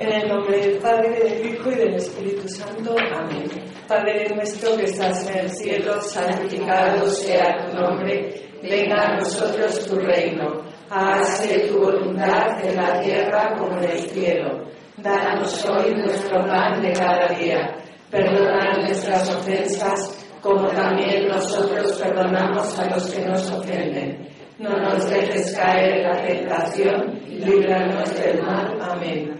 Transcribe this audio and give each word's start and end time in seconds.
En 0.00 0.10
el 0.10 0.28
nombre 0.30 0.58
del 0.58 0.78
Padre, 0.78 1.10
del 1.10 1.52
Hijo 1.52 1.70
y 1.70 1.74
del 1.74 1.94
Espíritu 1.96 2.48
Santo. 2.48 2.96
Amén. 3.12 3.44
Padre 3.86 4.34
nuestro 4.34 4.74
que 4.78 4.84
estás 4.84 5.28
en 5.28 5.40
el 5.40 5.50
cielo, 5.50 6.00
santificado 6.00 7.06
sea 7.10 7.66
tu 7.66 7.76
nombre. 7.76 8.32
Venga 8.62 8.96
a 8.96 9.16
nosotros 9.16 9.86
tu 9.86 9.96
reino. 9.96 10.62
Hágase 10.88 11.68
tu 11.68 11.80
voluntad 11.80 12.64
en 12.64 12.76
la 12.76 12.98
tierra 13.02 13.54
como 13.58 13.76
en 13.76 13.90
el 13.90 14.08
cielo. 14.08 14.64
Danos 14.96 15.66
hoy 15.66 15.94
nuestro 15.94 16.46
pan 16.46 16.80
de 16.80 16.92
cada 16.92 17.28
día. 17.34 17.76
Perdona 18.10 18.72
nuestras 18.80 19.28
ofensas 19.28 20.18
como 20.40 20.66
también 20.68 21.28
nosotros 21.28 22.00
perdonamos 22.00 22.78
a 22.78 22.88
los 22.88 23.10
que 23.10 23.26
nos 23.26 23.50
ofenden. 23.50 24.26
No 24.58 24.78
nos 24.78 25.10
dejes 25.10 25.54
caer 25.54 25.98
en 25.98 26.02
la 26.04 26.22
tentación, 26.22 27.20
líbranos 27.28 28.18
del 28.18 28.42
mal. 28.42 28.78
Amén. 28.80 29.39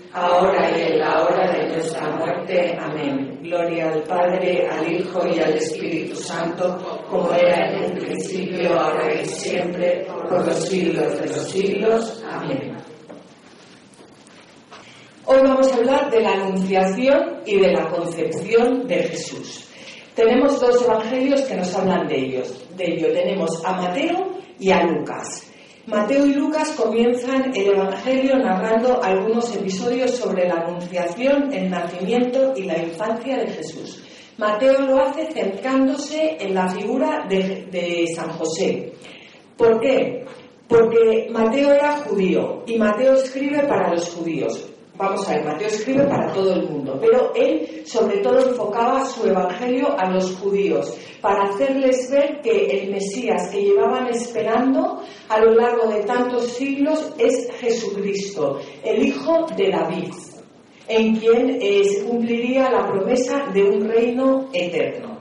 ahora 0.13 0.77
y 0.77 0.81
en 0.81 0.99
la 0.99 1.23
hora 1.23 1.51
de 1.51 1.67
nuestra 1.69 2.09
muerte. 2.15 2.77
Amén. 2.79 3.39
Gloria 3.41 3.91
al 3.91 4.03
Padre, 4.03 4.67
al 4.67 4.91
Hijo 4.91 5.25
y 5.27 5.39
al 5.39 5.53
Espíritu 5.53 6.15
Santo, 6.15 6.77
como 7.09 7.33
era 7.33 7.71
en 7.71 7.91
un 7.91 7.97
principio, 7.97 8.79
ahora 8.79 9.13
y 9.13 9.25
siempre, 9.25 10.05
por 10.29 10.45
los 10.45 10.67
siglos 10.67 11.19
de 11.19 11.27
los 11.27 11.49
siglos. 11.49 12.23
Amén. 12.29 12.77
Hoy 15.25 15.39
vamos 15.43 15.71
a 15.71 15.75
hablar 15.75 16.11
de 16.11 16.21
la 16.21 16.33
Anunciación 16.33 17.41
y 17.45 17.59
de 17.59 17.71
la 17.71 17.89
concepción 17.89 18.87
de 18.87 19.03
Jesús. 19.03 19.67
Tenemos 20.15 20.59
dos 20.59 20.83
evangelios 20.83 21.41
que 21.41 21.55
nos 21.55 21.73
hablan 21.73 22.07
de 22.07 22.17
ellos. 22.17 22.67
De 22.75 22.85
ello 22.85 23.13
tenemos 23.13 23.63
a 23.63 23.73
Mateo 23.73 24.31
y 24.59 24.71
a 24.71 24.83
Lucas. 24.83 25.50
Mateo 25.87 26.27
y 26.27 26.33
Lucas 26.33 26.71
comienzan 26.71 27.51
el 27.55 27.69
Evangelio 27.69 28.37
narrando 28.37 29.01
algunos 29.01 29.55
episodios 29.55 30.11
sobre 30.11 30.47
la 30.47 30.61
anunciación, 30.61 31.51
el 31.51 31.71
nacimiento 31.71 32.53
y 32.55 32.63
la 32.63 32.77
infancia 32.77 33.37
de 33.37 33.47
Jesús. 33.47 34.03
Mateo 34.37 34.79
lo 34.81 35.01
hace 35.01 35.31
centrándose 35.31 36.37
en 36.39 36.53
la 36.53 36.69
figura 36.69 37.25
de, 37.27 37.67
de 37.71 38.05
San 38.15 38.29
José. 38.29 38.93
¿Por 39.57 39.79
qué? 39.79 40.23
Porque 40.67 41.27
Mateo 41.31 41.73
era 41.73 41.97
judío 41.97 42.63
y 42.67 42.77
Mateo 42.77 43.13
escribe 43.15 43.63
para 43.67 43.91
los 43.91 44.07
judíos. 44.13 44.70
Vamos 44.97 45.27
a 45.27 45.35
ver, 45.35 45.45
Mateo 45.45 45.67
escribe 45.67 46.05
para 46.05 46.31
todo 46.33 46.53
el 46.53 46.69
mundo, 46.69 46.97
pero 46.99 47.33
él 47.33 47.81
sobre 47.85 48.17
todo 48.17 48.49
enfocaba 48.49 49.05
su 49.05 49.25
evangelio 49.25 49.97
a 49.97 50.09
los 50.11 50.35
judíos, 50.37 50.95
para 51.21 51.43
hacerles 51.43 52.09
ver 52.11 52.41
que 52.41 52.65
el 52.65 52.91
Mesías 52.91 53.49
que 53.51 53.61
llevaban 53.61 54.07
esperando 54.09 55.01
a 55.29 55.39
lo 55.39 55.53
largo 55.53 55.87
de 55.87 56.03
tantos 56.03 56.47
siglos 56.53 57.13
es 57.17 57.49
Jesucristo, 57.59 58.59
el 58.83 59.07
hijo 59.07 59.45
de 59.55 59.69
David, 59.71 60.13
en 60.87 61.15
quien 61.15 61.59
se 61.61 62.03
cumpliría 62.05 62.69
la 62.69 62.85
promesa 62.85 63.47
de 63.53 63.63
un 63.63 63.87
reino 63.87 64.49
eterno. 64.53 65.17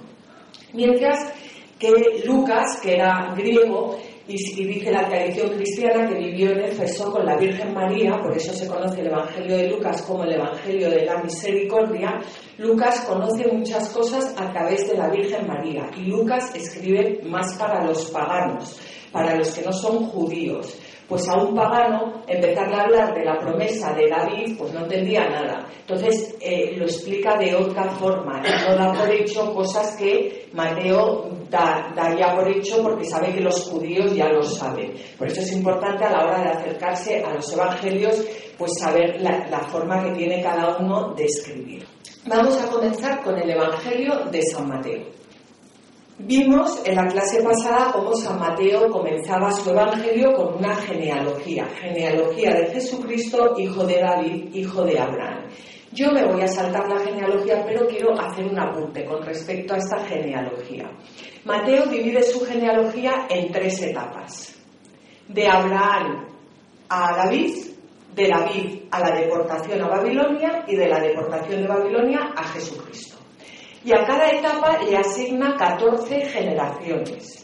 Mientras 0.73 1.33
que 1.79 2.23
Lucas, 2.27 2.81
que 2.83 2.95
era 2.95 3.35
griego, 3.37 3.97
y, 4.31 4.65
dice 4.65 4.93
la 4.93 5.09
tradición 5.09 5.51
cristiana 5.51 6.09
que 6.09 6.15
vivió 6.15 6.53
en 6.53 6.61
Éfeso 6.61 7.11
con 7.11 7.27
la 7.27 7.37
Virgen 7.37 7.75
María, 7.75 8.17
por 8.23 8.37
eso 8.37 8.53
se 8.55 8.69
conoce 8.69 9.01
el 9.01 9.09
Evangelio 9.09 9.57
de 9.57 9.69
Lucas 9.69 10.03
como 10.03 10.25
el 10.25 10.35
Evangelio 10.35 10.89
de 10.91 11.05
la 11.05 11.23
Misericordia, 11.23 12.19
Lucas 12.59 13.01
conoce 13.01 13.49
muchas 13.53 13.89
cosas 13.89 14.35
a 14.37 14.53
través 14.53 14.89
de 14.89 14.97
la 14.97 15.09
Virgen 15.09 15.47
María 15.47 15.91
y 15.97 16.03
Lucas 16.03 16.55
escribe 16.55 17.21
más 17.25 17.57
para 17.59 17.85
los 17.85 18.11
paganos, 18.11 18.79
para 19.11 19.35
los 19.35 19.51
que 19.51 19.63
no 19.63 19.73
son 19.73 20.07
judíos 20.07 20.79
pues 21.11 21.29
a 21.29 21.37
un 21.37 21.57
pagano 21.57 22.23
empezarle 22.29 22.77
a 22.77 22.83
hablar 22.83 23.15
de 23.15 23.25
la 23.25 23.37
promesa 23.37 23.93
de 23.93 24.09
David, 24.09 24.57
pues 24.57 24.73
no 24.73 24.83
entendía 24.83 25.29
nada. 25.29 25.67
Entonces 25.81 26.37
eh, 26.41 26.77
lo 26.77 26.85
explica 26.85 27.37
de 27.37 27.57
otra 27.57 27.91
forma, 27.91 28.41
no 28.41 28.77
da 28.77 28.93
por 28.93 29.11
hecho 29.11 29.53
cosas 29.53 29.97
que 29.97 30.49
Mateo 30.53 31.29
da, 31.51 31.93
ya 32.17 32.37
por 32.37 32.49
hecho 32.49 32.81
porque 32.81 33.05
sabe 33.05 33.33
que 33.33 33.41
los 33.41 33.61
judíos 33.69 34.15
ya 34.15 34.29
lo 34.29 34.45
saben. 34.45 34.95
Por 35.19 35.27
eso 35.27 35.41
es 35.41 35.53
importante 35.53 36.05
a 36.05 36.13
la 36.13 36.25
hora 36.25 36.43
de 36.43 36.49
acercarse 36.51 37.25
a 37.25 37.35
los 37.35 37.53
evangelios, 37.53 38.25
pues 38.57 38.79
saber 38.79 39.21
la 39.21 39.61
forma 39.69 40.05
que 40.05 40.13
tiene 40.13 40.41
cada 40.41 40.77
uno 40.79 41.13
de 41.15 41.25
escribir. 41.25 41.85
Vamos 42.27 42.57
a 42.63 42.71
comenzar 42.71 43.23
con 43.25 43.37
el 43.37 43.51
Evangelio 43.51 44.27
de 44.31 44.43
San 44.43 44.69
Mateo. 44.69 45.20
Vimos 46.27 46.83
en 46.85 46.97
la 46.97 47.07
clase 47.07 47.43
pasada 47.43 47.93
cómo 47.93 48.15
San 48.15 48.39
Mateo 48.39 48.91
comenzaba 48.91 49.51
su 49.53 49.71
evangelio 49.71 50.35
con 50.35 50.59
una 50.59 50.77
genealogía, 50.77 51.67
genealogía 51.81 52.53
de 52.53 52.67
Jesucristo, 52.67 53.55
hijo 53.57 53.87
de 53.87 54.01
David, 54.01 54.55
hijo 54.55 54.85
de 54.85 54.99
Abraham. 54.99 55.47
Yo 55.93 56.13
me 56.13 56.27
voy 56.27 56.43
a 56.43 56.47
saltar 56.47 56.87
la 56.91 57.01
genealogía, 57.01 57.65
pero 57.67 57.87
quiero 57.87 58.21
hacer 58.21 58.45
un 58.45 58.59
apunte 58.59 59.05
con 59.07 59.23
respecto 59.23 59.73
a 59.73 59.79
esta 59.79 59.99
genealogía. 60.05 60.91
Mateo 61.47 61.87
divide 61.87 62.23
su 62.23 62.45
genealogía 62.45 63.27
en 63.31 63.51
tres 63.51 63.81
etapas. 63.83 64.55
De 65.27 65.49
Abraham 65.49 66.27
a 66.91 67.17
David, 67.17 67.55
de 68.15 68.29
David 68.29 68.83
a 68.91 69.01
la 69.01 69.11
deportación 69.19 69.81
a 69.83 69.89
Babilonia 69.89 70.65
y 70.69 70.77
de 70.77 70.87
la 70.87 71.01
deportación 71.01 71.63
de 71.63 71.67
Babilonia 71.67 72.31
a 72.37 72.45
Jesucristo 72.45 73.20
y 73.85 73.93
a 73.93 74.05
cada 74.05 74.31
etapa 74.31 74.79
le 74.83 74.97
asigna 74.97 75.57
14 75.57 76.21
generaciones. 76.27 77.41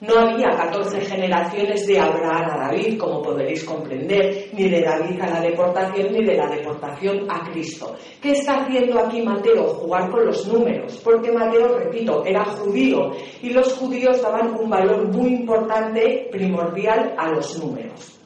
No 0.00 0.14
había 0.16 0.50
14 0.50 1.00
generaciones 1.00 1.84
de 1.88 1.98
Abraham 1.98 2.50
a 2.52 2.68
David, 2.68 2.98
como 2.98 3.20
podréis 3.20 3.64
comprender, 3.64 4.50
ni 4.52 4.68
de 4.68 4.82
David 4.82 5.20
a 5.20 5.26
la 5.26 5.40
deportación, 5.40 6.12
ni 6.12 6.24
de 6.24 6.36
la 6.36 6.46
deportación 6.46 7.26
a 7.28 7.50
Cristo. 7.50 7.96
¿Qué 8.22 8.30
está 8.30 8.58
haciendo 8.60 9.00
aquí 9.00 9.20
Mateo? 9.22 9.64
Jugar 9.64 10.08
con 10.08 10.26
los 10.26 10.46
números, 10.46 11.00
porque 11.02 11.32
Mateo, 11.32 11.76
repito, 11.76 12.24
era 12.24 12.44
judío 12.44 13.10
y 13.42 13.50
los 13.50 13.74
judíos 13.74 14.22
daban 14.22 14.54
un 14.54 14.70
valor 14.70 15.08
muy 15.08 15.34
importante, 15.34 16.28
primordial, 16.30 17.16
a 17.18 17.30
los 17.32 17.58
números. 17.58 18.17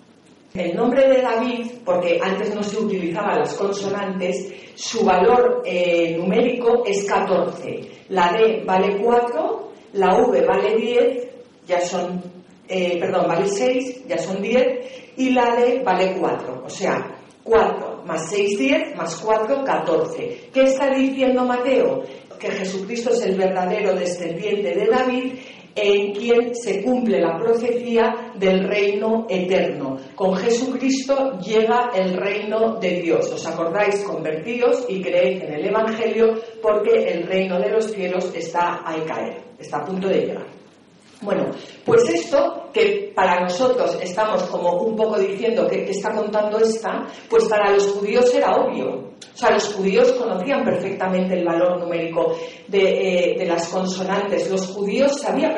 El 0.55 0.77
nombre 0.77 1.09
de 1.09 1.23
David, 1.23 1.67
porque 1.83 2.21
antes 2.23 2.55
no 2.55 2.63
se 2.63 2.79
utilizaban 2.79 3.39
las 3.39 3.55
consonantes, 3.55 4.53
su 4.75 5.03
valor 5.03 5.63
eh, 5.65 6.15
numérico 6.19 6.85
es 6.85 7.05
14. 7.05 7.81
La 8.11 8.33
D 8.33 8.63
vale 8.67 8.99
4, 8.99 9.73
la 9.95 10.19
V 10.19 10.45
vale 10.45 10.77
10, 10.77 11.29
ya 11.67 11.81
son, 11.81 12.23
eh, 12.69 12.99
perdón, 13.01 13.29
vale 13.29 13.47
6, 13.47 14.07
ya 14.07 14.19
son 14.19 14.43
10, 14.43 15.15
y 15.17 15.31
la 15.31 15.57
D 15.57 15.83
vale 15.83 16.17
4. 16.21 16.65
O 16.67 16.69
sea, 16.69 17.17
4 17.45 18.03
más 18.05 18.28
6, 18.28 18.59
10, 18.59 18.97
más 18.97 19.16
4, 19.16 19.65
14. 19.65 20.51
¿Qué 20.53 20.63
está 20.65 20.91
diciendo 20.91 21.45
Mateo? 21.45 22.03
Que 22.39 22.51
Jesucristo 22.51 23.10
es 23.10 23.25
el 23.25 23.37
verdadero 23.37 23.95
descendiente 23.95 24.75
de 24.75 24.87
David 24.87 25.33
en 25.74 26.13
quien 26.13 26.54
se 26.54 26.83
cumple 26.83 27.21
la 27.21 27.39
profecía 27.39 28.33
del 28.34 28.66
reino 28.69 29.27
eterno. 29.28 29.97
Con 30.15 30.36
Jesucristo 30.36 31.39
llega 31.39 31.91
el 31.95 32.16
reino 32.16 32.77
de 32.78 33.01
Dios. 33.03 33.30
¿Os 33.33 33.47
acordáis? 33.47 34.04
Convertíos 34.04 34.86
y 34.89 35.03
creéis 35.03 35.42
en 35.42 35.54
el 35.54 35.66
Evangelio 35.66 36.34
porque 36.60 37.04
el 37.13 37.27
reino 37.27 37.59
de 37.59 37.71
los 37.71 37.91
cielos 37.91 38.33
está 38.34 38.83
a 38.84 38.95
caer, 39.04 39.42
está 39.59 39.78
a 39.78 39.84
punto 39.84 40.09
de 40.09 40.21
llegar. 40.21 40.61
Bueno, 41.22 41.51
pues 41.84 42.09
esto 42.09 42.69
que 42.72 43.13
para 43.15 43.41
nosotros 43.42 43.97
estamos 44.03 44.42
como 44.45 44.72
un 44.83 44.97
poco 44.97 45.19
diciendo 45.19 45.69
que, 45.69 45.89
está 45.89 46.13
contando 46.13 46.59
esta, 46.59 47.07
pues 47.28 47.45
para 47.45 47.71
los 47.71 47.86
judíos 47.92 48.34
era 48.34 48.57
obvio. 48.57 49.13
O 49.34 49.36
sea, 49.36 49.53
los 49.53 49.72
judíos 49.72 50.13
conocían 50.13 50.65
perfectamente 50.65 51.34
el 51.39 51.45
valor 51.45 51.78
numérico 51.78 52.36
de, 52.66 53.41
eh, 53.41 53.47
las 53.47 53.69
consonantes. 53.69 54.51
Los 54.51 54.66
judíos 54.66 55.21
sabían, 55.21 55.54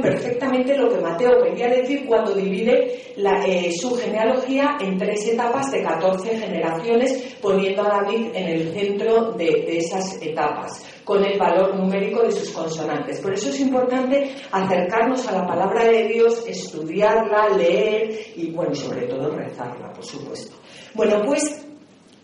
perfectamente 0.00 0.76
lo 0.76 0.88
que 0.88 1.00
Mateo 1.00 1.42
quería 1.42 1.68
decir 1.68 2.06
cuando 2.06 2.32
divide 2.32 3.14
eh, 3.16 3.70
su 3.78 3.94
genealogía 3.94 4.78
en 4.80 4.96
tres 4.96 5.28
etapas 5.28 5.70
de 5.70 5.82
14 5.82 6.38
generaciones, 6.38 7.36
poniendo 7.42 7.82
a 7.82 8.00
David 8.00 8.28
en 8.34 8.48
el 8.48 8.72
centro 8.72 9.32
de 9.32 9.76
esas 9.76 10.20
etapas 10.22 10.82
con 11.04 11.22
el 11.24 11.38
valor 11.38 11.74
numérico 11.76 12.22
de 12.22 12.32
sus 12.32 12.50
consonantes. 12.50 13.20
Por 13.20 13.34
eso 13.34 13.50
es 13.50 13.60
importante 13.60 14.34
acercarnos 14.50 15.26
a 15.28 15.32
la 15.32 15.46
palabra 15.46 15.84
de 15.84 16.08
Dios, 16.08 16.44
estudiarla, 16.46 17.50
leer 17.50 18.32
y, 18.36 18.50
bueno, 18.50 18.74
sobre 18.74 19.06
todo 19.06 19.30
rezarla, 19.30 19.92
por 19.92 20.04
supuesto. 20.04 20.56
Bueno, 20.94 21.22
pues 21.24 21.64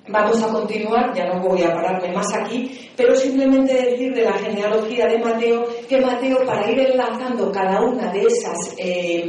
Vamos 0.08 0.42
a 0.42 0.48
continuar, 0.48 1.14
ya 1.14 1.26
no 1.26 1.40
voy 1.40 1.62
a 1.62 1.72
pararme 1.72 2.12
más 2.12 2.26
aquí, 2.34 2.90
pero 2.96 3.14
simplemente 3.14 3.72
decir 3.72 4.12
de 4.12 4.22
la 4.22 4.32
genealogía 4.32 5.06
de 5.06 5.18
Mateo 5.18 5.64
que 5.88 6.00
Mateo, 6.00 6.44
para 6.44 6.68
ir 6.68 6.80
enlazando 6.80 7.52
cada 7.52 7.80
una 7.80 8.10
de 8.10 8.22
esas, 8.22 8.74
eh, 8.78 9.22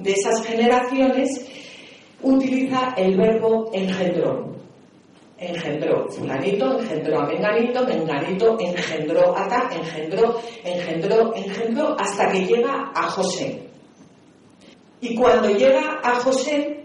de 0.00 0.10
esas 0.10 0.42
generaciones, 0.46 1.46
utiliza 2.22 2.94
el 2.96 3.16
verbo 3.16 3.68
engendró 3.74 4.61
engendró 5.42 6.08
fulanito, 6.10 6.78
engendró 6.78 7.20
a 7.20 7.26
menganito, 7.26 7.84
menganito 7.86 8.56
engendró 8.60 9.36
a 9.36 9.70
engendró, 9.74 10.40
engendró, 10.64 11.34
engendró, 11.34 11.96
hasta 11.98 12.30
que 12.30 12.46
llega 12.46 12.92
a 12.94 13.10
José. 13.10 13.68
Y 15.00 15.14
cuando 15.14 15.50
llega 15.50 16.00
a 16.02 16.14
José, 16.20 16.84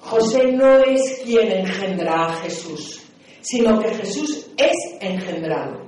José 0.00 0.52
no 0.52 0.78
es 0.78 1.22
quien 1.24 1.52
engendra 1.52 2.26
a 2.26 2.36
Jesús, 2.36 3.02
sino 3.40 3.78
que 3.78 3.94
Jesús 3.94 4.50
es 4.56 4.76
engendrado. 5.00 5.80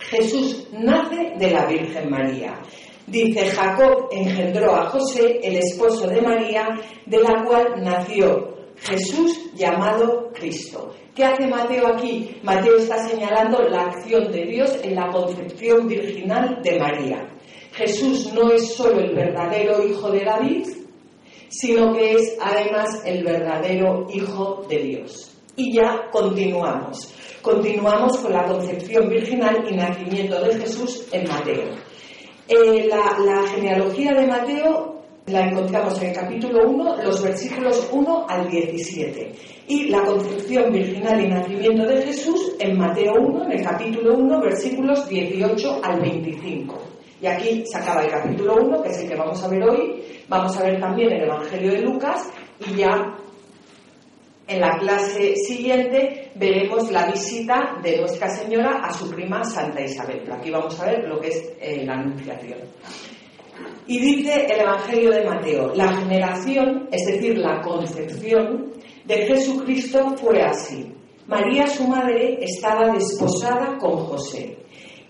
Jesús 0.00 0.68
nace 0.72 1.32
de 1.38 1.50
la 1.50 1.66
Virgen 1.66 2.10
María. 2.10 2.60
Dice, 3.06 3.46
Jacob 3.46 4.08
engendró 4.10 4.74
a 4.74 4.90
José, 4.90 5.38
el 5.42 5.56
esposo 5.56 6.08
de 6.08 6.20
María, 6.20 6.68
de 7.06 7.18
la 7.20 7.44
cual 7.44 7.82
nació 7.82 8.55
Jesús 8.78 9.52
llamado 9.54 10.30
Cristo. 10.32 10.94
¿Qué 11.14 11.24
hace 11.24 11.46
Mateo 11.46 11.86
aquí? 11.86 12.36
Mateo 12.42 12.76
está 12.76 13.08
señalando 13.08 13.62
la 13.62 13.82
acción 13.86 14.30
de 14.30 14.44
Dios 14.44 14.78
en 14.82 14.94
la 14.94 15.10
concepción 15.10 15.88
virginal 15.88 16.60
de 16.62 16.78
María. 16.78 17.26
Jesús 17.72 18.32
no 18.32 18.50
es 18.50 18.74
solo 18.74 19.00
el 19.00 19.14
verdadero 19.14 19.86
hijo 19.86 20.10
de 20.10 20.24
David, 20.24 20.66
sino 21.48 21.94
que 21.94 22.12
es 22.12 22.36
además 22.40 23.02
el 23.04 23.24
verdadero 23.24 24.06
hijo 24.12 24.64
de 24.68 24.78
Dios. 24.78 25.32
Y 25.56 25.74
ya 25.74 26.08
continuamos. 26.10 27.14
Continuamos 27.40 28.18
con 28.18 28.32
la 28.32 28.44
concepción 28.44 29.08
virginal 29.08 29.64
y 29.70 29.76
nacimiento 29.76 30.42
de 30.42 30.58
Jesús 30.60 31.06
en 31.12 31.28
Mateo. 31.28 31.64
Eh, 32.48 32.88
la, 32.88 33.18
la 33.20 33.48
genealogía 33.48 34.12
de 34.12 34.26
Mateo 34.26 34.95
la 35.26 35.48
encontramos 35.48 36.00
en 36.00 36.08
el 36.10 36.14
capítulo 36.14 36.68
1, 36.68 37.02
los 37.02 37.22
versículos 37.22 37.88
1 37.90 38.26
al 38.28 38.48
17. 38.48 39.32
Y 39.68 39.88
la 39.88 40.04
concepción 40.04 40.72
virginal 40.72 41.20
y 41.20 41.28
nacimiento 41.28 41.84
de 41.84 42.02
Jesús 42.02 42.54
en 42.60 42.78
Mateo 42.78 43.14
1, 43.14 43.44
en 43.46 43.52
el 43.52 43.64
capítulo 43.64 44.14
1, 44.14 44.40
versículos 44.40 45.08
18 45.08 45.80
al 45.82 46.00
25. 46.00 46.78
Y 47.20 47.26
aquí 47.26 47.64
se 47.66 47.76
acaba 47.76 48.04
el 48.04 48.10
capítulo 48.10 48.54
1, 48.62 48.82
que 48.82 48.90
es 48.90 48.98
el 48.98 49.08
que 49.08 49.16
vamos 49.16 49.42
a 49.42 49.48
ver 49.48 49.62
hoy. 49.64 50.04
Vamos 50.28 50.56
a 50.56 50.62
ver 50.62 50.80
también 50.80 51.12
el 51.12 51.24
Evangelio 51.24 51.72
de 51.72 51.80
Lucas 51.80 52.28
y 52.68 52.76
ya 52.76 53.16
en 54.46 54.60
la 54.60 54.78
clase 54.78 55.34
siguiente 55.34 56.30
veremos 56.36 56.90
la 56.92 57.10
visita 57.10 57.78
de 57.82 57.98
Nuestra 57.98 58.28
Señora 58.30 58.80
a 58.84 58.92
su 58.92 59.10
prima 59.10 59.42
Santa 59.44 59.80
Isabel. 59.80 60.20
Pero 60.22 60.34
aquí 60.34 60.50
vamos 60.50 60.78
a 60.78 60.86
ver 60.86 61.08
lo 61.08 61.18
que 61.20 61.28
es 61.28 61.52
eh, 61.60 61.84
la 61.84 61.94
anunciación. 61.94 62.58
Y 63.88 64.00
dice 64.00 64.46
el 64.46 64.60
Evangelio 64.60 65.10
de 65.10 65.24
Mateo, 65.24 65.72
la 65.74 65.92
generación, 65.96 66.88
es 66.90 67.06
decir, 67.06 67.38
la 67.38 67.60
concepción 67.62 68.72
de 69.04 69.26
Jesucristo 69.26 70.16
fue 70.16 70.42
así. 70.42 70.92
María, 71.26 71.66
su 71.68 71.84
madre, 71.84 72.38
estaba 72.40 72.92
desposada 72.92 73.76
con 73.78 73.96
José. 74.06 74.58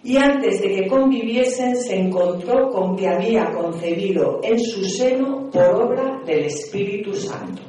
Y 0.02 0.17
antes 0.19 0.61
de 0.61 0.69
que 0.69 0.87
conviviesen 0.87 1.76
se 1.76 1.96
encontró 1.96 2.70
con 2.70 2.96
que 2.96 3.08
había 3.08 3.50
concebido 3.50 4.40
en 4.43 4.58
su 4.58 4.84
seno 4.84 5.50
por 5.50 5.64
obra 5.64 6.20
del 6.25 6.44
Espíritu 6.44 7.12
Santo. 7.14 7.62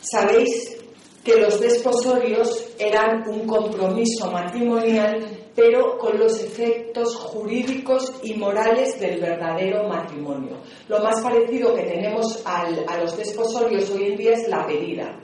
Sabéis 0.00 0.76
que 1.22 1.40
los 1.40 1.60
desposorios 1.60 2.74
eran 2.78 3.22
un 3.28 3.46
compromiso 3.46 4.30
matrimonial 4.32 5.41
pero 5.54 5.98
con 5.98 6.18
los 6.18 6.42
efectos 6.42 7.14
jurídicos 7.16 8.20
y 8.22 8.34
morales 8.34 8.98
del 8.98 9.20
verdadero 9.20 9.88
matrimonio. 9.88 10.56
Lo 10.88 11.00
más 11.00 11.20
parecido 11.20 11.74
que 11.74 11.82
tenemos 11.82 12.42
a 12.46 12.98
los 12.98 13.16
desposorios 13.16 13.90
hoy 13.90 14.12
en 14.12 14.16
día 14.16 14.32
es 14.32 14.48
la 14.48 14.66
pedida. 14.66 15.18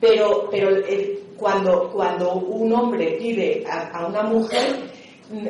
Pero, 0.00 0.48
pero 0.50 0.76
eh, 0.88 1.22
cuando, 1.36 1.90
cuando 1.92 2.34
un 2.34 2.72
hombre 2.72 3.16
pide 3.18 3.64
a, 3.68 4.06
una 4.06 4.22
mujer, 4.22 4.90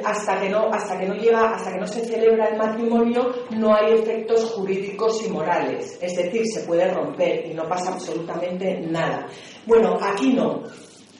hasta 0.04 0.40
que 0.40 0.48
no 0.48 0.68
hasta 0.72 0.96
que 0.98 1.06
no 1.06 1.14
llega 1.14 1.54
hasta 1.54 1.72
que 1.72 1.80
no 1.80 1.86
se 1.86 2.04
celebra 2.04 2.48
el 2.50 2.56
matrimonio 2.56 3.32
no 3.50 3.74
hay 3.74 3.94
efectos 3.94 4.52
jurídicos 4.52 5.26
y 5.26 5.30
morales 5.30 5.98
es 6.00 6.14
decir 6.14 6.46
se 6.46 6.60
puede 6.60 6.88
romper 6.88 7.46
y 7.46 7.54
no 7.54 7.64
pasa 7.64 7.92
absolutamente 7.92 8.78
nada 8.82 9.26
bueno 9.66 9.98
aquí 10.00 10.34
no 10.34 10.62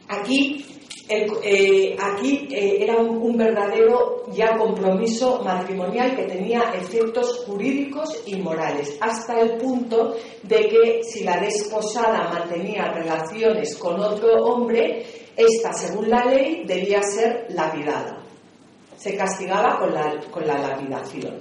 aquí 0.09 0.65
eh, 1.43 1.97
aquí 1.99 2.49
eh, 2.51 2.79
era 2.81 2.97
un, 2.97 3.37
verdadero 3.37 4.25
ya 4.33 4.57
compromiso 4.57 5.43
matrimonial 5.43 6.15
que 6.15 6.25
tenía 6.25 6.73
efectos 6.75 7.45
jurídicos 7.47 8.23
y 8.27 8.37
morales, 8.37 8.97
hasta 9.01 9.41
el 9.41 9.59
punto 9.59 10.15
de 10.43 10.69
que 10.69 11.03
si 11.03 11.25
la 11.25 11.41
desposada 11.41 12.29
mantenía 12.29 12.93
relaciones 12.93 13.77
con 13.77 14.01
otro 14.01 14.35
hombre, 14.45 15.05
esta, 15.37 15.73
según 15.73 16.09
la 16.11 16.25
ley, 16.25 16.65
debía 16.67 17.03
ser 17.03 17.47
lapidada. 17.51 18.19
Se 18.97 19.17
castigaba 19.17 19.79
con 19.79 19.93
la, 19.93 20.21
con 20.31 20.47
la 20.47 20.59
lapidación. 20.59 21.41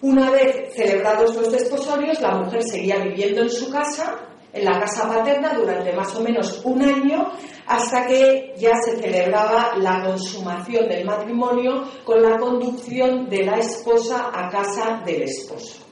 Una 0.00 0.30
vez 0.30 0.74
celebrados 0.74 1.36
los 1.36 1.52
desposorios, 1.52 2.20
la 2.20 2.36
mujer 2.36 2.62
seguía 2.64 2.98
viviendo 2.98 3.42
en 3.42 3.50
su 3.50 3.70
casa 3.70 4.31
en 4.52 4.64
la 4.64 4.78
casa 4.78 5.08
paterna 5.08 5.54
durante 5.54 5.92
más 5.92 6.14
o 6.14 6.20
menos 6.20 6.60
un 6.64 6.82
año 6.82 7.30
hasta 7.66 8.06
que 8.06 8.54
ya 8.58 8.72
se 8.84 8.98
celebraba 8.98 9.76
la 9.78 10.02
consumación 10.04 10.88
del 10.88 11.04
matrimonio 11.04 11.84
con 12.04 12.22
la 12.22 12.36
conducción 12.38 13.28
de 13.28 13.44
la 13.44 13.58
esposa 13.58 14.30
a 14.34 14.48
casa 14.50 15.02
del 15.04 15.22
esposo. 15.22 15.82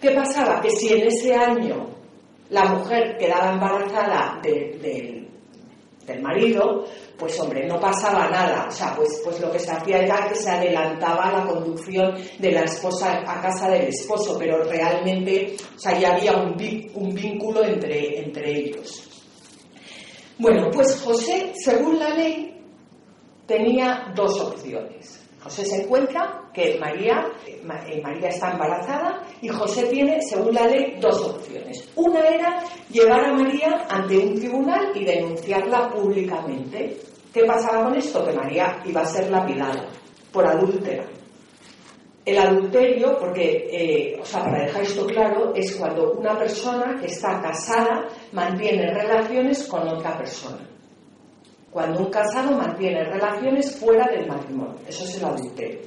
¿Qué 0.00 0.12
pasaba? 0.12 0.60
Que 0.60 0.70
si 0.70 0.92
en 0.94 1.06
ese 1.08 1.34
año 1.34 1.88
la 2.50 2.64
mujer 2.64 3.16
quedaba 3.18 3.52
embarazada 3.52 4.40
del 6.08 6.22
marido, 6.22 6.84
pues 7.16 7.38
hombre, 7.38 7.66
no 7.66 7.78
pasaba 7.78 8.28
nada. 8.28 8.66
O 8.68 8.70
sea, 8.70 8.94
pues, 8.96 9.20
pues 9.22 9.40
lo 9.40 9.52
que 9.52 9.58
se 9.58 9.70
hacía 9.70 9.98
era 9.98 10.28
que 10.28 10.34
se 10.34 10.50
adelantaba 10.50 11.30
la 11.30 11.46
conducción 11.46 12.14
de 12.38 12.52
la 12.52 12.62
esposa 12.62 13.22
a 13.26 13.40
casa 13.40 13.68
del 13.70 13.88
esposo, 13.88 14.36
pero 14.38 14.64
realmente, 14.64 15.56
o 15.76 15.98
ya 15.98 16.14
había 16.14 16.32
un, 16.32 16.56
un 16.94 17.14
vínculo 17.14 17.62
entre, 17.62 18.24
entre 18.24 18.50
ellos. 18.50 19.04
Bueno, 20.38 20.70
pues 20.72 21.00
José, 21.00 21.52
según 21.54 21.98
la 21.98 22.10
ley, 22.10 22.60
tenía 23.46 24.12
dos 24.14 24.40
opciones. 24.40 25.27
José 25.42 25.64
se 25.64 25.82
encuentra 25.82 26.50
que 26.52 26.78
María, 26.80 27.26
eh, 27.46 27.62
María 28.02 28.28
está 28.28 28.52
embarazada 28.52 29.22
y 29.40 29.48
José 29.48 29.84
tiene, 29.84 30.20
según 30.22 30.52
la 30.54 30.66
ley, 30.66 30.96
dos 31.00 31.20
opciones. 31.28 31.88
Una 31.94 32.26
era 32.26 32.62
llevar 32.90 33.24
a 33.24 33.32
María 33.34 33.86
ante 33.88 34.18
un 34.18 34.34
tribunal 34.34 34.90
y 34.94 35.04
denunciarla 35.04 35.90
públicamente. 35.90 36.96
¿Qué 37.32 37.44
pasaba 37.44 37.84
con 37.84 37.96
esto? 37.96 38.24
Que 38.24 38.32
María 38.32 38.82
iba 38.84 39.02
a 39.02 39.06
ser 39.06 39.30
lapidada 39.30 39.86
por 40.32 40.46
adúltera. 40.46 41.04
El 42.24 42.38
adulterio, 42.38 43.16
porque, 43.18 43.68
eh, 43.70 44.18
o 44.20 44.24
sea, 44.24 44.44
para 44.44 44.64
dejar 44.64 44.82
esto 44.82 45.06
claro, 45.06 45.54
es 45.54 45.74
cuando 45.76 46.12
una 46.12 46.36
persona 46.36 46.98
que 47.00 47.06
está 47.06 47.40
casada 47.40 48.06
mantiene 48.32 48.92
relaciones 48.92 49.66
con 49.66 49.88
otra 49.88 50.18
persona. 50.18 50.67
Cuando 51.70 52.00
un 52.00 52.10
casado 52.10 52.56
mantiene 52.56 53.04
relaciones 53.04 53.76
fuera 53.78 54.06
del 54.08 54.26
matrimonio. 54.26 54.76
Eso 54.86 55.04
es 55.04 55.16
el 55.16 55.24
adulterio. 55.24 55.80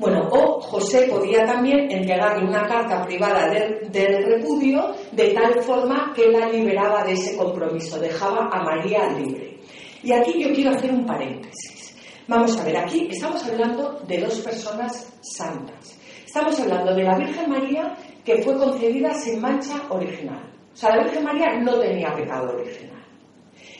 Bueno, 0.00 0.26
o 0.30 0.60
José 0.62 1.08
podía 1.10 1.44
también 1.44 1.90
entregarle 1.90 2.48
una 2.48 2.66
carta 2.66 3.04
privada 3.04 3.50
del 3.50 4.24
repudio 4.24 4.94
de 5.12 5.28
tal 5.34 5.62
forma 5.62 6.14
que 6.16 6.28
la 6.28 6.48
liberaba 6.48 7.04
de 7.04 7.12
ese 7.12 7.36
compromiso, 7.36 7.98
dejaba 7.98 8.48
a 8.50 8.62
María 8.62 9.10
libre. 9.10 9.58
Y 10.02 10.12
aquí 10.12 10.42
yo 10.42 10.54
quiero 10.54 10.70
hacer 10.70 10.90
un 10.90 11.04
paréntesis. 11.04 11.94
Vamos 12.26 12.56
a 12.58 12.64
ver, 12.64 12.78
aquí 12.78 13.08
estamos 13.10 13.44
hablando 13.44 14.00
de 14.06 14.18
dos 14.18 14.38
personas 14.40 15.12
santas. 15.20 15.98
Estamos 16.24 16.58
hablando 16.60 16.94
de 16.94 17.02
la 17.02 17.18
Virgen 17.18 17.50
María 17.50 17.94
que 18.24 18.42
fue 18.42 18.56
concebida 18.56 19.12
sin 19.12 19.38
mancha 19.40 19.82
original. 19.90 20.50
O 20.72 20.76
sea, 20.76 20.96
la 20.96 21.02
Virgen 21.02 21.24
María 21.24 21.58
no 21.60 21.78
tenía 21.78 22.14
pecado 22.14 22.54
original. 22.54 23.04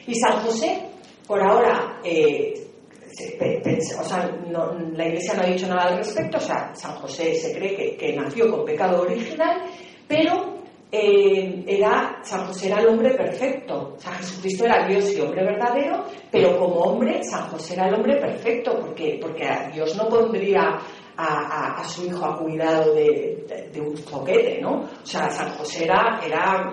Y 0.06 0.14
San 0.16 0.40
José, 0.40 0.82
por 1.30 1.40
ahora, 1.40 2.00
eh, 2.02 2.52
o 4.00 4.02
sea, 4.02 4.28
la 4.50 5.06
Iglesia 5.06 5.34
no 5.34 5.42
ha 5.42 5.46
dicho 5.46 5.68
nada 5.68 5.84
al 5.84 5.98
respecto, 5.98 6.38
o 6.38 6.40
sea, 6.40 6.74
San 6.74 6.96
José 6.96 7.36
se 7.36 7.56
cree 7.56 7.96
que, 7.96 8.16
nació 8.16 8.50
con 8.50 8.64
pecado 8.64 9.02
original, 9.02 9.62
pero 10.08 10.56
eh, 10.90 11.62
era, 11.68 12.18
San 12.24 12.48
José 12.48 12.66
era 12.66 12.80
el 12.80 12.88
hombre 12.88 13.14
perfecto. 13.14 13.94
O 13.96 14.00
sea, 14.00 14.10
Jesucristo 14.14 14.64
era 14.64 14.88
Dios 14.88 15.12
y 15.12 15.20
hombre 15.20 15.44
verdadero, 15.44 16.04
pero 16.32 16.58
como 16.58 16.80
hombre, 16.80 17.22
San 17.22 17.42
José 17.42 17.74
era 17.74 17.86
el 17.86 17.94
hombre 17.94 18.16
perfecto, 18.16 18.80
porque, 18.80 19.20
porque 19.22 19.48
Dios 19.72 19.96
no 19.96 20.08
pondría 20.08 20.80
a, 21.16 21.84
su 21.84 22.06
hijo 22.06 22.24
a 22.24 22.38
cuidado 22.38 22.92
de, 22.92 23.70
un 23.80 23.96
zoquete, 23.98 24.60
¿no? 24.60 24.80
O 24.80 25.06
sea, 25.06 25.30
San 25.30 25.50
José 25.50 25.84
era, 25.84 26.20
era 26.26 26.72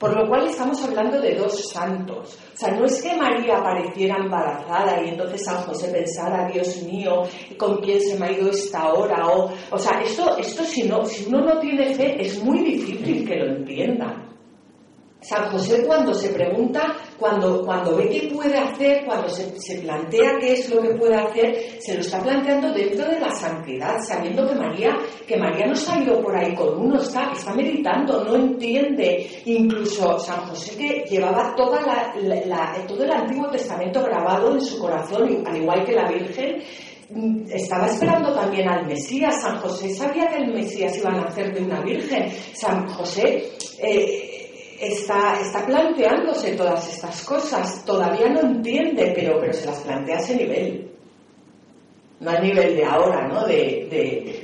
por 0.00 0.16
lo 0.16 0.26
cual 0.26 0.46
estamos 0.46 0.82
hablando 0.82 1.20
de 1.20 1.34
dos 1.34 1.68
santos. 1.70 2.38
O 2.54 2.56
sea, 2.56 2.72
no 2.72 2.86
es 2.86 3.02
que 3.02 3.14
María 3.14 3.58
apareciera 3.58 4.16
embarazada 4.16 5.04
y 5.04 5.10
entonces 5.10 5.44
San 5.44 5.58
José 5.58 5.88
pensara, 5.88 6.48
Dios 6.50 6.82
mío, 6.84 7.24
¿con 7.58 7.76
quién 7.82 8.00
se 8.00 8.18
me 8.18 8.26
ha 8.26 8.32
ido 8.32 8.50
esta 8.50 8.94
hora? 8.94 9.28
O, 9.28 9.52
o 9.70 9.78
sea, 9.78 10.00
esto, 10.00 10.38
esto 10.38 10.64
si, 10.64 10.84
no, 10.84 11.04
si 11.04 11.26
uno 11.26 11.42
no 11.42 11.60
tiene 11.60 11.94
fe 11.94 12.16
es 12.18 12.42
muy 12.42 12.60
difícil 12.60 13.28
que 13.28 13.36
lo 13.36 13.56
entienda. 13.56 14.26
San 15.20 15.50
José 15.50 15.84
cuando 15.86 16.14
se 16.14 16.30
pregunta, 16.30 16.96
cuando, 17.20 17.62
cuando 17.66 17.94
ve 17.96 18.08
qué 18.08 18.34
puede 18.34 18.56
hacer, 18.56 19.04
cuando 19.04 19.28
se, 19.28 19.78
plantea 19.82 20.38
qué 20.40 20.54
es 20.54 20.70
lo 20.70 20.80
que 20.80 20.94
puede 20.94 21.14
hacer, 21.14 21.54
se 21.78 21.94
lo 21.94 22.00
está 22.00 22.18
planteando 22.22 22.72
dentro 22.72 23.06
de 23.06 23.20
la 23.20 23.30
santidad, 23.30 23.98
sabiendo 24.08 24.48
que 24.48 24.54
María, 24.54 24.96
que 25.26 25.36
María 25.36 25.66
no 25.66 25.76
se 25.76 25.92
ha 25.92 26.02
ido 26.02 26.20
por 26.22 26.34
ahí 26.34 26.54
con 26.54 26.80
uno, 26.80 26.98
está, 26.98 27.30
está 27.32 27.54
meditando, 27.54 28.24
no 28.24 28.34
entiende. 28.36 29.28
Incluso 29.44 30.18
San 30.18 30.46
José 30.46 30.76
que 30.78 31.04
llevaba 31.10 31.54
todo 31.54 31.78
el 31.78 33.12
Antiguo 33.12 33.50
Testamento 33.50 34.02
grabado 34.02 34.54
en 34.54 34.60
su 34.62 34.78
corazón, 34.78 35.44
al 35.46 35.56
igual 35.56 35.84
que 35.84 35.92
la 35.92 36.08
Virgen, 36.08 36.62
mm, 37.10 37.50
estaba 37.52 37.86
esperando 37.86 38.32
también 38.34 38.66
al 38.66 38.86
Mesías. 38.86 39.42
San 39.42 39.58
José 39.58 39.90
sabía 39.90 40.26
que 40.28 40.36
el 40.36 40.54
Mesías 40.54 40.96
iba 40.96 41.10
a 41.10 41.20
nacer 41.20 41.52
de 41.52 41.64
una 41.64 41.82
virgen. 41.82 42.30
San 42.54 42.88
José 42.88 43.44
eh, 43.78 44.29
está, 44.80 45.38
está 45.40 45.66
planteándose 45.66 46.56
todas 46.56 46.88
estas 46.88 47.22
cosas. 47.24 47.84
Todavía 47.84 48.28
no 48.30 48.40
entiende, 48.40 49.12
pero, 49.14 49.38
pero 49.38 49.52
se 49.52 49.66
las 49.66 49.80
plantea 49.80 50.16
a 50.16 50.20
ese 50.20 50.36
nivel. 50.36 50.90
No 52.20 52.30
a 52.30 52.40
nivel 52.40 52.76
de 52.76 52.84
ahora, 52.84 53.28
¿no? 53.28 53.46
De, 53.46 53.88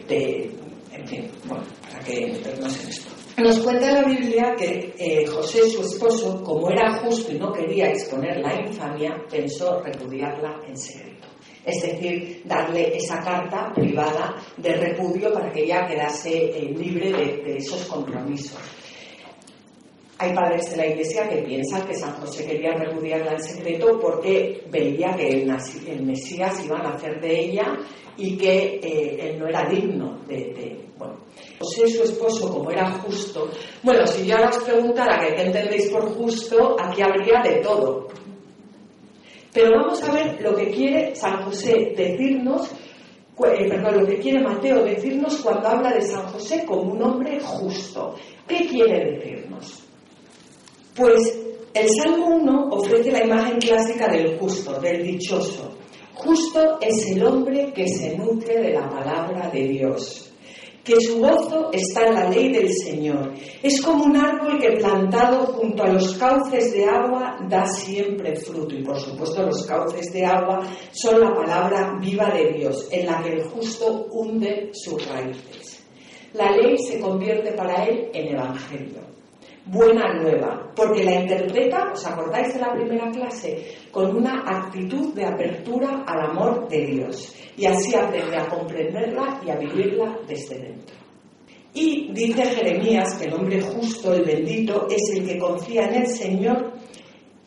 de, 0.08 0.50
en 0.92 1.08
fin, 1.08 1.30
bueno, 1.44 1.64
para 1.90 2.04
que 2.04 2.24
en 2.24 2.32
esto. 2.34 3.10
Nos 3.38 3.58
cuenta 3.58 3.92
la 3.92 4.04
Biblia 4.04 4.54
que 4.56 4.94
eh, 4.98 5.26
José, 5.26 5.68
su 5.68 5.82
esposo, 5.82 6.42
como 6.42 6.70
era 6.70 6.90
justo 6.94 7.32
y 7.32 7.38
no 7.38 7.52
quería 7.52 7.90
exponer 7.90 8.38
la 8.38 8.54
infamia, 8.54 9.22
pensó 9.30 9.82
repudiarla 9.82 10.62
en 10.66 10.74
secreto. 10.74 11.28
Es 11.62 11.82
decir, 11.82 12.42
darle 12.46 12.96
esa 12.96 13.20
carta 13.20 13.72
privada 13.74 14.36
de 14.56 14.72
repudio 14.72 15.34
para 15.34 15.52
que 15.52 15.64
ella 15.64 15.86
quedase 15.86 16.30
eh, 16.32 16.74
libre 16.74 17.10
de 17.12 17.56
esos 17.58 17.84
compromisos. 17.84 18.58
Hay 20.18 20.34
padres 20.34 20.70
de 20.70 20.76
la 20.78 20.86
Iglesia 20.86 21.28
que 21.28 21.42
piensan 21.42 21.86
que 21.86 21.94
San 21.94 22.14
José 22.14 22.46
quería 22.46 22.72
repudiarla 22.72 23.32
en 23.32 23.42
secreto 23.42 23.98
porque 24.00 24.64
veía 24.70 25.14
que 25.14 25.28
el, 25.28 26.02
Mesías 26.04 26.64
iba 26.64 26.78
a 26.78 26.84
nacer 26.84 27.20
de 27.20 27.38
ella 27.38 27.76
y 28.16 28.36
que 28.38 28.80
eh, 28.82 29.28
él 29.28 29.38
no 29.38 29.46
era 29.46 29.68
digno 29.68 30.20
de, 30.26 30.86
Bueno, 30.96 31.18
José, 31.58 31.86
su 31.88 32.02
esposo, 32.04 32.50
como 32.50 32.70
era 32.70 32.90
justo... 32.92 33.50
Bueno, 33.82 34.06
si 34.06 34.26
yo 34.26 34.36
ahora 34.36 34.48
os 34.48 34.64
preguntara 34.64 35.18
qué 35.18 35.42
entendéis 35.42 35.90
por 35.90 36.08
justo, 36.14 36.76
aquí 36.80 37.02
habría 37.02 37.42
de 37.42 37.56
todo. 37.56 38.08
Pero 39.52 39.70
vamos 39.72 40.02
a 40.02 40.12
ver 40.12 40.40
lo 40.40 40.54
que 40.54 40.70
quiere 40.70 41.14
San 41.14 41.44
José 41.44 41.92
decirnos 41.94 42.74
eh, 43.44 43.68
perdón, 43.68 44.00
lo 44.00 44.06
que 44.06 44.18
quiere 44.18 44.40
Mateo 44.40 44.82
decirnos 44.82 45.36
cuando 45.42 45.68
habla 45.68 45.90
de 45.90 46.00
San 46.00 46.26
José 46.28 46.64
como 46.64 46.92
un 46.92 47.02
hombre 47.02 47.38
justo. 47.38 48.14
¿Qué 48.48 48.66
quiere 48.66 49.12
decirnos? 49.12 49.85
Pues 50.96 51.38
el 51.74 51.88
Salmo 51.90 52.36
1 52.36 52.68
ofrece 52.70 53.12
la 53.12 53.22
imagen 53.22 53.58
clásica 53.58 54.08
del 54.08 54.38
justo, 54.38 54.80
del 54.80 55.02
dichoso. 55.02 55.76
Justo 56.14 56.78
es 56.80 57.10
el 57.10 57.22
hombre 57.22 57.70
que 57.74 57.86
se 57.86 58.16
nutre 58.16 58.62
de 58.62 58.72
la 58.72 58.88
palabra 58.88 59.50
de 59.50 59.68
Dios, 59.68 60.32
que 60.82 60.98
su 60.98 61.18
gozo 61.18 61.70
está 61.70 62.06
en 62.06 62.14
la 62.14 62.30
ley 62.30 62.50
del 62.50 62.72
Señor. 62.72 63.34
Es 63.62 63.82
como 63.82 64.04
un 64.04 64.16
árbol 64.16 64.58
que 64.58 64.78
plantado 64.78 65.44
junto 65.48 65.82
a 65.82 65.92
los 65.92 66.16
cauces 66.16 66.72
de 66.72 66.86
agua 66.86 67.36
da 67.46 67.66
siempre 67.66 68.34
fruto. 68.36 68.74
Y 68.74 68.82
por 68.82 68.98
supuesto 68.98 69.42
los 69.42 69.66
cauces 69.66 70.10
de 70.14 70.24
agua 70.24 70.66
son 70.92 71.20
la 71.20 71.34
palabra 71.34 71.98
viva 72.00 72.30
de 72.30 72.54
Dios, 72.54 72.88
en 72.90 73.04
la 73.04 73.22
que 73.22 73.34
el 73.34 73.44
justo 73.44 74.06
hunde 74.12 74.70
sus 74.72 75.06
raíces. 75.06 75.84
La 76.32 76.52
ley 76.52 76.78
se 76.78 76.98
convierte 76.98 77.52
para 77.52 77.84
él 77.84 78.08
en 78.14 78.28
evangelio 78.34 79.15
buena 79.66 80.14
nueva, 80.14 80.72
porque 80.74 81.04
la 81.04 81.20
interpreta, 81.20 81.92
¿os 81.92 82.06
acordáis 82.06 82.54
de 82.54 82.60
la 82.60 82.72
primera 82.72 83.10
clase? 83.10 83.76
Con 83.90 84.16
una 84.16 84.42
actitud 84.46 85.12
de 85.14 85.24
apertura 85.24 86.04
al 86.06 86.30
amor 86.30 86.68
de 86.68 86.86
Dios 86.86 87.34
y 87.56 87.66
así 87.66 87.94
aprende 87.94 88.36
a 88.36 88.48
comprenderla 88.48 89.40
y 89.44 89.50
a 89.50 89.56
vivirla 89.56 90.18
desde 90.26 90.58
dentro. 90.58 90.96
Y 91.74 92.12
dice 92.12 92.42
Jeremías 92.42 93.18
que 93.18 93.26
el 93.26 93.34
hombre 93.34 93.60
justo, 93.60 94.14
el 94.14 94.24
bendito, 94.24 94.86
es 94.88 95.14
el 95.14 95.26
que 95.26 95.38
confía 95.38 95.88
en 95.88 96.02
el 96.02 96.06
Señor 96.06 96.72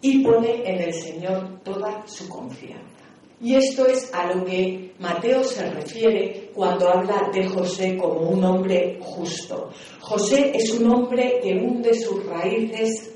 y 0.02 0.24
pone 0.24 0.62
en 0.66 0.82
el 0.82 0.94
Señor 0.94 1.62
toda 1.64 2.06
su 2.06 2.30
confianza. 2.30 2.99
Y 3.42 3.56
esto 3.56 3.88
es 3.88 4.14
a 4.14 4.34
lo 4.34 4.44
que 4.44 4.94
Mateo 5.00 5.44
se 5.46 5.70
refiere 5.70 6.52
cuando 6.54 6.90
habla 6.90 7.30
de 7.34 7.48
José 7.48 7.96
como 7.98 8.30
un 8.30 8.44
hombre 8.44 9.00
justo. 9.02 9.70
José 10.02 10.52
es 10.54 10.72
un 10.74 10.92
hombre 10.92 11.40
que 11.42 11.54
hunde 11.54 11.94
sus 11.94 12.26
raíces 12.26 13.16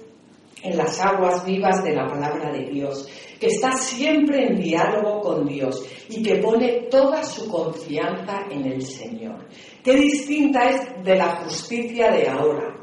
en 0.62 0.78
las 0.78 0.98
aguas 1.02 1.46
vivas 1.46 1.84
de 1.84 1.94
la 1.94 2.08
palabra 2.08 2.54
de 2.54 2.70
Dios, 2.70 3.06
que 3.38 3.48
está 3.48 3.74
siempre 3.74 4.48
en 4.48 4.62
diálogo 4.62 5.20
con 5.20 5.46
Dios 5.46 5.84
y 6.08 6.24
que 6.24 6.36
pone 6.36 6.88
toda 6.90 7.22
su 7.26 7.50
confianza 7.50 8.46
en 8.50 8.66
el 8.66 8.82
Señor. 8.82 9.46
Qué 9.84 9.94
distinta 9.98 10.70
es 10.70 11.04
de 11.04 11.18
la 11.18 11.44
justicia 11.44 12.12
de 12.12 12.30
ahora. 12.30 12.74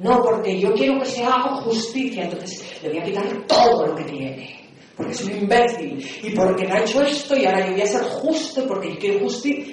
No, 0.00 0.20
porque 0.22 0.58
yo 0.58 0.72
quiero 0.74 0.98
que 0.98 1.06
se 1.06 1.22
haga 1.22 1.60
justicia, 1.62 2.24
entonces 2.24 2.82
le 2.82 2.88
voy 2.88 2.98
a 2.98 3.04
quitar 3.04 3.46
todo 3.46 3.86
lo 3.86 3.94
que 3.94 4.04
tiene 4.04 4.57
porque 4.98 5.12
es 5.12 5.24
un 5.24 5.30
imbécil. 5.30 6.04
Y 6.24 6.30
porque 6.30 6.66
ha 6.66 6.80
hecho 6.80 7.00
esto 7.02 7.36
y 7.36 7.46
ahora 7.46 7.66
yo 7.66 7.72
voy 7.72 7.82
a 7.82 7.86
ser 7.86 8.02
justo 8.02 8.66
porque 8.66 8.98
qué, 8.98 9.24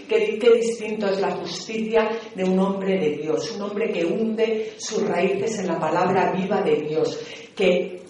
qué, 0.08 0.38
qué 0.39 0.51
distinto 0.51 1.08
es 1.08 1.20
la 1.20 1.32
justicia 1.32 2.08
de 2.36 2.44
un 2.44 2.60
hombre 2.60 3.00
de 3.00 3.17
Dios, 3.17 3.51
un 3.55 3.63
hombre 3.63 3.91
que 3.91 4.05
hunde 4.05 4.74
sus 4.77 5.01
raíces 5.01 5.60
en 5.60 5.67
la 5.67 5.79
palabra 5.79 6.32
viva 6.32 6.62
de 6.62 6.75
Dios, 6.75 7.20
que, 7.55 8.03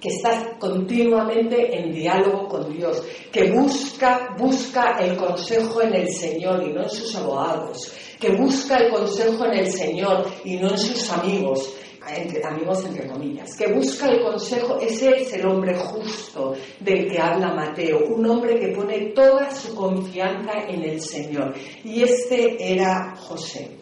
que 0.00 0.08
está 0.08 0.56
continuamente 0.58 1.76
en 1.76 1.92
diálogo 1.92 2.48
con 2.48 2.72
Dios, 2.74 3.02
que 3.30 3.52
busca, 3.52 4.34
busca 4.38 4.96
el 5.00 5.18
consejo 5.18 5.82
en 5.82 5.94
el 5.94 6.08
Señor 6.08 6.66
y 6.66 6.72
no 6.72 6.84
en 6.84 6.90
sus 6.90 7.14
abogados, 7.14 7.92
que 8.18 8.30
busca 8.36 8.78
el 8.78 8.90
consejo 8.90 9.44
en 9.44 9.58
el 9.58 9.70
Señor 9.70 10.26
y 10.44 10.56
no 10.56 10.70
en 10.70 10.78
sus 10.78 11.10
amigos, 11.10 11.74
entre 12.08 12.44
amigos 12.44 12.84
entre 12.84 13.06
comillas, 13.08 13.56
que 13.56 13.72
busca 13.72 14.08
el 14.08 14.22
consejo, 14.22 14.78
ese 14.80 15.22
es 15.22 15.32
el 15.32 15.46
hombre 15.46 15.74
justo 15.74 16.54
del 16.80 17.10
que 17.10 17.18
habla 17.18 17.54
Mateo, 17.54 18.06
un 18.08 18.26
hombre 18.26 18.58
que 18.58 18.68
pone 18.68 19.12
toda 19.14 19.50
su 19.50 19.74
confianza 19.74 20.52
en 20.68 20.82
el 20.82 21.00
Señor. 21.00 21.54
Y 21.84 22.02
este 22.02 22.72
era 22.72 23.14
José. 23.16 23.78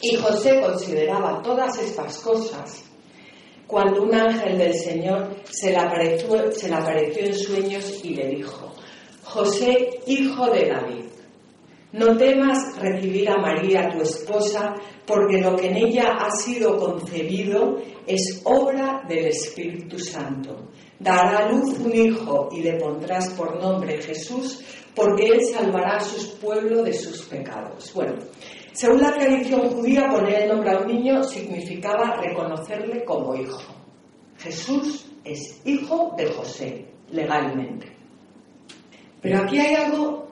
Y 0.00 0.16
José 0.16 0.60
consideraba 0.60 1.42
todas 1.42 1.78
estas 1.78 2.18
cosas 2.18 2.84
cuando 3.66 4.02
un 4.02 4.14
ángel 4.14 4.58
del 4.58 4.74
Señor 4.74 5.36
se 5.50 5.70
le 5.70 5.78
apareció, 5.78 6.52
se 6.52 6.68
le 6.68 6.74
apareció 6.74 7.24
en 7.24 7.34
sueños 7.34 8.04
y 8.04 8.10
le 8.10 8.28
dijo, 8.28 8.72
José, 9.24 10.00
hijo 10.06 10.50
de 10.50 10.68
David, 10.68 11.03
no 11.94 12.16
temas 12.16 12.76
recibir 12.80 13.30
a 13.30 13.38
María, 13.38 13.88
tu 13.88 14.02
esposa, 14.02 14.74
porque 15.06 15.40
lo 15.40 15.54
que 15.54 15.68
en 15.68 15.76
ella 15.76 16.16
ha 16.18 16.28
sido 16.32 16.76
concebido 16.76 17.76
es 18.04 18.42
obra 18.42 19.04
del 19.06 19.26
Espíritu 19.26 19.96
Santo. 20.00 20.70
Dará 20.98 21.46
a 21.46 21.52
luz 21.52 21.78
un 21.78 21.94
hijo 21.94 22.48
y 22.50 22.62
le 22.62 22.80
pondrás 22.80 23.30
por 23.34 23.62
nombre 23.62 24.02
Jesús, 24.02 24.64
porque 24.92 25.26
él 25.26 25.40
salvará 25.44 25.98
a 25.98 26.00
su 26.00 26.36
pueblo 26.38 26.82
de 26.82 26.92
sus 26.94 27.22
pecados. 27.26 27.92
Bueno, 27.94 28.14
según 28.72 29.00
la 29.00 29.12
tradición 29.12 29.70
judía, 29.70 30.08
poner 30.10 30.42
el 30.42 30.48
nombre 30.48 30.72
a 30.72 30.78
un 30.80 30.88
niño 30.88 31.22
significaba 31.22 32.16
reconocerle 32.20 33.04
como 33.04 33.36
hijo. 33.36 33.72
Jesús 34.38 35.06
es 35.24 35.60
hijo 35.64 36.12
de 36.16 36.26
José, 36.32 36.86
legalmente. 37.12 37.86
Pero 39.22 39.38
aquí 39.42 39.60
hay 39.60 39.74
algo 39.76 40.23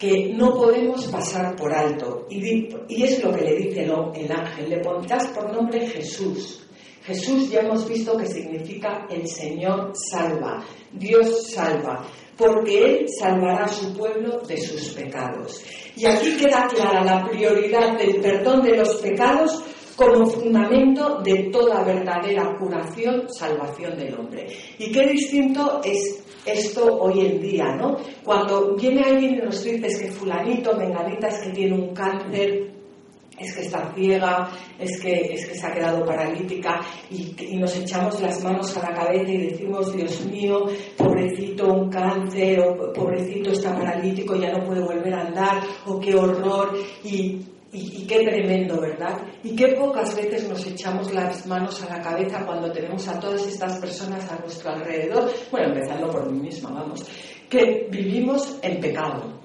que 0.00 0.32
no 0.32 0.54
podemos 0.54 1.06
pasar 1.08 1.54
por 1.54 1.70
alto. 1.74 2.26
Y, 2.30 2.68
es 2.88 3.22
lo 3.22 3.32
que 3.32 3.42
le 3.42 3.56
dice 3.56 3.82
el, 3.82 4.32
ángel, 4.32 4.70
le 4.70 4.78
pondrás 4.78 5.26
por 5.28 5.52
nombre 5.52 5.86
Jesús. 5.86 6.66
Jesús 7.02 7.50
ya 7.50 7.60
hemos 7.60 7.86
visto 7.86 8.16
que 8.16 8.26
significa 8.26 9.06
el 9.10 9.28
Señor 9.28 9.92
salva, 9.94 10.64
Dios 10.92 11.50
salva, 11.50 12.06
porque 12.34 12.82
Él 12.82 13.06
salvará 13.20 13.64
a 13.64 13.68
su 13.68 13.94
pueblo 13.94 14.40
de 14.40 14.56
sus 14.56 14.88
pecados. 14.94 15.62
Y 15.94 16.06
aquí 16.06 16.34
queda 16.38 16.66
clara 16.68 17.04
la 17.04 17.28
prioridad 17.28 17.98
del 17.98 18.22
perdón 18.22 18.62
de 18.62 18.78
los 18.78 18.96
pecados 18.96 19.62
como 20.00 20.26
fundamento 20.26 21.20
de 21.22 21.50
toda 21.52 21.84
verdadera 21.84 22.56
curación, 22.58 23.28
salvación 23.28 23.98
del 23.98 24.14
hombre. 24.14 24.46
Y 24.78 24.90
qué 24.90 25.06
distinto 25.08 25.80
es 25.84 26.24
esto 26.46 26.98
hoy 27.00 27.26
en 27.26 27.40
día, 27.42 27.76
¿no? 27.76 27.98
Cuando 28.24 28.74
viene 28.76 29.02
alguien 29.02 29.34
y 29.34 29.38
nos 29.42 29.62
dice 29.62 29.88
que 30.00 30.10
fulanito, 30.10 30.74
menganita, 30.74 31.28
es 31.28 31.40
que 31.40 31.50
tiene 31.50 31.74
un 31.74 31.92
cáncer, 31.92 32.70
es 33.38 33.54
que 33.54 33.60
está 33.60 33.92
ciega, 33.94 34.48
es 34.78 35.00
que, 35.02 35.34
es 35.34 35.46
que 35.46 35.54
se 35.54 35.66
ha 35.66 35.72
quedado 35.72 36.04
paralítica 36.04 36.80
y, 37.10 37.56
nos 37.58 37.76
echamos 37.76 38.18
las 38.22 38.42
manos 38.42 38.74
a 38.78 38.90
la 38.90 38.94
cabeza 38.94 39.30
y 39.30 39.48
decimos, 39.48 39.94
Dios 39.94 40.24
mío, 40.24 40.64
pobrecito 40.96 41.74
un 41.74 41.90
cáncer, 41.90 42.60
o 42.60 42.90
pobrecito 42.94 43.50
está 43.52 43.74
paralítico, 43.74 44.34
ya 44.36 44.50
no 44.50 44.64
puede 44.64 44.80
volver 44.80 45.12
a 45.12 45.26
andar, 45.26 45.62
o 45.86 46.00
qué 46.00 46.14
horror. 46.14 46.72
Y 47.04 47.40
y, 47.72 48.06
qué 48.06 48.24
tremendo, 48.24 48.80
¿verdad? 48.80 49.18
Y 49.44 49.54
qué 49.54 49.68
pocas 49.68 50.16
veces 50.16 50.48
nos 50.48 50.66
echamos 50.66 51.12
las 51.12 51.46
manos 51.46 51.82
a 51.82 51.96
la 51.96 52.02
cabeza 52.02 52.44
cuando 52.44 52.72
tenemos 52.72 53.06
a 53.06 53.20
todas 53.20 53.46
estas 53.46 53.78
personas 53.78 54.30
a 54.30 54.38
nuestro 54.40 54.70
alrededor, 54.70 55.30
bueno, 55.50 55.68
empezando 55.68 56.10
por 56.10 56.30
mí 56.30 56.40
misma, 56.40 56.70
vamos, 56.70 57.04
que 57.48 57.86
vivimos 57.90 58.58
en 58.62 58.80
pecado, 58.80 59.40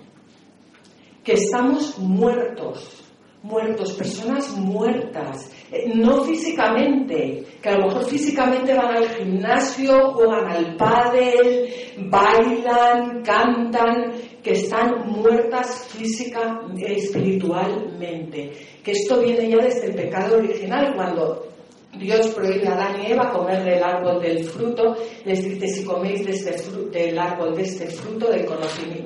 que 1.24 1.34
estamos 1.34 2.00
muertos, 2.00 3.05
muertos, 3.46 3.94
personas 3.94 4.58
muertas, 4.58 5.52
eh, 5.72 5.92
no 5.94 6.24
físicamente, 6.24 7.44
que 7.62 7.70
a 7.70 7.78
lo 7.78 7.88
mejor 7.88 8.06
físicamente 8.06 8.74
van 8.74 8.98
al 8.98 9.08
gimnasio, 9.10 10.14
juegan 10.14 10.50
al 10.50 10.76
pádel, 10.76 11.70
bailan, 12.10 13.22
cantan, 13.22 14.14
que 14.42 14.52
están 14.52 15.08
muertas 15.08 15.88
física 15.90 16.62
y 16.76 16.86
espiritualmente. 16.86 18.52
Que 18.84 18.92
esto 18.92 19.22
viene 19.22 19.50
ya 19.50 19.58
desde 19.58 19.88
el 19.88 19.96
pecado 19.96 20.38
original, 20.38 20.94
cuando 20.96 21.45
Dios 22.00 22.28
prohíbe 22.30 22.68
a 22.68 22.74
Adán 22.74 23.02
y 23.02 23.12
Eva 23.12 23.32
comer 23.32 23.64
del 23.64 23.84
árbol 23.84 24.22
del 24.22 24.44
fruto, 24.44 24.96
les 25.24 25.44
dice 25.44 25.68
si 25.68 25.84
coméis 25.84 26.26
de 26.26 26.32
este 26.32 26.56
del 26.92 27.18
árbol 27.18 27.56
de 27.56 27.64
este 27.64 27.88
fruto, 27.88 28.30
del, 28.30 28.46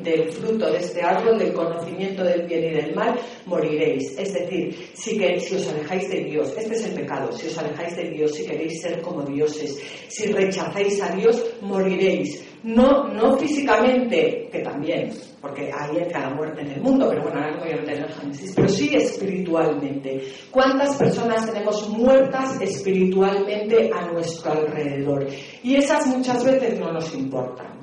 del 0.03 0.31
fruto 0.31 0.71
de 0.71 0.77
este 0.77 1.01
árbol, 1.01 1.37
del 1.37 1.53
conocimiento 1.53 2.23
del 2.23 2.43
bien 2.43 2.63
y 2.65 2.69
del 2.69 2.95
mal, 2.95 3.19
moriréis. 3.45 4.17
Es 4.17 4.33
decir, 4.33 4.75
si, 4.93 5.17
que, 5.17 5.39
si 5.39 5.55
os 5.55 5.67
alejáis 5.67 6.09
de 6.09 6.23
Dios, 6.23 6.53
este 6.57 6.75
es 6.75 6.85
el 6.85 6.93
pecado, 6.93 7.31
si 7.31 7.47
os 7.47 7.57
alejáis 7.57 7.95
de 7.95 8.09
Dios, 8.09 8.35
si 8.35 8.45
queréis 8.45 8.81
ser 8.81 9.01
como 9.01 9.23
dioses, 9.23 9.79
si 10.07 10.31
rechazáis 10.31 11.01
a 11.01 11.09
Dios, 11.15 11.43
moriréis. 11.61 12.43
No, 12.63 13.07
no 13.07 13.37
físicamente, 13.37 14.49
que 14.51 14.59
también, 14.59 15.11
porque 15.39 15.71
ahí 15.71 15.97
entra 15.97 16.29
la 16.29 16.35
muerte 16.35 16.61
en 16.61 16.71
el 16.71 16.81
mundo, 16.81 17.07
pero 17.07 17.23
bueno, 17.23 17.39
ahora 17.39 17.51
no 17.55 17.59
voy 17.63 17.71
a 17.71 17.75
el 17.75 18.13
Génesis, 18.13 18.53
pero 18.53 18.67
sí 18.67 18.93
espiritualmente. 18.93 20.23
¿Cuántas 20.51 20.97
personas 20.97 21.45
tenemos 21.45 21.87
muertas 21.89 22.59
espiritualmente 22.59 23.89
a 23.93 24.11
nuestro 24.11 24.51
alrededor? 24.51 25.27
Y 25.63 25.75
esas 25.75 26.07
muchas 26.07 26.43
veces 26.43 26.77
no 26.79 26.91
nos 26.91 27.15
importan. 27.15 27.79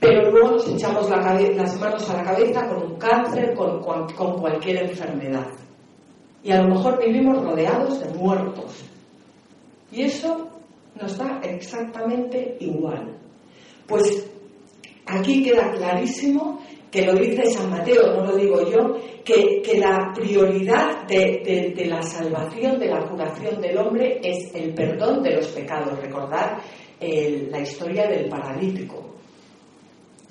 Pero 0.00 0.30
luego 0.30 0.52
nos 0.52 0.68
echamos 0.68 1.08
las 1.10 1.80
manos 1.80 2.10
a 2.10 2.16
la 2.16 2.24
cabeza 2.24 2.66
con 2.68 2.90
un 2.90 2.98
cáncer, 2.98 3.54
con, 3.54 3.80
con 3.82 4.40
cualquier 4.40 4.84
enfermedad. 4.84 5.46
Y 6.42 6.52
a 6.52 6.62
lo 6.62 6.74
mejor 6.74 6.98
vivimos 7.04 7.42
rodeados 7.44 8.00
de 8.00 8.18
muertos. 8.18 8.84
Y 9.90 10.02
eso 10.02 10.48
nos 11.00 11.16
da 11.18 11.40
exactamente 11.42 12.56
igual. 12.60 13.16
Pues 13.88 14.30
aquí 15.06 15.42
queda 15.42 15.72
clarísimo 15.72 16.60
que 16.90 17.06
lo 17.06 17.14
dice 17.14 17.50
San 17.50 17.70
Mateo, 17.70 18.14
no 18.14 18.24
lo 18.26 18.36
digo 18.36 18.70
yo, 18.70 18.96
que, 19.24 19.62
la 19.78 20.12
prioridad 20.14 21.06
de, 21.06 21.84
la 21.86 22.02
salvación, 22.02 22.78
de 22.78 22.86
la 22.86 23.06
curación 23.06 23.60
del 23.60 23.76
hombre 23.78 24.20
es 24.22 24.54
el 24.54 24.74
perdón 24.74 25.22
de 25.22 25.36
los 25.36 25.46
pecados. 25.48 25.98
Recordar 26.00 26.60
la 27.00 27.60
historia 27.60 28.06
del 28.06 28.28
paralítico, 28.28 29.14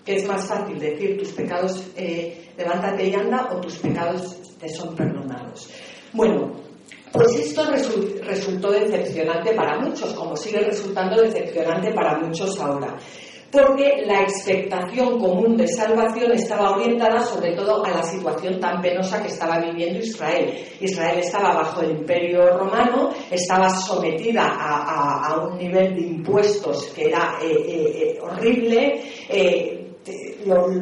que 0.04 0.16
es 0.16 0.28
más 0.28 0.48
fácil 0.48 0.80
decir 0.80 1.18
tus 1.18 1.32
pecados, 1.32 1.92
eh, 1.96 2.52
levántate 2.58 3.08
y 3.08 3.14
anda, 3.14 3.50
o 3.52 3.60
tus 3.60 3.78
pecados 3.78 4.58
te 4.60 4.70
son 4.70 4.96
perdonados. 4.96 5.72
Bueno, 6.14 6.54
pues 7.12 7.36
esto 7.36 7.64
resultó 8.24 8.72
decepcionante 8.72 9.54
para 9.54 9.80
muchos, 9.80 10.14
como 10.14 10.36
sigue 10.36 10.60
resultando 10.60 11.22
decepcionante 11.22 11.94
para 11.94 12.18
muchos 12.20 12.60
ahora 12.60 12.98
porque 13.52 14.04
la 14.06 14.22
expectación 14.22 15.20
común 15.20 15.56
de 15.58 15.68
salvación 15.68 16.32
estaba 16.34 16.72
orientada 16.72 17.22
sobre 17.22 17.56
todo 17.56 17.84
a 17.86 17.92
la 17.92 18.04
situación 18.04 18.60
tan 18.60 18.82
penosa 18.82 19.22
que 19.22 19.30
estaba 19.30 19.60
viviendo 19.60 20.00
Israel. 20.00 20.54
Israel 20.82 21.20
estaba 21.20 21.54
bajo 21.54 21.82
el 21.82 21.92
imperio 21.92 22.58
romano, 22.58 23.10
estaba 23.32 23.70
sometida 23.70 24.44
a, 24.48 25.48
un 25.48 25.58
nivel 25.58 25.96
de 25.96 26.02
impuestos 26.02 26.88
que 26.96 27.06
era 27.06 27.38
eh, 27.42 27.52
eh, 27.52 28.18
eh, 28.18 28.20
horrible, 28.22 29.02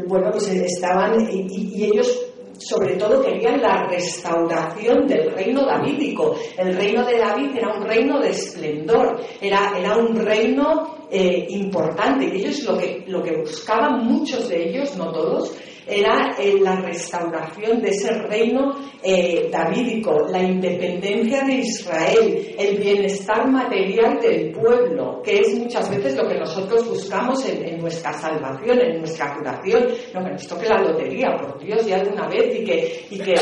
bueno, 0.07 0.29
pues 0.31 0.47
estaban, 0.49 1.27
y 1.29 1.83
ellos 1.83 2.25
sobre 2.59 2.95
todo 2.95 3.21
querían 3.21 3.61
la 3.61 3.87
restauración 3.87 5.07
del 5.07 5.31
reino 5.31 5.65
davídico. 5.65 6.35
El 6.57 6.75
reino 6.75 7.05
de 7.05 7.17
David 7.17 7.55
era 7.55 7.75
un 7.75 7.83
reino 7.85 8.19
de 8.19 8.29
esplendor, 8.29 9.19
era, 9.41 9.77
era 9.77 9.97
un 9.97 10.15
reino 10.15 10.94
eh, 11.11 11.47
importante. 11.49 12.25
Y 12.25 12.41
ellos 12.41 12.63
lo 12.63 12.77
que, 12.77 13.03
lo 13.07 13.21
que 13.21 13.37
buscaban, 13.37 14.05
muchos 14.05 14.49
de 14.49 14.69
ellos, 14.69 14.95
no 14.97 15.11
todos, 15.11 15.55
era 15.87 16.35
eh, 16.39 16.55
la 16.59 16.77
restauración 16.77 17.79
de 17.81 17.89
ese 17.89 18.11
reino 18.23 18.75
eh, 19.03 19.49
davídico, 19.51 20.27
la 20.29 20.41
independencia 20.41 21.43
de 21.43 21.53
Israel, 21.53 22.55
el 22.57 22.77
bienestar 22.77 23.47
material 23.51 24.19
del 24.19 24.51
pueblo, 24.51 25.21
que 25.23 25.39
es 25.39 25.59
muchas 25.59 25.87
veces 25.91 26.15
lo 26.15 26.27
que 26.27 26.39
nosotros 26.39 26.89
buscamos 26.89 27.45
en, 27.47 27.79
nuestra 27.79 28.13
salvación, 28.13 28.79
en 28.81 28.99
nuestra 28.99 29.35
curación. 29.35 29.85
No, 30.13 30.23
que 30.23 30.31
nos 30.31 30.47
toque 30.47 30.67
la 30.67 30.81
lotería, 30.81 31.35
por 31.37 31.59
Dios, 31.63 31.85
ya 31.85 32.03
de 32.03 32.09
una 32.09 32.27
vez 32.27 32.59
y 32.59 32.63
que, 32.63 33.05
y 33.11 33.19
que 33.19 33.35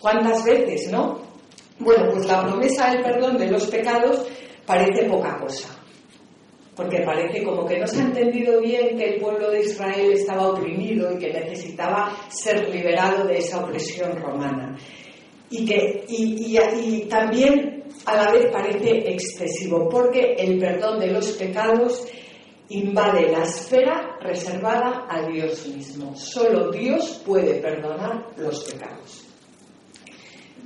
¿cuántas 0.00 0.42
veces, 0.44 0.90
no? 0.90 1.20
Bueno, 1.78 2.10
pues 2.12 2.26
la 2.26 2.42
promesa 2.42 2.90
del 2.90 3.02
perdón 3.02 3.36
de 3.36 3.50
los 3.50 3.66
pecados 3.66 4.26
parece 4.64 5.04
poca 5.04 5.38
cosa 5.38 5.79
porque 6.80 7.02
parece 7.02 7.44
como 7.44 7.66
que 7.66 7.78
no 7.78 7.86
se 7.86 8.00
ha 8.00 8.04
entendido 8.04 8.58
bien 8.58 8.96
que 8.96 9.10
el 9.10 9.20
pueblo 9.20 9.50
de 9.50 9.60
Israel 9.60 10.12
estaba 10.12 10.48
oprimido 10.48 11.12
y 11.12 11.18
que 11.18 11.30
necesitaba 11.30 12.16
ser 12.30 12.70
liberado 12.70 13.26
de 13.26 13.36
esa 13.36 13.62
opresión 13.62 14.16
romana. 14.16 14.74
Y, 15.50 15.66
que, 15.66 16.06
y, 16.08 17.04
también 17.04 17.84
a 18.06 18.16
la 18.16 18.32
vez 18.32 18.46
parece 18.50 19.12
excesivo, 19.12 19.90
porque 19.90 20.36
el 20.38 20.58
perdón 20.58 21.00
de 21.00 21.08
los 21.08 21.32
pecados 21.32 22.08
invade 22.70 23.30
la 23.30 23.42
esfera 23.42 24.16
reservada 24.22 25.06
a 25.06 25.20
Dios 25.26 25.66
mismo. 25.66 26.16
Solo 26.16 26.70
Dios 26.70 27.22
puede 27.26 27.60
perdonar 27.60 28.24
los 28.38 28.64
pecados. 28.64 29.26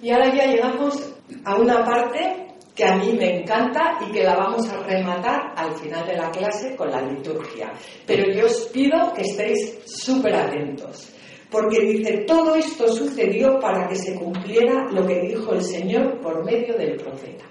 Y 0.01 0.11
ahora 0.11 0.33
ya 0.33 0.47
llegamos 0.47 1.13
a 1.45 1.57
una 1.57 1.85
parte 1.85 2.54
que 2.75 2.85
a 2.85 2.97
mí 2.97 3.13
me 3.13 3.41
encanta 3.41 3.99
y 4.07 4.13
que 4.13 4.25
la 4.25 4.37
vamos 4.37 4.69
a 4.69 4.79
rematar 4.83 5.55
al 5.57 5.75
final 5.77 6.07
de 6.07 6.17
la 6.17 6.31
clase 6.31 6.75
con 6.75 6.91
la 6.91 7.01
liturgia. 7.01 7.73
Pero 8.05 8.33
yo 8.33 8.47
os 8.47 8.69
pido 8.73 9.13
que 9.13 9.23
estéis 9.23 9.79
súper 9.87 10.35
atentos, 10.35 11.13
porque 11.51 11.81
dice, 11.81 12.25
todo 12.27 12.57
esto 12.57 12.89
sucedió 12.89 13.61
para 13.61 13.87
que 13.89 13.95
se 13.95 14.17
cumpliera 14.17 14.87
lo 14.91 15.07
que 15.07 15.21
dijo 15.21 15.53
el 15.53 15.63
Señor 15.63 16.21
por 16.21 16.45
medio 16.45 16.77
del 16.77 16.97
profeta. 16.97 17.45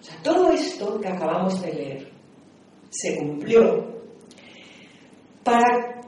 O 0.00 0.04
sea, 0.04 0.16
todo 0.22 0.50
esto 0.50 1.00
que 1.00 1.08
acabamos 1.08 1.62
de 1.62 1.72
leer 1.72 2.08
se 2.90 3.16
cumplió 3.16 3.90
para 5.42 6.02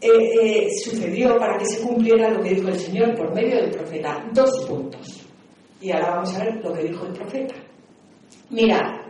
eh, 0.00 0.08
eh, 0.10 0.68
sucedió 0.84 1.36
para 1.38 1.58
que 1.58 1.66
se 1.66 1.82
cumpliera 1.82 2.30
lo 2.30 2.40
que 2.40 2.50
dijo 2.50 2.68
el 2.68 2.78
Señor 2.78 3.16
por 3.16 3.34
medio 3.34 3.56
del 3.56 3.70
profeta. 3.70 4.24
Dos 4.32 4.64
puntos. 4.68 5.26
Y 5.80 5.90
ahora 5.90 6.10
vamos 6.10 6.36
a 6.36 6.44
ver 6.44 6.62
lo 6.62 6.72
que 6.72 6.84
dijo 6.84 7.06
el 7.06 7.12
profeta. 7.12 7.54
Mira, 8.50 9.04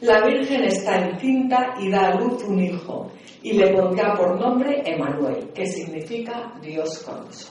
la 0.00 0.24
Virgen 0.26 0.64
está 0.64 0.96
encinta 0.96 1.74
y 1.78 1.90
da 1.90 2.08
a 2.08 2.14
luz 2.14 2.42
un 2.44 2.58
hijo 2.58 3.10
y 3.42 3.52
le 3.52 3.72
pondrá 3.74 4.14
por 4.14 4.40
nombre 4.40 4.82
Emanuel, 4.84 5.50
que 5.52 5.66
significa 5.66 6.54
Dios 6.62 6.98
con 7.00 7.16
nosotros. 7.26 7.50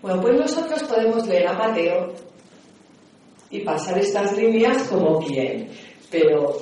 Bueno, 0.00 0.20
pues 0.20 0.36
nosotros 0.36 0.82
podemos 0.84 1.26
leer 1.28 1.46
a 1.46 1.52
Mateo 1.52 2.12
y 3.50 3.60
pasar 3.60 3.98
estas 3.98 4.36
líneas 4.36 4.82
como 4.88 5.20
bien, 5.20 5.68
pero 6.10 6.56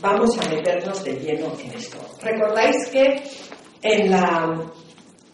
vamos 0.00 0.36
a 0.40 0.48
meternos 0.48 1.04
de 1.04 1.12
lleno 1.12 1.52
en 1.62 1.72
esto. 1.72 1.98
Recordáis 2.20 2.88
que 2.88 3.22
en 3.82 4.10
la 4.10 4.60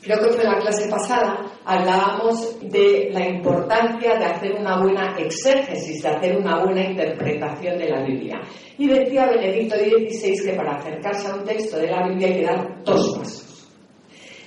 Creo 0.08 0.20
que 0.22 0.36
fue 0.36 0.44
en 0.44 0.52
la 0.52 0.58
clase 0.58 0.88
pasada, 0.88 1.52
hablábamos 1.66 2.58
de 2.62 3.10
la 3.12 3.28
importancia 3.28 4.16
de 4.16 4.24
hacer 4.24 4.54
una 4.54 4.80
buena 4.80 5.14
exégesis, 5.18 6.02
de 6.02 6.08
hacer 6.08 6.38
una 6.38 6.64
buena 6.64 6.82
interpretación 6.82 7.76
de 7.76 7.90
la 7.90 8.02
Biblia. 8.04 8.40
Y 8.78 8.88
decía 8.88 9.26
Benedicto 9.26 9.76
XVI 9.76 10.46
que 10.46 10.56
para 10.56 10.76
acercarse 10.76 11.28
a 11.28 11.34
un 11.34 11.44
texto 11.44 11.76
de 11.76 11.88
la 11.88 12.08
Biblia 12.08 12.28
hay 12.28 12.34
que 12.36 12.46
dar 12.46 12.82
dos 12.84 13.18
pasos. 13.18 13.68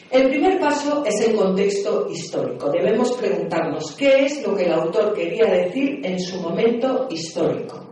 El 0.10 0.30
primer 0.30 0.60
paso 0.60 1.06
es 1.06 1.28
el 1.28 1.36
contexto 1.36 2.08
histórico. 2.10 2.71
Debemos 2.71 3.12
preguntarnos 3.13 3.95
qué 3.95 4.26
es 4.26 4.41
lo 4.41 4.56
que 4.56 4.63
el 4.63 4.74
autor 4.74 5.13
quería 5.13 5.45
decir 5.45 6.00
en 6.04 6.19
su 6.19 6.41
momento 6.41 7.06
histórico. 7.08 7.90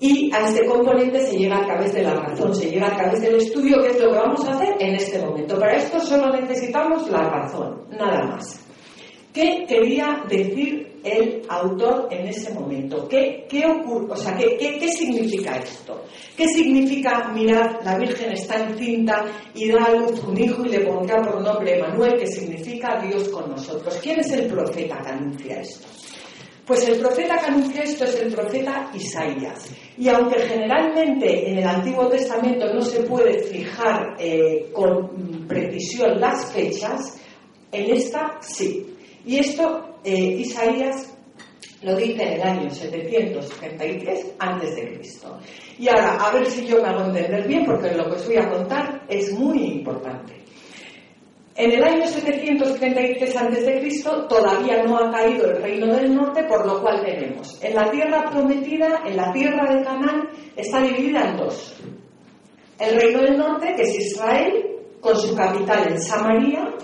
Y 0.00 0.30
a 0.32 0.48
este 0.48 0.64
componente 0.66 1.20
se 1.26 1.36
llega 1.36 1.58
a 1.58 1.66
través 1.66 1.92
de 1.92 2.02
la 2.02 2.14
razón, 2.14 2.54
se 2.54 2.70
llega 2.70 2.86
a 2.86 2.96
través 2.96 3.20
del 3.20 3.34
estudio, 3.34 3.82
que 3.82 3.88
es 3.88 4.00
lo 4.00 4.12
que 4.12 4.18
vamos 4.18 4.46
a 4.46 4.52
hacer 4.52 4.76
en 4.78 4.94
este 4.94 5.18
momento. 5.18 5.58
Para 5.58 5.76
esto 5.76 5.98
solo 5.98 6.32
necesitamos 6.32 7.10
la 7.10 7.28
razón, 7.28 7.82
nada 7.90 8.22
más. 8.26 8.68
¿Qué 9.32 9.66
quería 9.68 10.24
decir 10.28 11.00
el 11.04 11.42
autor 11.48 12.08
en 12.10 12.28
ese 12.28 12.52
momento? 12.54 13.06
¿Qué, 13.08 13.46
qué 13.48 13.64
ocurre? 13.66 14.12
O 14.12 14.16
sea, 14.16 14.36
¿qué, 14.36 14.56
qué, 14.56 14.88
significa 14.88 15.56
esto? 15.56 16.02
¿Qué 16.36 16.46
significa, 16.48 17.28
mirad, 17.34 17.82
la 17.84 17.98
Virgen 17.98 18.32
está 18.32 18.64
encinta 18.64 19.26
y 19.54 19.70
da 19.70 19.84
a 19.84 19.94
luz 19.94 20.22
un 20.24 20.38
hijo 20.40 20.64
y 20.64 20.70
le 20.70 20.80
pondrá 20.80 21.20
por 21.22 21.40
nombre 21.42 21.76
Emanuel, 21.76 22.18
que 22.18 22.26
significa 22.26 23.00
Dios 23.02 23.28
con 23.28 23.50
nosotros? 23.50 23.98
¿Quién 24.02 24.20
es 24.20 24.32
el 24.32 24.46
profeta 24.46 24.98
que 25.02 25.10
anuncia 25.10 25.60
esto? 25.60 25.97
Pues 26.68 26.86
el 26.86 27.00
profeta 27.00 27.38
que 27.38 27.46
anuncia 27.46 27.82
esto 27.82 28.04
es 28.04 28.20
el 28.20 28.34
profeta 28.34 28.90
Isaías. 28.92 29.74
Y 29.96 30.06
aunque 30.10 30.38
generalmente 30.40 31.50
en 31.50 31.58
el 31.60 31.66
Antiguo 31.66 32.08
Testamento 32.08 32.66
no 32.74 32.82
se 32.82 33.04
puede 33.04 33.38
fijar 33.44 34.14
eh, 34.18 34.68
con 34.74 35.46
precisión 35.48 36.20
las 36.20 36.52
fechas, 36.52 37.18
en 37.72 37.94
esta 37.94 38.36
sí. 38.42 38.94
Y 39.24 39.38
esto 39.38 39.98
eh, 40.04 40.12
Isaías 40.12 41.16
lo 41.80 41.96
dice 41.96 42.22
en 42.22 42.32
el 42.34 42.42
año 42.42 42.70
733 42.70 44.34
a.C. 44.38 45.00
Y 45.78 45.88
ahora, 45.88 46.16
a 46.16 46.32
ver 46.32 46.44
si 46.44 46.66
yo 46.66 46.82
me 46.82 46.88
hago 46.90 47.06
entender 47.06 47.48
bien, 47.48 47.64
porque 47.64 47.92
lo 47.92 48.10
que 48.10 48.16
os 48.16 48.26
voy 48.26 48.36
a 48.36 48.50
contar 48.50 49.06
es 49.08 49.32
muy 49.32 49.64
importante. 49.64 50.34
En 51.58 51.72
el 51.72 51.82
año 51.82 52.06
733 52.06 53.36
a.C. 53.36 54.04
todavía 54.28 54.84
no 54.84 54.96
ha 54.96 55.10
caído 55.10 55.50
el 55.50 55.60
reino 55.60 55.92
del 55.92 56.14
norte, 56.14 56.44
por 56.44 56.64
lo 56.64 56.80
cual 56.80 57.04
tenemos 57.04 57.60
en 57.60 57.74
la 57.74 57.90
tierra 57.90 58.30
prometida, 58.30 59.02
en 59.04 59.16
la 59.16 59.32
tierra 59.32 59.74
de 59.74 59.82
Canaán, 59.82 60.28
está 60.54 60.80
dividida 60.80 61.28
en 61.28 61.36
dos. 61.36 61.74
El 62.78 63.00
reino 63.00 63.22
del 63.22 63.38
norte, 63.38 63.74
que 63.74 63.82
es 63.82 63.98
Israel, 63.98 64.66
con 65.00 65.16
su 65.16 65.34
capital 65.34 65.90
en 65.90 66.00
Samaria, 66.00 66.76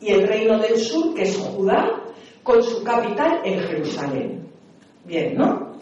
y 0.00 0.10
el 0.10 0.26
reino 0.26 0.58
del 0.58 0.78
sur, 0.78 1.14
que 1.14 1.22
es 1.22 1.36
Judá, 1.36 1.84
con 2.42 2.60
su 2.60 2.82
capital 2.82 3.40
en 3.44 3.60
Jerusalén. 3.60 4.48
Bien, 5.04 5.36
¿no? 5.36 5.74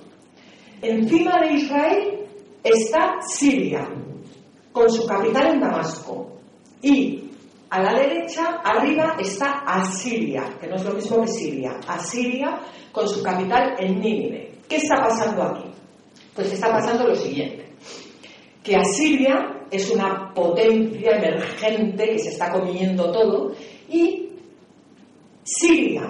Encima 0.83 1.41
de 1.41 1.55
Israel 1.55 2.27
está 2.63 3.15
Siria, 3.27 3.89
con 4.73 4.91
su 4.91 5.07
capital 5.07 5.55
en 5.55 5.61
Damasco. 5.61 6.37
Y 6.83 7.26
a 7.69 7.83
la 7.83 7.95
derecha, 7.95 8.61
arriba, 8.65 9.17
está 9.19 9.65
Asiria, 9.67 10.57
que 10.61 10.69
no 10.69 10.77
es 10.77 10.85
lo 10.85 10.95
mismo 10.95 11.21
que 11.23 11.29
Siria. 11.29 11.81
Asiria 11.87 12.61
con 12.93 13.09
su 13.09 13.23
capital 13.23 13.75
en 13.79 14.01
Nínive. 14.01 14.53
¿Qué 14.69 14.77
está 14.77 14.97
pasando 14.97 15.43
aquí? 15.43 15.71
Pues 16.35 16.53
está 16.53 16.71
pasando 16.71 17.09
lo 17.09 17.15
siguiente. 17.15 17.67
Que 18.63 18.77
Asiria 18.77 19.67
es 19.71 19.91
una 19.91 20.33
potencia 20.33 21.17
emergente 21.17 22.11
que 22.11 22.19
se 22.19 22.31
está 22.31 22.53
comiendo 22.53 23.11
todo 23.11 23.53
y 23.89 24.31
Siria 25.43 26.03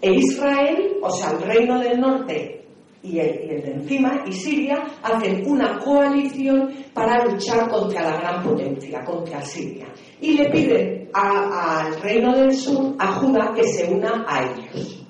e 0.00 0.12
Israel, 0.14 0.96
o 1.02 1.10
sea, 1.10 1.30
el 1.30 1.42
reino 1.42 1.78
del 1.78 2.00
norte 2.00 2.63
y 3.04 3.18
el, 3.20 3.62
de 3.62 3.70
encima, 3.70 4.24
y 4.26 4.32
Siria, 4.32 4.82
hacen 5.02 5.42
una 5.46 5.78
coalición 5.78 6.70
para 6.94 7.22
luchar 7.26 7.68
contra 7.68 8.02
la 8.02 8.16
gran 8.18 8.42
potencia, 8.42 9.04
contra 9.04 9.42
Siria. 9.42 9.86
Y 10.22 10.38
le 10.38 10.50
piden 10.50 11.10
al 11.12 12.00
reino 12.00 12.34
del 12.34 12.54
sur, 12.54 12.94
a 12.98 13.12
Judá, 13.12 13.52
que 13.54 13.62
se 13.64 13.92
una 13.92 14.24
a 14.26 14.42
ellos. 14.44 15.04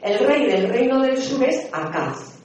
El 0.00 0.18
rey 0.26 0.46
del 0.46 0.70
reino 0.70 1.02
del 1.02 1.18
sur 1.18 1.44
es 1.44 1.68
Acaz. 1.70 2.40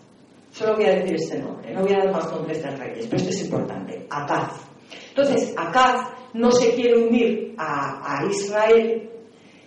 Solo 0.51 0.75
voy 0.75 0.85
a 0.85 0.95
decir 0.95 1.15
este 1.15 1.39
nombre, 1.39 1.73
no 1.73 1.81
voy 1.81 1.93
a 1.93 1.99
dar 1.99 2.11
más 2.11 2.29
nombres 2.29 2.61
de 2.61 2.71
reyes, 2.71 3.07
pero 3.07 3.17
esto 3.17 3.29
es 3.29 3.45
importante. 3.45 4.05
Acaz. 4.09 4.59
Entonces, 5.07 5.53
Acaz 5.57 6.09
no 6.33 6.51
se 6.51 6.75
quiere 6.75 7.01
unir 7.01 7.55
a, 7.57 8.25
Israel 8.29 9.09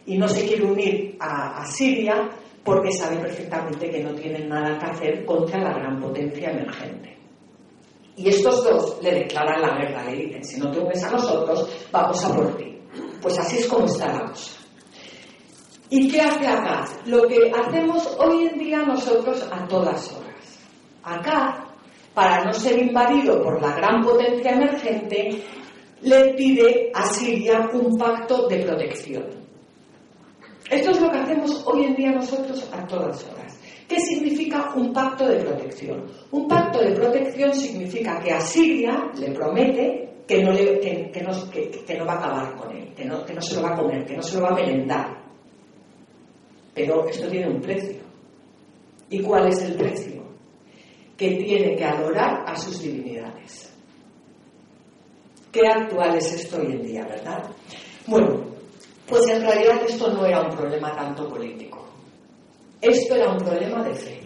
y 0.04 0.18
no 0.18 0.28
se 0.28 0.46
quiere 0.46 0.66
unir 0.66 1.16
a 1.18 1.64
Siria 1.64 2.28
porque 2.68 2.92
sabe 2.92 3.16
perfectamente 3.16 3.88
que 3.88 4.04
no 4.04 4.12
tienen 4.12 4.46
nada 4.46 4.78
que 4.78 4.85
hacer 4.85 5.24
contra 5.24 5.59
la 5.59 5.72
gran 5.72 5.98
potencia 5.98 6.50
emergente. 6.50 7.16
Y 8.14 8.28
estos 8.28 8.62
dos 8.62 8.98
le 9.00 9.11
declaran 9.11 9.62
la 9.62 9.78
guerra, 9.78 10.04
le 10.04 10.16
dicen, 10.16 10.44
si 10.44 10.61
no 10.61 10.70
te 10.70 10.78
unes 10.78 11.02
a 11.02 11.12
nosotros, 11.12 11.66
vamos 11.90 12.22
a 12.22 12.35
por 12.35 12.54
ti. 12.59 12.78
Pues 13.22 13.38
así 13.38 13.57
es 13.57 13.66
como 13.68 13.87
está 13.87 14.12
la 14.12 14.26
cosa. 14.26 14.61
¿Y 15.88 16.11
qué 16.11 16.20
hace 16.20 16.46
acá? 16.46 16.85
Lo 17.07 17.26
que 17.26 17.50
hacemos 17.50 18.14
hoy 18.18 18.48
en 18.48 18.59
día 18.59 18.83
nosotros 18.83 19.48
a 19.50 19.66
todas 19.66 20.12
horas. 20.12 20.61
Acá, 21.04 21.64
para 22.12 22.44
no 22.44 22.52
ser 22.52 22.78
invadido 22.78 23.42
por 23.42 23.62
la 23.62 23.74
gran 23.76 24.02
potencia 24.02 24.50
emergente, 24.50 25.42
le 26.02 26.35
pide 26.35 26.92
a 26.94 27.07
Siria 27.14 27.70
un 27.72 27.96
pacto 27.96 28.46
de 28.46 28.59
protección. 28.59 29.38
Esto 30.70 30.90
es 30.90 31.00
lo 31.00 31.11
que 31.11 31.18
hacemos 31.18 31.64
hoy 31.66 31.85
en 31.85 31.94
día 31.94 32.11
nosotros 32.12 32.68
a 32.72 32.87
todas 32.87 33.24
horas. 33.24 33.59
¿Qué 33.88 33.98
significa 34.00 34.74
un 34.74 34.92
pacto 34.92 35.26
de 35.26 35.37
protección? 35.37 36.04
Un 36.31 36.46
pacto 36.46 36.81
de 36.81 36.92
protección 36.92 37.54
significa 37.54 38.20
que 38.20 38.33
a 38.33 38.40
Siria 38.40 39.11
le 39.18 39.33
promete 39.33 40.09
que 40.26 40.42
no, 40.42 40.52
no, 40.52 42.07
va 42.07 42.12
a 42.12 42.18
acabar 42.18 42.57
con 42.57 42.76
él, 42.76 42.92
que 42.94 43.07
no, 43.07 43.24
que 43.24 43.33
no 43.33 43.40
se 43.40 43.57
lo 43.57 43.62
va 43.62 43.70
a 43.70 43.76
comer, 43.76 44.04
que 44.04 44.14
no 44.14 44.22
se 44.22 44.37
lo 44.37 44.42
va 44.42 44.50
a 44.50 44.54
merendar. 44.54 45.24
Pero 46.74 47.09
esto 47.09 47.28
tiene 47.28 47.48
un 47.48 47.62
precio. 47.62 48.02
¿Y 49.09 49.22
cuál 49.22 49.48
es 49.48 49.62
el 49.62 49.74
precio? 49.74 50.22
Que 51.16 51.31
tiene 51.37 51.74
que 51.74 51.85
adorar 51.85 52.44
a 52.46 52.54
sus 52.57 52.83
divinidades. 52.83 53.74
Qué 55.50 55.66
actual 55.66 56.16
es 56.16 56.35
esto 56.35 56.61
hoy 56.61 56.72
en 56.72 56.83
día, 56.83 57.07
¿verdad? 57.07 57.50
Bueno, 58.07 58.57
pues 59.08 59.26
en 59.28 59.42
realidad 59.42 59.80
esto 59.86 60.12
no 60.12 60.26
era 60.26 60.42
un 60.42 60.54
problema 60.54 60.94
tanto 60.94 61.28
político. 61.28 61.86
Esto 62.80 63.16
era 63.16 63.32
un 63.32 63.38
problema 63.38 63.82
de 63.82 63.94
fe. 63.94 64.20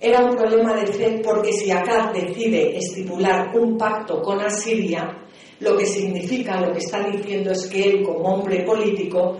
Era 0.00 0.24
un 0.24 0.34
problema 0.34 0.74
de 0.74 0.86
fe 0.86 1.20
porque 1.22 1.52
si 1.52 1.70
acá 1.70 2.10
decide 2.12 2.76
estipular 2.76 3.54
un 3.56 3.76
pacto 3.78 4.20
con 4.20 4.40
Asiria, 4.40 5.16
lo 5.60 5.76
que 5.76 5.86
significa, 5.86 6.60
lo 6.60 6.72
que 6.72 6.78
está 6.78 7.02
diciendo 7.04 7.52
es 7.52 7.66
que 7.66 7.82
él 7.82 8.02
como 8.02 8.34
hombre 8.34 8.64
político 8.64 9.36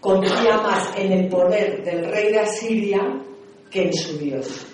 confía 0.00 0.58
más 0.58 0.96
en 0.96 1.12
el 1.12 1.28
poder 1.28 1.82
del 1.82 2.10
rey 2.10 2.32
de 2.32 2.40
Asiria 2.40 3.00
que 3.70 3.84
en 3.84 3.92
su 3.94 4.18
Dios. 4.18 4.66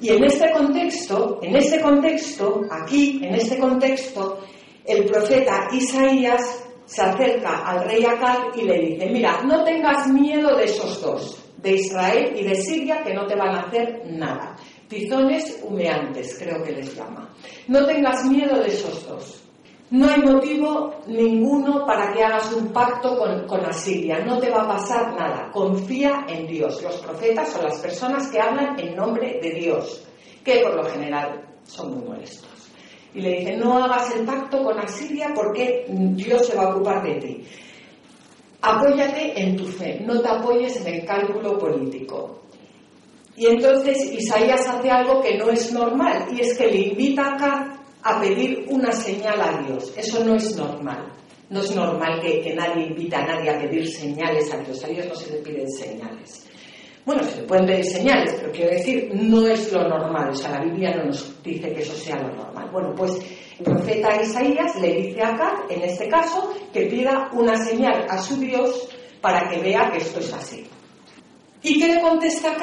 Y 0.00 0.10
en 0.10 0.24
este 0.24 0.50
contexto, 0.52 1.38
en 1.42 1.56
este 1.56 1.80
contexto, 1.80 2.62
aquí, 2.70 3.20
en 3.22 3.34
este 3.34 3.58
contexto, 3.58 4.40
el 4.84 5.04
profeta 5.04 5.68
Isaías 5.72 6.64
se 6.84 7.02
acerca 7.02 7.64
al 7.66 7.84
rey 7.84 8.04
Acab 8.04 8.56
y 8.56 8.62
le 8.62 8.78
dice, 8.78 9.10
mira, 9.10 9.42
no 9.42 9.64
tengas 9.64 10.08
miedo 10.08 10.56
de 10.56 10.64
esos 10.64 11.00
dos, 11.00 11.44
de 11.56 11.72
Israel 11.74 12.32
y 12.36 12.44
de 12.44 12.54
Siria, 12.54 13.02
que 13.02 13.14
no 13.14 13.26
te 13.26 13.36
van 13.36 13.54
a 13.54 13.60
hacer 13.62 14.02
nada. 14.06 14.56
Tizones 14.88 15.60
humeantes, 15.62 16.38
creo 16.38 16.62
que 16.62 16.72
les 16.72 16.94
llama. 16.94 17.30
No 17.68 17.86
tengas 17.86 18.24
miedo 18.26 18.58
de 18.60 18.68
esos 18.68 19.06
dos. 19.06 19.42
No 19.90 20.08
hay 20.08 20.20
motivo 20.22 21.02
ninguno 21.06 21.84
para 21.86 22.12
que 22.12 22.24
hagas 22.24 22.50
un 22.52 22.72
pacto 22.72 23.16
con, 23.18 23.46
con, 23.46 23.64
Asiria. 23.64 24.20
No 24.24 24.38
te 24.38 24.50
va 24.50 24.62
a 24.62 24.68
pasar 24.68 25.14
nada. 25.14 25.50
Confía 25.52 26.24
en 26.28 26.46
Dios. 26.46 26.82
Los 26.82 26.96
profetas 26.96 27.50
son 27.50 27.64
las 27.64 27.78
personas 27.78 28.28
que 28.28 28.40
hablan 28.40 28.78
en 28.80 28.96
nombre 28.96 29.38
de 29.42 29.50
Dios, 29.50 30.06
que 30.42 30.60
por 30.60 30.76
lo 30.76 30.84
general 30.84 31.42
son 31.64 31.94
muy 31.94 32.08
molestos 32.08 32.51
y 33.14 33.20
le 33.20 33.40
dice, 33.40 33.56
no 33.56 33.84
hagas 33.84 34.14
el 34.16 34.24
pacto 34.24 34.62
con 34.62 34.78
Asiria 34.78 35.32
porque 35.34 35.86
Dios 35.88 36.46
se 36.46 36.56
va 36.56 36.64
a 36.64 36.74
ocupar 36.74 37.02
de 37.02 37.14
ti. 37.16 37.44
Apóyate 38.62 39.40
en 39.40 39.56
tu 39.56 39.66
fe, 39.66 40.00
no 40.04 40.20
te 40.20 40.28
apoyes 40.28 40.76
en 40.84 40.94
el 40.94 41.04
cálculo 41.04 41.58
político. 41.58 42.42
Y 43.36 43.46
entonces 43.46 44.12
Isaías 44.12 44.66
hace 44.68 44.90
algo 44.90 45.20
que 45.20 45.36
no 45.36 45.48
es 45.50 45.72
normal, 45.72 46.28
y 46.32 46.40
es 46.40 46.56
que 46.56 46.66
le 46.66 46.78
invita 46.88 47.34
acá 47.34 47.82
a 48.02 48.20
pedir 48.20 48.66
una 48.68 48.92
señal 48.92 49.40
a 49.40 49.62
Dios. 49.66 49.92
Eso 49.96 50.24
no 50.24 50.36
es 50.36 50.56
normal. 50.56 51.12
No 51.50 51.60
es 51.60 51.74
normal 51.74 52.20
que, 52.20 52.40
que 52.40 52.54
nadie 52.54 52.86
invita 52.86 53.18
a 53.18 53.26
nadie 53.26 53.50
a 53.50 53.58
pedir 53.58 53.86
señales 53.88 54.52
a 54.52 54.58
Dios. 54.58 54.84
A 54.84 54.88
Dios 54.88 55.06
no 55.06 55.14
se 55.14 55.32
le 55.32 55.38
piden 55.38 55.70
señales. 55.70 56.46
Bueno, 57.04 57.24
se 57.24 57.42
pueden 57.42 57.66
pedir 57.66 57.84
señales, 57.84 58.34
pero 58.38 58.52
quiero 58.52 58.70
decir, 58.70 59.10
no 59.12 59.46
es 59.48 59.72
lo 59.72 59.88
normal. 59.88 60.30
O 60.30 60.34
sea, 60.34 60.52
la 60.52 60.64
Biblia 60.64 60.94
no 60.96 61.06
nos 61.06 61.42
dice 61.42 61.72
que 61.72 61.82
eso 61.82 61.94
sea 61.94 62.16
lo 62.16 62.28
normal. 62.34 62.70
Bueno, 62.70 62.94
pues 62.96 63.12
el 63.58 63.64
profeta 63.64 64.22
Isaías 64.22 64.80
le 64.80 64.94
dice 64.94 65.20
a 65.20 65.30
Acaz, 65.30 65.70
en 65.70 65.82
este 65.82 66.08
caso, 66.08 66.54
que 66.72 66.82
pida 66.82 67.28
una 67.32 67.56
señal 67.56 68.06
a 68.08 68.18
su 68.18 68.38
Dios 68.38 68.88
para 69.20 69.48
que 69.48 69.60
vea 69.60 69.90
que 69.90 69.98
esto 69.98 70.20
es 70.20 70.32
así. 70.32 70.64
¿Y 71.62 71.80
qué 71.80 71.94
le 71.94 72.00
contesta? 72.00 72.56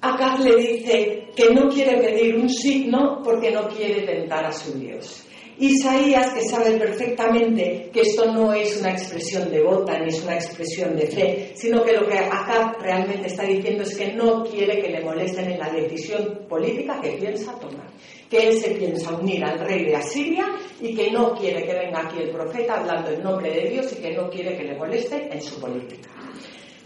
Acaz 0.00 0.40
le 0.40 0.56
dice 0.56 1.28
que 1.36 1.52
no 1.52 1.68
quiere 1.68 2.00
pedir 2.00 2.36
un 2.36 2.48
signo 2.48 3.20
porque 3.22 3.50
no 3.50 3.68
quiere 3.68 4.06
tentar 4.06 4.46
a 4.46 4.52
su 4.52 4.72
Dios. 4.78 5.26
Isaías, 5.60 6.32
que 6.32 6.40
sabe 6.48 6.78
perfectamente 6.78 7.90
que 7.92 8.00
esto 8.00 8.32
no 8.32 8.50
es 8.54 8.80
una 8.80 8.92
expresión 8.92 9.50
devota 9.50 9.98
ni 9.98 10.08
es 10.08 10.22
una 10.22 10.36
expresión 10.36 10.96
de 10.96 11.06
fe, 11.06 11.52
sino 11.54 11.84
que 11.84 11.92
lo 11.92 12.08
que 12.08 12.18
acá 12.18 12.74
realmente 12.80 13.26
está 13.26 13.42
diciendo 13.42 13.82
es 13.82 13.94
que 13.94 14.14
no 14.14 14.42
quiere 14.42 14.80
que 14.80 14.88
le 14.88 15.04
molesten 15.04 15.50
en 15.50 15.58
la 15.58 15.68
decisión 15.68 16.46
política 16.48 16.98
que 17.02 17.10
piensa 17.10 17.58
tomar. 17.58 17.90
Que 18.30 18.48
él 18.48 18.54
se 18.54 18.70
piensa 18.70 19.12
unir 19.12 19.44
al 19.44 19.58
rey 19.58 19.84
de 19.84 19.96
Asiria 19.96 20.46
y 20.80 20.94
que 20.94 21.10
no 21.10 21.34
quiere 21.34 21.62
que 21.66 21.74
venga 21.74 22.06
aquí 22.06 22.22
el 22.22 22.30
profeta 22.30 22.80
hablando 22.80 23.10
en 23.10 23.22
nombre 23.22 23.52
de 23.52 23.68
Dios 23.68 23.92
y 23.92 23.96
que 24.00 24.14
no 24.14 24.30
quiere 24.30 24.56
que 24.56 24.64
le 24.64 24.78
moleste 24.78 25.28
en 25.30 25.42
su 25.42 25.60
política. 25.60 26.08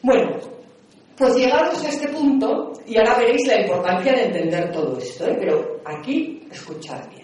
Bueno, 0.02 0.36
pues 1.16 1.36
llegados 1.36 1.84
a 1.84 1.88
este 1.90 2.08
punto, 2.08 2.72
y 2.88 2.98
ahora 2.98 3.18
veréis 3.18 3.46
la 3.46 3.60
importancia 3.60 4.12
de 4.12 4.24
entender 4.24 4.72
todo 4.72 4.98
esto, 4.98 5.28
¿eh? 5.28 5.36
pero 5.38 5.80
aquí 5.84 6.42
escuchad 6.50 7.08
bien. 7.08 7.23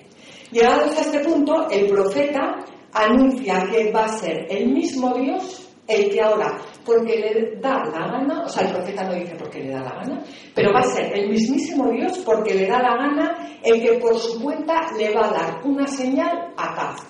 Llegados 0.50 0.96
a 0.96 1.00
este 1.00 1.20
punto, 1.20 1.68
el 1.70 1.88
profeta 1.88 2.64
anuncia 2.92 3.68
que 3.70 3.92
va 3.92 4.04
a 4.04 4.18
ser 4.18 4.46
el 4.50 4.72
mismo 4.72 5.14
Dios 5.14 5.70
el 5.90 6.10
que 6.10 6.20
ahora, 6.20 6.58
porque 6.84 7.16
le 7.16 7.60
da 7.60 7.84
la 7.84 8.06
gana, 8.06 8.44
o 8.44 8.48
sea, 8.48 8.66
el 8.66 8.74
profeta 8.74 9.04
no 9.04 9.14
dice 9.14 9.34
porque 9.36 9.60
le 9.60 9.70
da 9.70 9.80
la 9.80 9.94
gana, 9.96 10.22
pero 10.54 10.72
va 10.72 10.80
a 10.80 10.84
ser 10.84 11.12
el 11.18 11.28
mismísimo 11.30 11.90
Dios 11.90 12.18
porque 12.18 12.54
le 12.54 12.66
da 12.68 12.80
la 12.80 12.96
gana 12.96 13.58
el 13.62 13.82
que 13.82 13.98
por 13.98 14.16
su 14.16 14.40
cuenta 14.40 14.86
le 14.96 15.12
va 15.12 15.26
a 15.26 15.32
dar 15.32 15.60
una 15.64 15.86
señal 15.86 16.52
a 16.56 16.74
Caz. 16.74 17.00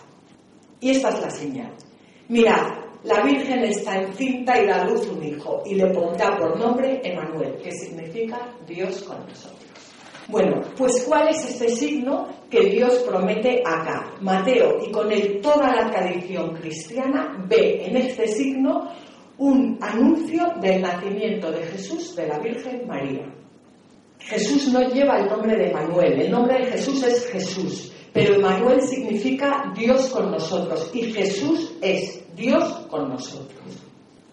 Y 0.81 0.91
esta 0.91 1.11
es 1.11 1.21
la 1.21 1.31
señal. 1.31 1.75
Mirad, 2.29 2.69
la 3.05 3.23
Virgen 3.23 3.65
está 3.65 4.01
encinta 4.01 4.61
y 4.61 4.67
da 4.67 4.85
luz 4.85 5.07
un 5.09 5.23
hijo, 5.23 5.63
y 5.67 5.75
le 5.75 5.87
pondrá 5.89 6.37
por 6.39 6.59
nombre 6.59 7.01
Emanuel, 7.05 7.57
que 7.63 7.73
significa 7.73 8.55
Dios 8.67 9.03
con 9.03 9.27
nosotros. 9.27 9.70
Bueno, 10.29 10.61
pues 10.77 11.05
¿cuál 11.07 11.29
es 11.29 11.45
este 11.45 11.69
signo 11.69 12.29
que 12.49 12.71
Dios 12.71 13.05
promete 13.09 13.63
acá? 13.65 14.13
Mateo, 14.21 14.79
y 14.87 14.91
con 14.91 15.11
él 15.11 15.41
toda 15.43 15.75
la 15.75 15.91
tradición 15.91 16.55
cristiana, 16.55 17.45
ve 17.49 17.85
en 17.87 17.97
este 17.97 18.27
signo 18.29 18.91
un 19.39 19.79
anuncio 19.81 20.53
del 20.61 20.83
nacimiento 20.83 21.51
de 21.51 21.63
Jesús 21.65 22.15
de 22.15 22.29
la 22.29 22.39
Virgen 22.39 22.87
María. 22.87 23.27
Jesús 24.19 24.69
no 24.69 24.81
lleva 24.89 25.19
el 25.19 25.29
nombre 25.29 25.57
de 25.57 25.73
Manuel, 25.73 26.21
el 26.21 26.31
nombre 26.31 26.59
de 26.59 26.73
Jesús 26.73 27.03
es 27.03 27.27
Jesús, 27.31 27.93
pero 28.13 28.39
Manuel 28.39 28.83
significa 28.83 29.73
Dios 29.75 30.11
con 30.11 30.31
nosotros 30.31 30.91
y 30.93 31.11
Jesús 31.13 31.73
es 31.81 32.23
Dios 32.35 32.87
con 32.91 33.09
nosotros. 33.09 33.90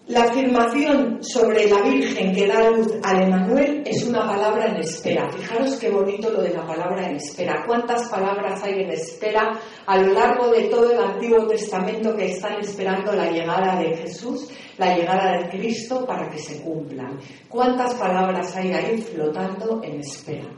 La 0.08 0.22
afirmación 0.22 1.22
sobre 1.22 1.68
la 1.68 1.82
Virgen 1.82 2.34
que 2.34 2.46
da 2.46 2.70
luz 2.70 2.94
al 3.02 3.24
Emanuel 3.24 3.82
es 3.84 4.04
una 4.04 4.26
palabra 4.26 4.68
en 4.68 4.76
espera. 4.76 5.30
Fijaros 5.30 5.76
qué 5.78 5.90
bonito 5.90 6.30
lo 6.30 6.40
de 6.40 6.54
la 6.54 6.66
palabra 6.66 7.10
en 7.10 7.16
espera. 7.16 7.62
¿Cuántas 7.66 8.08
palabras 8.08 8.62
hay 8.64 8.84
en 8.84 8.90
espera 8.90 9.60
a 9.84 9.98
lo 9.98 10.14
largo 10.14 10.50
de 10.50 10.62
todo 10.68 10.92
el 10.92 10.98
Antiguo 10.98 11.46
Testamento 11.46 12.16
que 12.16 12.32
están 12.32 12.58
esperando 12.58 13.12
la 13.12 13.30
llegada 13.30 13.78
de 13.78 13.98
Jesús, 13.98 14.48
la 14.78 14.96
llegada 14.96 15.42
de 15.42 15.50
Cristo 15.50 16.06
para 16.06 16.30
que 16.30 16.38
se 16.38 16.62
cumplan? 16.62 17.18
¿Cuántas 17.46 17.92
palabras 17.96 18.56
hay 18.56 18.72
ahí 18.72 19.02
flotando 19.02 19.82
en 19.84 20.00
espera? 20.00 20.48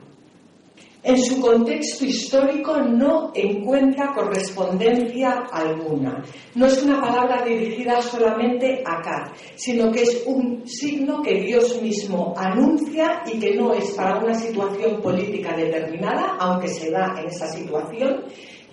En 1.03 1.17
su 1.17 1.41
contexto 1.41 2.05
histórico 2.05 2.77
no 2.77 3.33
encuentra 3.35 4.13
correspondencia 4.15 5.47
alguna. 5.51 6.23
No 6.55 6.67
es 6.67 6.83
una 6.83 7.01
palabra 7.01 7.43
dirigida 7.43 8.03
solamente 8.03 8.83
a 8.85 8.99
acá, 8.99 9.33
sino 9.55 9.91
que 9.91 10.03
es 10.03 10.25
un 10.27 10.67
signo 10.67 11.23
que 11.23 11.41
Dios 11.41 11.81
mismo 11.81 12.35
anuncia 12.37 13.23
y 13.27 13.39
que 13.39 13.55
no 13.55 13.73
es 13.73 13.93
para 13.93 14.19
una 14.19 14.35
situación 14.35 15.01
política 15.01 15.57
determinada, 15.57 16.37
aunque 16.39 16.69
se 16.69 16.91
da 16.91 17.15
en 17.19 17.29
esa 17.29 17.49
situación, 17.49 18.25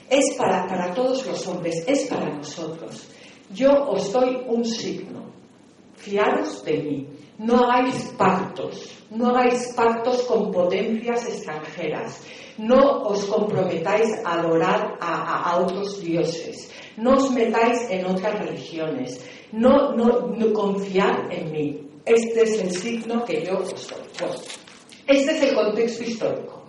es 0.09 0.35
para, 0.37 0.67
para 0.67 0.93
todos 0.93 1.25
los 1.25 1.47
hombres, 1.47 1.83
es 1.87 2.07
para 2.07 2.29
nosotros. 2.35 3.09
Yo 3.53 3.71
os 3.89 4.11
doy 4.11 4.41
un 4.47 4.65
signo, 4.65 5.31
fiaros 5.95 6.63
de 6.65 6.77
mí. 6.83 7.07
No 7.37 7.69
hagáis 7.69 8.13
pactos, 8.17 8.89
no 9.11 9.29
hagáis 9.29 9.73
pactos 9.75 10.23
con 10.23 10.51
potencias 10.51 11.27
extranjeras, 11.27 12.21
no 12.57 13.03
os 13.03 13.25
comprometáis 13.25 14.09
a 14.25 14.39
adorar 14.39 14.97
a, 14.99 15.57
otros 15.59 16.01
dioses, 16.01 16.71
no 16.97 17.13
os 17.13 17.31
metáis 17.31 17.89
en 17.91 18.05
otras 18.05 18.39
religiones, 18.39 19.23
no, 19.51 19.93
no, 19.93 20.53
confiad 20.53 21.31
en 21.31 21.51
mí. 21.51 21.83
Este 22.05 22.41
es 22.41 22.59
el 22.59 22.71
signo 22.71 23.23
que 23.23 23.45
yo 23.45 23.59
os 23.59 23.69
doy. 23.69 24.29
este 25.05 25.31
es 25.31 25.43
el 25.43 25.55
contexto 25.55 26.03
histórico. 26.03 26.63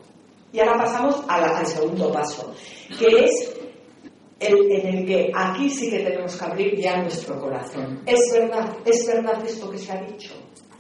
Y 0.53 0.61
ahora 0.61 0.79
pasamos 0.85 1.23
al 1.29 1.67
segundo 1.67 2.13
paso, 2.13 2.53
que 2.99 3.25
es 3.25 3.59
el, 4.41 4.71
en 4.71 4.99
el 4.99 5.07
que 5.07 5.33
aquí 5.35 5.71
sí 5.71 5.91
que 5.91 6.01
tenemos 6.01 6.37
que 6.37 6.45
abrir 6.45 6.81
ya 6.81 7.03
nuestro 7.03 7.41
corazón. 7.41 8.03
Es 8.07 8.21
verdad, 8.33 8.77
es 8.85 9.07
verdad 9.07 9.45
esto 9.47 9.71
que 9.71 9.79
se 9.79 9.93
ha 9.93 10.03
dicho. 10.03 10.35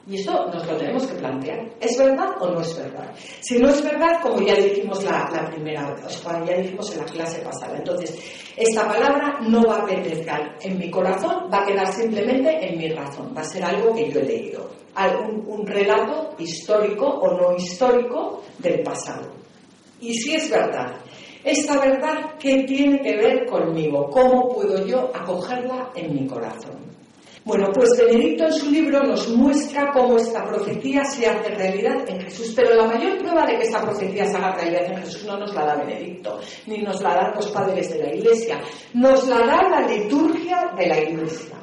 Y 0.08 0.16
esto 0.16 0.46
nos 0.46 0.66
lo 0.66 0.76
tenemos 0.78 1.06
que 1.06 1.16
plantear. 1.16 1.68
¿Es 1.80 1.98
verdad 1.98 2.30
o 2.40 2.48
no 2.48 2.60
es 2.62 2.74
verdad? 2.78 3.14
Si 3.42 3.58
no 3.58 3.68
es 3.68 3.82
verdad, 3.84 4.22
como 4.22 4.40
ya 4.40 4.54
dijimos 4.54 5.04
la, 5.04 5.50
primera, 5.50 5.94
o 5.94 6.46
ya 6.46 6.56
dijimos 6.56 6.90
en 6.92 6.98
la 7.00 7.04
clase 7.04 7.40
pasada, 7.42 7.76
entonces 7.76 8.18
esta 8.56 8.88
palabra 8.88 9.38
no 9.42 9.62
va 9.64 9.82
a 9.82 9.86
penetrar 9.86 10.56
en 10.62 10.78
mi 10.78 10.90
corazón, 10.90 11.50
va 11.52 11.62
a 11.62 11.66
quedar 11.66 11.92
simplemente 11.92 12.66
en 12.66 12.78
mi 12.78 12.88
razón, 12.88 13.34
va 13.36 13.42
a 13.42 13.44
ser 13.44 13.62
algo 13.62 13.94
que 13.94 14.10
yo 14.10 14.20
he 14.20 14.24
leído, 14.24 14.70
un, 14.96 15.44
un 15.46 15.66
relato 15.66 16.34
histórico 16.38 17.06
o 17.06 17.36
no 17.36 17.54
histórico 17.54 18.42
del 18.58 18.82
pasado. 18.82 19.30
Y 20.00 20.14
si 20.14 20.36
es 20.36 20.48
verdad, 20.48 20.94
esta 21.44 21.78
verdad, 21.80 22.34
¿qué 22.38 22.64
tiene 22.64 23.00
que 23.02 23.14
ver 23.14 23.46
conmigo? 23.46 24.08
¿Cómo 24.08 24.48
puedo 24.48 24.86
yo 24.86 25.10
acogerla 25.14 25.90
en 25.94 26.14
mi 26.14 26.26
corazón? 26.26 26.97
Bueno, 27.48 27.70
pues 27.72 27.88
Benedicto 27.96 28.44
en 28.44 28.52
su 28.52 28.70
libro 28.70 29.02
nos 29.04 29.26
muestra 29.30 29.90
cómo 29.90 30.18
esta 30.18 30.44
profecía 30.44 31.02
se 31.02 31.26
hace 31.26 31.48
realidad 31.54 32.06
en 32.06 32.20
Jesús, 32.20 32.52
pero 32.54 32.74
la 32.74 32.84
mayor 32.84 33.16
prueba 33.16 33.46
de 33.46 33.56
que 33.56 33.62
esta 33.62 33.80
profecía 33.80 34.26
se 34.26 34.36
haga 34.36 34.54
realidad 34.54 34.84
en 34.92 34.98
Jesús 34.98 35.24
no 35.24 35.38
nos 35.38 35.54
la 35.54 35.64
da 35.64 35.76
Benedicto, 35.76 36.38
ni 36.66 36.82
nos 36.82 37.00
la 37.00 37.14
dan 37.14 37.34
los 37.36 37.46
padres 37.46 37.90
de 37.90 38.04
la 38.04 38.14
Iglesia, 38.14 38.60
nos 38.92 39.26
la 39.26 39.38
da 39.46 39.62
la 39.66 39.80
liturgia 39.88 40.74
de 40.76 40.88
la 40.88 40.98
Iglesia. 40.98 41.56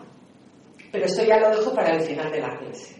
Pero 0.91 1.05
esto 1.05 1.23
ya 1.23 1.39
lo 1.39 1.55
dejo 1.55 1.71
para 1.75 1.91
el 1.91 2.01
final 2.01 2.31
de 2.31 2.41
la 2.41 2.57
clase. 2.57 2.95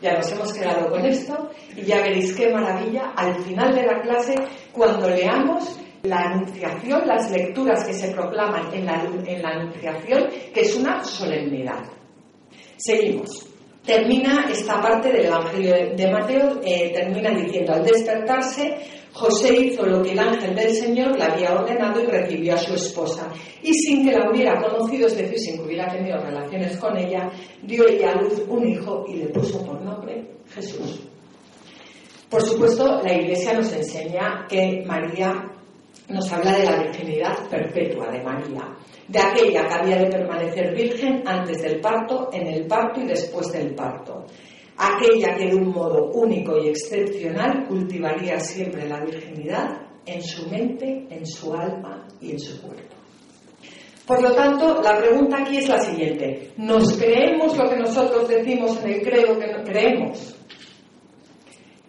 Ya 0.00 0.14
nos 0.14 0.30
hemos 0.30 0.52
quedado 0.52 0.90
con 0.90 1.04
esto 1.04 1.50
y 1.76 1.82
ya 1.82 2.02
veréis 2.02 2.36
qué 2.36 2.52
maravilla 2.52 3.14
al 3.16 3.34
final 3.42 3.74
de 3.74 3.82
la 3.82 4.00
clase 4.00 4.36
cuando 4.70 5.10
leamos 5.10 5.76
la 6.04 6.18
anunciación, 6.18 7.02
las 7.04 7.32
lecturas 7.32 7.84
que 7.84 7.94
se 7.94 8.12
proclaman 8.12 8.72
en 8.72 8.86
la, 8.86 9.02
en 9.26 9.42
la 9.42 9.48
anunciación, 9.48 10.28
que 10.54 10.60
es 10.60 10.76
una 10.76 11.02
solemnidad. 11.02 11.82
Seguimos. 12.84 13.46
Termina 13.86 14.48
esta 14.50 14.80
parte 14.80 15.12
del 15.12 15.26
Evangelio 15.26 15.94
de 15.94 16.10
Mateo, 16.10 16.60
eh, 16.64 16.90
termina 16.92 17.30
diciendo, 17.30 17.74
al 17.74 17.84
despertarse, 17.84 18.76
José 19.12 19.54
hizo 19.54 19.86
lo 19.86 20.02
que 20.02 20.12
el 20.12 20.18
ángel 20.18 20.52
del 20.56 20.74
Señor 20.74 21.16
le 21.16 21.22
había 21.22 21.52
ordenado 21.52 22.02
y 22.02 22.06
recibió 22.06 22.54
a 22.54 22.58
su 22.58 22.74
esposa. 22.74 23.28
Y 23.62 23.72
sin 23.72 24.04
que 24.04 24.16
la 24.16 24.28
hubiera 24.28 24.60
conocido, 24.60 25.06
es 25.06 25.16
decir, 25.16 25.38
sin 25.38 25.56
que 25.58 25.62
hubiera 25.62 25.92
tenido 25.92 26.18
relaciones 26.18 26.76
con 26.76 26.96
ella, 26.96 27.30
dio 27.62 27.86
ella 27.86 28.10
a 28.10 28.20
luz 28.20 28.42
un 28.48 28.66
hijo 28.68 29.04
y 29.06 29.14
le 29.14 29.26
puso 29.26 29.64
por 29.64 29.80
nombre 29.80 30.24
Jesús. 30.52 31.02
Por 32.28 32.42
supuesto, 32.42 33.00
la 33.04 33.14
Iglesia 33.14 33.52
nos 33.52 33.72
enseña 33.72 34.44
que 34.48 34.82
María 34.84 35.48
nos 36.08 36.32
habla 36.32 36.58
de 36.58 36.64
la 36.64 36.82
virginidad 36.82 37.48
perpetua 37.48 38.10
de 38.10 38.22
María 38.24 38.76
de 39.12 39.20
aquella 39.20 39.68
que 39.68 39.74
había 39.74 39.98
de 39.98 40.06
permanecer 40.06 40.74
virgen 40.74 41.22
antes 41.26 41.60
del 41.60 41.80
parto, 41.80 42.30
en 42.32 42.46
el 42.46 42.66
parto 42.66 43.00
y 43.00 43.06
después 43.06 43.52
del 43.52 43.74
parto. 43.74 44.24
Aquella 44.78 45.36
que 45.36 45.48
de 45.48 45.54
un 45.54 45.68
modo 45.68 46.10
único 46.12 46.56
y 46.58 46.68
excepcional 46.68 47.66
cultivaría 47.68 48.40
siempre 48.40 48.88
la 48.88 49.00
virginidad 49.04 49.68
en 50.06 50.22
su 50.22 50.48
mente, 50.48 51.06
en 51.10 51.26
su 51.26 51.52
alma 51.52 52.08
y 52.22 52.32
en 52.32 52.40
su 52.40 52.60
cuerpo. 52.62 52.96
Por 54.06 54.22
lo 54.22 54.32
tanto, 54.32 54.80
la 54.82 54.96
pregunta 54.96 55.42
aquí 55.42 55.58
es 55.58 55.68
la 55.68 55.80
siguiente. 55.80 56.50
¿Nos 56.56 56.96
creemos 56.96 57.56
lo 57.56 57.68
que 57.68 57.76
nosotros 57.76 58.26
decimos 58.26 58.82
en 58.82 58.92
el 58.92 59.02
credo 59.02 59.38
que 59.38 59.46
no 59.46 59.62
creemos? 59.62 60.41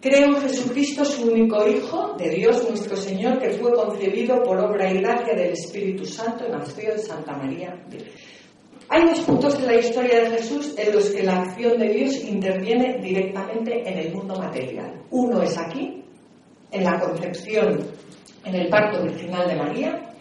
Creo 0.04 0.36
en 0.36 0.40
Jesucristo, 0.42 1.02
su 1.02 1.32
único 1.32 1.66
Hijo, 1.66 2.12
de 2.18 2.28
Dios 2.28 2.62
nuestro 2.68 2.94
Señor, 2.94 3.38
que 3.38 3.52
fue 3.52 3.72
concebido 3.72 4.42
por 4.42 4.60
obra 4.60 4.92
y 4.92 4.98
gracia 4.98 5.34
del 5.34 5.52
Espíritu 5.52 6.04
Santo, 6.04 6.44
nació 6.46 6.92
de 6.92 6.98
Santa 6.98 7.34
María 7.34 7.74
Hay 8.90 9.02
dos 9.08 9.20
puntos 9.20 9.58
en 9.58 9.66
la 9.66 9.76
historia 9.76 10.24
de 10.24 10.36
Jesús 10.36 10.74
en 10.76 10.94
los 10.94 11.08
que 11.08 11.22
la 11.22 11.40
acción 11.40 11.78
de 11.78 11.88
Dios 11.88 12.22
interviene 12.22 12.98
directamente 13.00 13.80
en 13.88 13.98
el 13.98 14.14
mundo 14.14 14.34
material. 14.36 14.92
Uno 15.10 15.40
es 15.40 15.56
aquí, 15.56 16.04
en 16.70 16.84
la 16.84 17.00
concepción, 17.00 17.78
en 18.44 18.54
el 18.54 18.68
parto 18.68 19.02
virginal 19.04 19.48
de 19.48 19.56
María, 19.56 20.14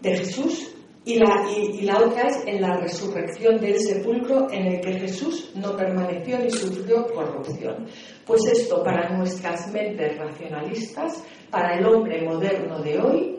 de 0.00 0.16
Jesús, 0.16 0.71
y 1.04 1.18
la, 1.18 1.50
y, 1.50 1.80
la, 1.82 1.98
otra 1.98 2.28
es 2.28 2.46
en 2.46 2.60
la 2.60 2.76
resurrección 2.76 3.58
del 3.58 3.78
sepulcro 3.80 4.48
en 4.52 4.66
el 4.66 4.80
que 4.80 5.00
Jesús 5.00 5.50
no 5.56 5.76
permaneció 5.76 6.38
ni 6.38 6.50
sufrió 6.50 7.06
corrupción. 7.08 7.86
Pues 8.24 8.42
esto 8.46 8.84
para 8.84 9.16
nuestras 9.16 9.72
mentes 9.72 10.16
racionalistas, 10.16 11.24
para 11.50 11.76
el 11.76 11.86
hombre 11.86 12.22
moderno 12.22 12.80
de 12.82 13.00
hoy, 13.00 13.36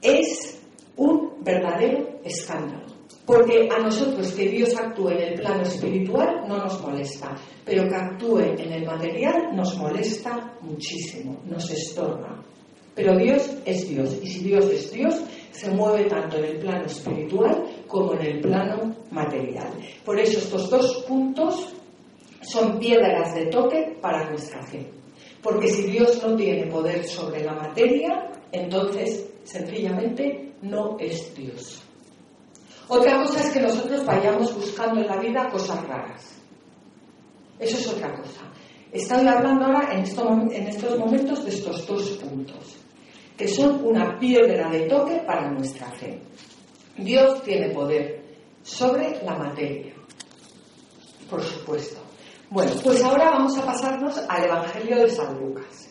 es 0.00 0.62
un 0.96 1.42
verdadero 1.42 2.20
escándalo. 2.24 2.90
Porque 3.26 3.68
a 3.70 3.78
nosotros 3.78 4.32
que 4.32 4.48
Dios 4.48 4.76
actúe 4.76 5.10
en 5.10 5.20
el 5.20 5.34
plano 5.34 5.62
espiritual 5.62 6.44
no 6.48 6.58
nos 6.58 6.80
molesta, 6.80 7.36
pero 7.64 7.88
que 7.88 7.94
actúe 7.94 8.38
en 8.38 8.72
el 8.72 8.84
material 8.84 9.54
nos 9.54 9.76
molesta 9.76 10.56
muchísimo, 10.60 11.40
nos 11.44 11.70
estorba. 11.70 12.42
Pero 12.94 13.16
Dios 13.16 13.56
es 13.64 13.88
Dios, 13.88 14.18
y 14.22 14.26
si 14.26 14.44
Dios 14.44 14.66
es 14.66 14.92
Dios, 14.92 15.22
se 15.50 15.70
mueve 15.70 16.04
tanto 16.04 16.36
en 16.38 16.44
el 16.44 16.58
plano 16.58 16.86
espiritual 16.86 17.84
como 17.86 18.14
en 18.14 18.22
el 18.22 18.40
plano 18.40 18.94
material. 19.10 19.72
Por 20.04 20.18
eso 20.18 20.38
estos 20.38 20.70
dos 20.70 21.04
puntos 21.08 21.74
son 22.42 22.78
piedras 22.78 23.34
de 23.34 23.46
toque 23.46 23.98
para 24.00 24.28
nuestra 24.30 24.62
fe. 24.66 24.90
Porque 25.42 25.68
si 25.68 25.90
Dios 25.90 26.22
no 26.22 26.36
tiene 26.36 26.66
poder 26.66 27.04
sobre 27.04 27.44
la 27.44 27.54
materia, 27.54 28.30
entonces 28.52 29.30
sencillamente 29.44 30.54
no 30.62 30.96
es 30.98 31.34
Dios. 31.34 31.82
Otra 32.88 33.22
cosa 33.22 33.40
es 33.40 33.50
que 33.50 33.60
nosotros 33.60 34.04
vayamos 34.04 34.54
buscando 34.54 35.00
en 35.00 35.06
la 35.06 35.18
vida 35.18 35.48
cosas 35.50 35.86
raras. 35.86 36.36
Eso 37.58 37.76
es 37.76 37.88
otra 37.88 38.16
cosa. 38.16 38.50
Estoy 38.92 39.26
hablando 39.26 39.66
ahora 39.66 39.92
en, 39.92 40.04
en 40.52 40.66
estos 40.66 40.98
momentos 40.98 41.44
de 41.44 41.50
estos 41.50 41.86
dos 41.86 42.10
puntos 42.22 42.79
que 43.40 43.48
son 43.48 43.82
una 43.86 44.18
piedra 44.18 44.68
de 44.68 44.80
toque 44.80 45.16
para 45.26 45.50
nuestra 45.50 45.90
fe. 45.92 46.20
Dios 46.98 47.42
tiene 47.42 47.70
poder 47.70 48.22
sobre 48.62 49.18
la 49.24 49.34
materia, 49.34 49.94
por 51.30 51.42
supuesto. 51.42 52.02
Bueno, 52.50 52.72
pues 52.84 53.02
ahora 53.02 53.30
vamos 53.30 53.56
a 53.56 53.64
pasarnos 53.64 54.18
al 54.28 54.44
Evangelio 54.44 54.96
de 54.98 55.08
San 55.08 55.40
Lucas. 55.40 55.88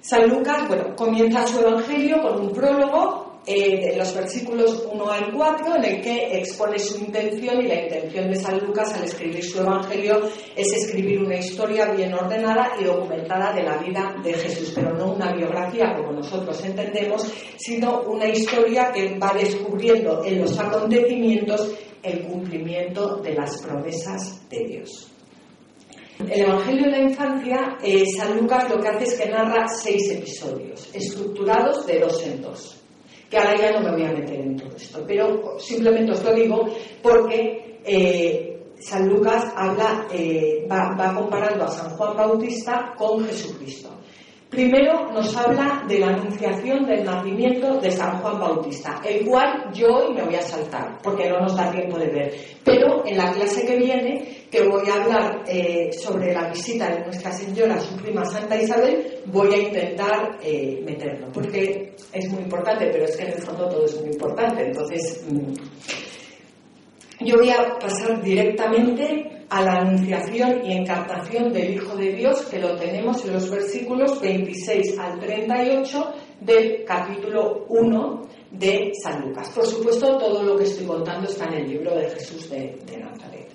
San 0.00 0.28
Lucas, 0.28 0.68
bueno, 0.68 0.94
comienza 0.94 1.44
su 1.48 1.58
Evangelio 1.58 2.22
con 2.22 2.40
un 2.40 2.52
prólogo 2.52 3.25
eh, 3.48 3.94
los 3.96 4.12
versículos 4.12 4.88
1 4.92 5.08
al 5.08 5.32
4, 5.32 5.76
en 5.76 5.84
el 5.84 6.00
que 6.00 6.36
expone 6.36 6.80
su 6.80 6.98
intención 6.98 7.64
y 7.64 7.68
la 7.68 7.84
intención 7.84 8.28
de 8.28 8.34
San 8.34 8.58
Lucas 8.58 8.92
al 8.94 9.04
escribir 9.04 9.44
su 9.44 9.60
Evangelio 9.60 10.28
es 10.56 10.72
escribir 10.72 11.22
una 11.22 11.36
historia 11.36 11.92
bien 11.92 12.12
ordenada 12.12 12.72
y 12.80 12.84
documentada 12.84 13.52
de 13.52 13.62
la 13.62 13.76
vida 13.78 14.16
de 14.24 14.34
Jesús, 14.34 14.72
pero 14.74 14.94
no 14.94 15.12
una 15.12 15.32
biografía 15.32 15.94
como 15.94 16.10
nosotros 16.10 16.64
entendemos, 16.64 17.32
sino 17.56 18.00
una 18.02 18.26
historia 18.26 18.90
que 18.92 19.16
va 19.16 19.32
descubriendo 19.32 20.24
en 20.24 20.40
los 20.40 20.58
acontecimientos 20.58 21.72
el 22.02 22.26
cumplimiento 22.26 23.18
de 23.18 23.34
las 23.34 23.62
promesas 23.62 24.48
de 24.48 24.64
Dios. 24.64 25.12
El 26.18 26.40
Evangelio 26.40 26.84
de 26.86 26.90
la 26.90 27.00
Infancia, 27.00 27.76
eh, 27.80 28.04
San 28.06 28.38
Lucas 28.38 28.68
lo 28.70 28.80
que 28.80 28.88
hace 28.88 29.04
es 29.04 29.14
que 29.14 29.28
narra 29.28 29.68
seis 29.68 30.10
episodios, 30.10 30.88
estructurados 30.92 31.86
de 31.86 32.00
dos 32.00 32.26
en 32.26 32.42
dos 32.42 32.76
que 33.30 33.38
ahora 33.38 33.56
ya 33.56 33.72
no 33.72 33.80
me 33.80 33.92
voy 33.92 34.04
a 34.04 34.12
meter 34.12 34.40
en 34.40 34.56
todo 34.56 34.76
esto, 34.76 35.04
pero 35.06 35.58
simplemente 35.58 36.12
os 36.12 36.22
lo 36.24 36.34
digo 36.34 36.68
porque 37.02 37.80
eh, 37.84 38.56
San 38.78 39.08
Lucas 39.08 39.52
habla, 39.56 40.06
eh, 40.12 40.66
va, 40.70 40.94
va 40.94 41.14
comparando 41.14 41.64
a 41.64 41.68
San 41.68 41.90
Juan 41.90 42.16
Bautista 42.16 42.94
con 42.96 43.24
Jesucristo. 43.24 43.90
Primero 44.50 45.10
nos 45.12 45.36
habla 45.36 45.82
de 45.88 45.98
la 45.98 46.06
anunciación 46.06 46.86
del 46.86 47.04
nacimiento 47.04 47.80
de 47.80 47.90
San 47.90 48.18
Juan 48.20 48.38
Bautista, 48.38 49.02
el 49.04 49.26
cual 49.26 49.72
yo 49.72 49.88
hoy 49.88 50.14
me 50.14 50.22
voy 50.22 50.36
a 50.36 50.42
saltar, 50.42 50.98
porque 51.02 51.28
no 51.28 51.40
nos 51.40 51.56
da 51.56 51.68
tiempo 51.72 51.98
de 51.98 52.06
ver. 52.06 52.34
Pero 52.62 53.04
en 53.04 53.16
la 53.18 53.32
clase 53.32 53.66
que 53.66 53.76
viene, 53.76 54.46
que 54.48 54.62
voy 54.68 54.88
a 54.88 55.02
hablar 55.02 55.42
eh, 55.48 55.90
sobre 55.92 56.32
la 56.32 56.48
visita 56.48 56.88
de 56.88 57.04
Nuestra 57.04 57.32
Señora, 57.32 57.80
su 57.80 57.96
prima 57.96 58.24
Santa 58.24 58.56
Isabel, 58.56 59.18
voy 59.26 59.52
a 59.52 59.58
intentar 59.58 60.38
eh, 60.40 60.80
meterlo, 60.84 61.26
porque 61.32 61.96
es 62.12 62.30
muy 62.30 62.42
importante, 62.44 62.88
pero 62.92 63.04
es 63.04 63.16
que 63.16 63.24
en 63.24 63.32
el 63.32 63.42
fondo 63.42 63.68
todo 63.68 63.84
es 63.84 64.00
muy 64.00 64.10
importante. 64.10 64.64
Entonces, 64.64 65.24
mm, 65.28 67.24
yo 67.24 67.36
voy 67.36 67.50
a 67.50 67.76
pasar 67.80 68.22
directamente 68.22 69.35
a 69.48 69.62
la 69.62 69.72
anunciación 69.78 70.64
y 70.64 70.72
encarnación 70.72 71.52
del 71.52 71.74
Hijo 71.74 71.96
de 71.96 72.12
Dios, 72.12 72.42
que 72.46 72.58
lo 72.58 72.76
tenemos 72.76 73.24
en 73.24 73.34
los 73.34 73.50
versículos 73.50 74.20
26 74.20 74.98
al 74.98 75.18
38 75.20 76.12
del 76.40 76.84
capítulo 76.84 77.64
1 77.68 78.22
de 78.50 78.92
San 79.02 79.20
Lucas. 79.20 79.50
Por 79.50 79.66
supuesto, 79.66 80.18
todo 80.18 80.42
lo 80.42 80.56
que 80.56 80.64
estoy 80.64 80.86
contando 80.86 81.28
está 81.28 81.46
en 81.46 81.54
el 81.54 81.68
libro 81.68 81.94
de 81.94 82.10
Jesús 82.10 82.50
de, 82.50 82.76
Nazaret. 82.98 83.48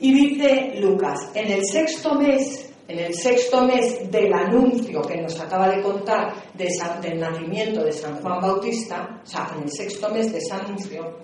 Y 0.00 0.12
dice 0.12 0.74
Lucas, 0.80 1.30
en 1.34 1.52
el 1.52 1.64
sexto 1.64 2.14
mes 2.14 2.68
en 2.88 2.98
el 2.98 3.14
sexto 3.14 3.62
mes 3.62 4.10
del 4.10 4.32
anuncio 4.34 5.00
que 5.02 5.22
nos 5.22 5.40
acaba 5.40 5.68
de 5.68 5.80
contar 5.80 6.34
del 6.52 7.18
nacimiento 7.18 7.84
de 7.84 7.92
San 7.92 8.20
Juan 8.20 8.40
Bautista, 8.40 9.20
o 9.22 9.26
sea, 9.26 9.50
en 9.56 9.62
el 9.62 9.70
sexto 9.70 10.10
mes 10.10 10.30
de 10.30 10.38
ese 10.38 10.52
anuncio, 10.52 11.18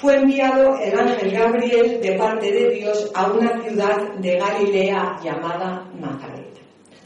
fue 0.00 0.16
enviado 0.16 0.78
el 0.78 0.98
ángel 0.98 1.30
Gabriel 1.30 2.00
de 2.00 2.12
parte 2.12 2.50
de 2.50 2.70
Dios 2.70 3.10
a 3.14 3.30
una 3.30 3.62
ciudad 3.62 4.14
de 4.14 4.38
Galilea 4.38 5.16
llamada 5.22 5.86
Nazaret, 5.94 6.58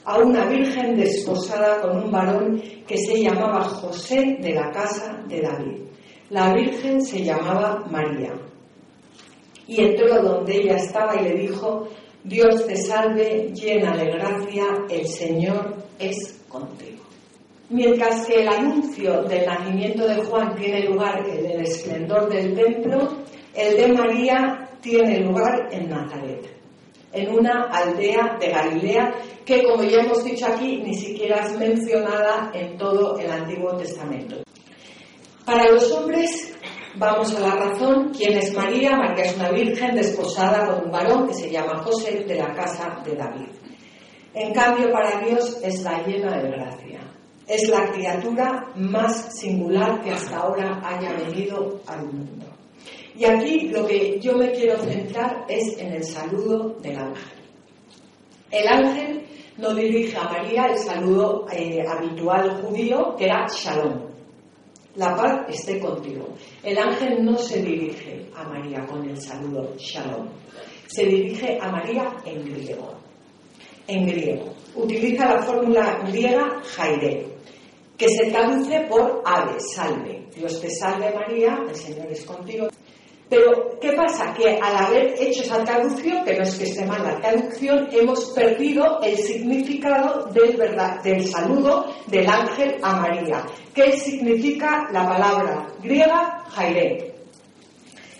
a 0.04 0.18
una 0.18 0.46
virgen 0.46 0.94
desposada 0.94 1.80
con 1.80 2.04
un 2.04 2.12
varón 2.12 2.62
que 2.86 2.96
se 2.96 3.20
llamaba 3.20 3.64
José 3.64 4.36
de 4.40 4.54
la 4.54 4.70
casa 4.70 5.20
de 5.26 5.40
David. 5.40 5.82
La 6.30 6.54
virgen 6.54 7.04
se 7.04 7.24
llamaba 7.24 7.84
María. 7.90 8.32
Y 9.66 9.80
entró 9.80 10.22
donde 10.22 10.54
ella 10.54 10.76
estaba 10.76 11.20
y 11.20 11.24
le 11.24 11.34
dijo, 11.34 11.88
Dios 12.22 12.64
te 12.64 12.76
salve, 12.76 13.50
llena 13.52 13.96
de 13.96 14.04
gracia, 14.12 14.66
el 14.88 15.08
Señor 15.08 15.74
es 15.98 16.44
contigo. 16.48 16.93
Mientras 17.70 18.26
que 18.26 18.42
el 18.42 18.48
anuncio 18.48 19.22
del 19.22 19.46
nacimiento 19.46 20.06
de 20.06 20.22
Juan 20.24 20.54
tiene 20.54 20.84
lugar 20.84 21.26
en 21.26 21.46
el 21.46 21.62
esplendor 21.62 22.28
del 22.28 22.54
templo, 22.54 23.24
el 23.54 23.76
de 23.76 23.88
María 23.88 24.68
tiene 24.82 25.20
lugar 25.20 25.68
en 25.70 25.88
Nazaret, 25.88 26.46
en 27.12 27.32
una 27.32 27.62
aldea 27.70 28.36
de 28.38 28.48
Galilea 28.50 29.14
que, 29.46 29.62
como 29.62 29.82
ya 29.82 30.02
hemos 30.02 30.22
dicho 30.24 30.46
aquí, 30.46 30.82
ni 30.84 30.94
siquiera 30.94 31.46
es 31.46 31.58
mencionada 31.58 32.50
en 32.52 32.76
todo 32.76 33.18
el 33.18 33.30
Antiguo 33.30 33.74
Testamento. 33.76 34.36
Para 35.46 35.70
los 35.70 35.90
hombres, 35.90 36.54
vamos 36.96 37.34
a 37.34 37.40
la 37.40 37.54
razón, 37.54 38.12
¿quién 38.14 38.36
es 38.36 38.54
María? 38.54 38.96
María 38.96 39.24
es 39.24 39.36
una 39.36 39.50
virgen 39.50 39.94
desposada 39.94 40.66
con 40.66 40.84
un 40.84 40.90
varón 40.90 41.26
que 41.28 41.34
se 41.34 41.50
llama 41.50 41.82
José 41.82 42.24
de 42.26 42.34
la 42.34 42.52
casa 42.52 43.00
de 43.04 43.14
David. 43.14 43.48
En 44.34 44.52
cambio, 44.52 44.90
para 44.90 45.20
Dios 45.20 45.60
es 45.62 45.82
la 45.82 46.02
llena 46.02 46.36
de 46.42 46.50
gracia. 46.50 47.13
Es 47.46 47.68
la 47.68 47.90
criatura 47.92 48.72
más 48.76 49.38
singular 49.38 50.02
que 50.02 50.10
hasta 50.10 50.38
ahora 50.38 50.80
haya 50.82 51.12
venido 51.12 51.80
al 51.86 52.06
mundo. 52.06 52.46
Y 53.16 53.24
aquí 53.24 53.68
lo 53.68 53.86
que 53.86 54.18
yo 54.20 54.36
me 54.36 54.50
quiero 54.50 54.78
centrar 54.78 55.44
es 55.48 55.78
en 55.78 55.92
el 55.92 56.04
saludo 56.04 56.70
del 56.80 56.98
ángel. 56.98 57.32
El 58.50 58.68
ángel 58.68 59.26
no 59.58 59.74
dirige 59.74 60.16
a 60.16 60.24
María 60.24 60.66
el 60.66 60.78
saludo 60.78 61.46
eh, 61.52 61.84
habitual 61.86 62.62
judío, 62.62 63.14
que 63.16 63.26
era 63.26 63.46
shalom. 63.48 64.14
La 64.96 65.14
paz 65.14 65.46
esté 65.48 65.78
contigo. 65.78 66.28
El 66.62 66.78
ángel 66.78 67.24
no 67.24 67.36
se 67.36 67.62
dirige 67.62 68.28
a 68.34 68.44
María 68.44 68.84
con 68.86 69.08
el 69.08 69.20
saludo 69.20 69.74
shalom. 69.76 70.28
Se 70.86 71.04
dirige 71.04 71.58
a 71.60 71.68
María 71.70 72.16
en 72.24 72.44
griego. 72.44 72.94
En 73.86 74.06
griego. 74.06 74.54
Utiliza 74.74 75.34
la 75.34 75.42
fórmula 75.42 76.00
griega 76.06 76.60
jaire, 76.76 77.33
que 77.96 78.08
se 78.08 78.30
traduce 78.30 78.80
por 78.88 79.22
ave, 79.24 79.58
salve. 79.60 80.26
Dios 80.34 80.60
te 80.60 80.70
salve 80.70 81.12
María, 81.14 81.58
el 81.68 81.76
Señor 81.76 82.10
es 82.10 82.24
contigo. 82.24 82.68
Pero, 83.28 83.78
¿qué 83.80 83.92
pasa? 83.92 84.34
Que 84.34 84.58
al 84.60 84.76
haber 84.76 85.14
hecho 85.18 85.42
esa 85.42 85.64
traducción, 85.64 86.24
que 86.24 86.36
no 86.36 86.42
es 86.42 86.54
que 86.56 86.64
esté 86.64 86.84
mal 86.84 87.02
la 87.02 87.16
traducción, 87.20 87.88
hemos 87.90 88.30
perdido 88.30 89.00
el 89.02 89.16
significado 89.16 90.26
del, 90.26 91.26
saludo 91.26 91.86
del 92.06 92.28
ángel 92.28 92.76
a 92.82 93.00
María. 93.00 93.44
¿Qué 93.74 93.92
significa 93.92 94.88
la 94.92 95.08
palabra 95.08 95.66
griega 95.82 96.44
jaire? 96.50 97.14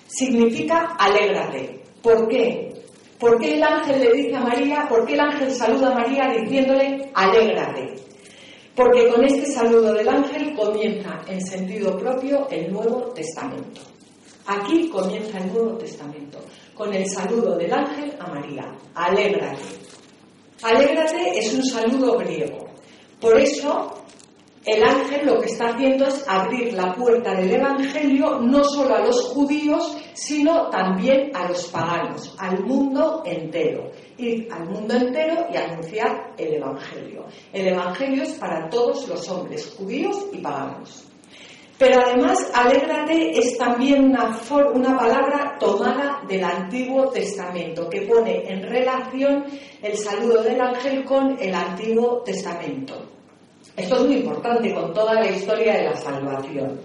Significa 0.06 0.96
alégrate. 0.98 1.82
¿Por 2.02 2.28
qué? 2.28 2.72
¿Por 3.18 3.38
qué 3.38 3.54
el 3.54 3.62
ángel 3.62 4.00
le 4.00 4.12
dice 4.14 4.36
a 4.36 4.40
María, 4.40 4.86
por 4.88 5.06
qué 5.06 5.14
el 5.14 5.20
ángel 5.20 5.50
saluda 5.50 5.88
a 5.88 5.94
María 5.94 6.28
diciéndole 6.40 7.10
alégrate? 7.14 7.94
Porque 8.74 9.08
con 9.08 9.24
este 9.24 9.46
saludo 9.46 9.92
del 9.94 10.08
ángel 10.08 10.54
comienza 10.56 11.20
en 11.28 11.40
sentido 11.40 11.96
propio 11.96 12.48
el 12.50 12.72
Nuevo 12.72 13.12
Testamento. 13.14 13.80
Aquí 14.46 14.88
comienza 14.88 15.38
el 15.38 15.52
Nuevo 15.52 15.78
Testamento, 15.78 16.38
con 16.74 16.92
el 16.92 17.08
saludo 17.08 17.56
del 17.56 17.72
ángel 17.72 18.14
a 18.18 18.26
María. 18.26 18.74
Alégrate. 18.94 19.62
Alégrate 20.62 21.38
es 21.38 21.54
un 21.54 21.64
saludo 21.64 22.18
griego. 22.18 22.66
Por 23.20 23.40
eso 23.40 24.03
el 24.66 24.82
ángel 24.82 25.26
lo 25.26 25.40
que 25.40 25.46
está 25.46 25.68
haciendo 25.68 26.06
es 26.06 26.24
abrir 26.26 26.72
la 26.72 26.94
puerta 26.94 27.34
del 27.34 27.52
Evangelio 27.52 28.40
no 28.40 28.64
solo 28.64 28.94
a 28.94 29.00
los 29.00 29.22
judíos, 29.26 29.94
sino 30.14 30.70
también 30.70 31.30
a 31.34 31.48
los 31.48 31.66
paganos, 31.66 32.34
al 32.38 32.64
mundo 32.64 33.22
entero. 33.26 33.90
Ir 34.16 34.48
al 34.50 34.70
mundo 34.70 34.94
entero 34.94 35.46
y 35.52 35.56
anunciar 35.56 36.32
el 36.38 36.54
Evangelio. 36.54 37.26
El 37.52 37.68
Evangelio 37.68 38.22
es 38.22 38.32
para 38.38 38.70
todos 38.70 39.06
los 39.06 39.28
hombres, 39.28 39.74
judíos 39.76 40.28
y 40.32 40.38
paganos. 40.38 41.08
Pero 41.76 42.00
además, 42.00 42.50
alégrate 42.54 43.38
es 43.38 43.58
también 43.58 44.04
una, 44.04 44.34
una 44.72 44.96
palabra 44.96 45.56
tomada 45.58 46.22
del 46.26 46.42
Antiguo 46.42 47.10
Testamento, 47.10 47.90
que 47.90 48.02
pone 48.02 48.44
en 48.48 48.62
relación 48.62 49.44
el 49.82 49.96
saludo 49.98 50.42
del 50.42 50.58
ángel 50.58 51.04
con 51.04 51.36
el 51.38 51.52
Antiguo 51.52 52.22
Testamento. 52.22 53.13
Esto 53.76 53.96
es 53.96 54.06
muy 54.06 54.16
importante 54.16 54.72
con 54.72 54.92
toda 54.92 55.14
la 55.14 55.30
historia 55.30 55.74
de 55.74 55.84
la 55.84 55.96
salvación. 55.96 56.80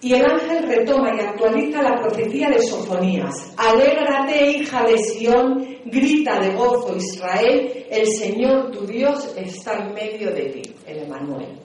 Y 0.00 0.12
el 0.12 0.24
ángel 0.24 0.62
retoma 0.68 1.10
y 1.16 1.20
actualiza 1.20 1.82
la 1.82 1.96
profecía 1.96 2.50
de 2.50 2.62
Sofonías. 2.62 3.54
Alégrate, 3.56 4.50
hija 4.50 4.84
de 4.84 4.98
Sión, 4.98 5.66
grita 5.86 6.38
de 6.38 6.54
gozo 6.54 6.94
Israel, 6.96 7.86
el 7.90 8.06
Señor 8.06 8.70
tu 8.70 8.86
Dios 8.86 9.34
está 9.36 9.78
en 9.78 9.94
medio 9.94 10.30
de 10.30 10.42
ti, 10.50 10.62
el 10.86 10.98
Emanuel. 11.04 11.58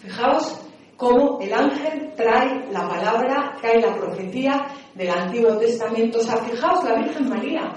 Fijaos 0.00 0.60
cómo 0.96 1.38
el 1.40 1.54
ángel 1.54 2.12
trae 2.16 2.70
la 2.72 2.86
palabra, 2.88 3.56
trae 3.60 3.80
la 3.80 3.94
profecía 3.94 4.66
del 4.94 5.10
Antiguo 5.10 5.56
Testamento. 5.56 6.18
O 6.18 6.22
sea, 6.22 6.36
fijaos 6.38 6.84
la 6.84 6.96
Virgen 6.96 7.28
María, 7.28 7.72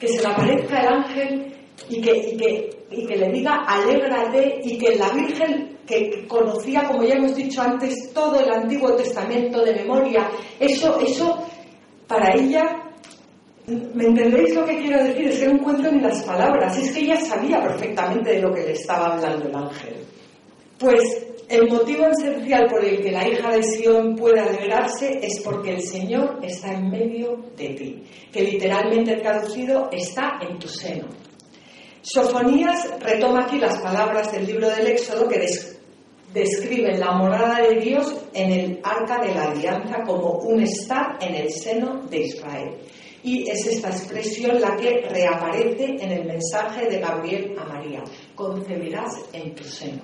que 0.00 0.08
se 0.08 0.22
le 0.22 0.28
aparezca 0.28 0.80
el 0.80 0.88
ángel 0.88 1.54
y 1.88 2.00
que, 2.00 2.16
y 2.16 2.36
que, 2.36 2.75
le 2.90 3.32
diga 3.32 3.64
alégrate 3.66 4.60
y 4.62 4.78
que 4.78 4.96
la 4.96 5.10
Virgen 5.10 5.76
que 5.86 6.26
conocía, 6.26 6.84
como 6.84 7.04
ya 7.04 7.14
hemos 7.14 7.34
dicho 7.34 7.62
antes, 7.62 8.12
todo 8.12 8.40
el 8.40 8.50
Antiguo 8.50 8.94
Testamento 8.96 9.64
de 9.64 9.74
memoria, 9.74 10.28
eso, 10.58 10.98
eso 11.00 11.46
para 12.06 12.34
ella, 12.34 12.62
¿me 13.66 14.04
entendéis 14.04 14.54
lo 14.54 14.64
que 14.64 14.78
quiero 14.78 15.02
decir? 15.04 15.28
Es 15.28 15.38
que 15.38 15.46
no 15.46 15.54
encuentro 15.54 15.90
ni 15.92 16.00
las 16.00 16.22
palabras, 16.24 16.76
es 16.76 16.92
que 16.92 17.00
ella 17.00 17.20
sabía 17.20 17.62
perfectamente 17.62 18.30
de 18.30 18.40
lo 18.40 18.52
que 18.52 18.62
le 18.62 18.72
estaba 18.72 19.14
hablando 19.14 19.48
el 19.48 19.54
ángel. 19.54 19.96
Pues 20.78 21.26
el 21.48 21.70
motivo 21.70 22.06
esencial 22.06 22.66
por 22.68 22.84
el 22.84 23.00
que 23.00 23.12
la 23.12 23.28
hija 23.28 23.50
de 23.50 23.62
Sión 23.62 24.16
puede 24.16 24.40
alegrarse 24.40 25.20
es 25.22 25.40
porque 25.44 25.74
el 25.74 25.82
Señor 25.82 26.40
está 26.42 26.72
en 26.72 26.90
medio 26.90 27.36
de 27.56 27.68
ti, 27.70 28.02
que 28.32 28.42
literalmente 28.42 29.16
traducido 29.16 29.88
está 29.92 30.38
en 30.40 30.58
tu 30.58 30.68
seno. 30.68 31.06
Sofonías 32.08 32.88
retoma 33.00 33.46
aquí 33.46 33.58
las 33.58 33.78
palabras 33.78 34.30
del 34.30 34.46
libro 34.46 34.70
del 34.70 34.86
Éxodo 34.86 35.28
que 35.28 35.44
describen 36.32 37.00
la 37.00 37.10
morada 37.10 37.60
de 37.62 37.80
Dios 37.80 38.14
en 38.32 38.52
el 38.52 38.80
arca 38.84 39.18
de 39.18 39.34
la 39.34 39.50
alianza 39.50 40.04
como 40.06 40.38
un 40.38 40.62
estar 40.62 41.18
en 41.20 41.34
el 41.34 41.50
seno 41.50 42.02
de 42.08 42.18
Israel. 42.18 42.76
Y 43.24 43.50
es 43.50 43.66
esta 43.66 43.88
expresión 43.88 44.60
la 44.60 44.76
que 44.76 45.00
reaparece 45.08 45.96
en 45.98 46.12
el 46.12 46.26
mensaje 46.26 46.88
de 46.88 47.00
Gabriel 47.00 47.56
a 47.58 47.64
María. 47.64 48.04
Concebirás 48.36 49.24
en 49.32 49.56
tu 49.56 49.64
seno. 49.64 50.02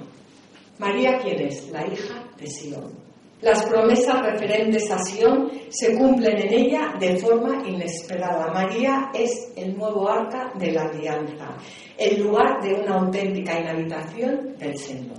María, 0.81 1.21
¿quién 1.23 1.41
es? 1.47 1.69
La 1.69 1.87
hija 1.87 2.29
de 2.37 2.47
Sión. 2.49 3.12
Las 3.43 3.65
promesas 3.65 4.23
referentes 4.25 4.89
a 4.93 5.03
Sion 5.03 5.51
se 5.69 5.99
cumplen 5.99 6.43
en 6.43 6.55
ella 6.55 6.95
de 7.01 7.17
forma 7.17 7.69
inesperada. 7.69 8.53
María 8.53 9.11
es 9.13 9.53
el 9.57 9.77
nuevo 9.77 10.09
arca 10.09 10.53
de 10.55 10.71
la 10.71 10.83
alianza, 10.83 11.57
el 11.99 12.23
lugar 12.23 12.63
de 12.63 12.75
una 12.75 13.01
auténtica 13.01 13.59
inhabitación 13.59 14.57
del 14.59 14.79
Señor. 14.79 15.19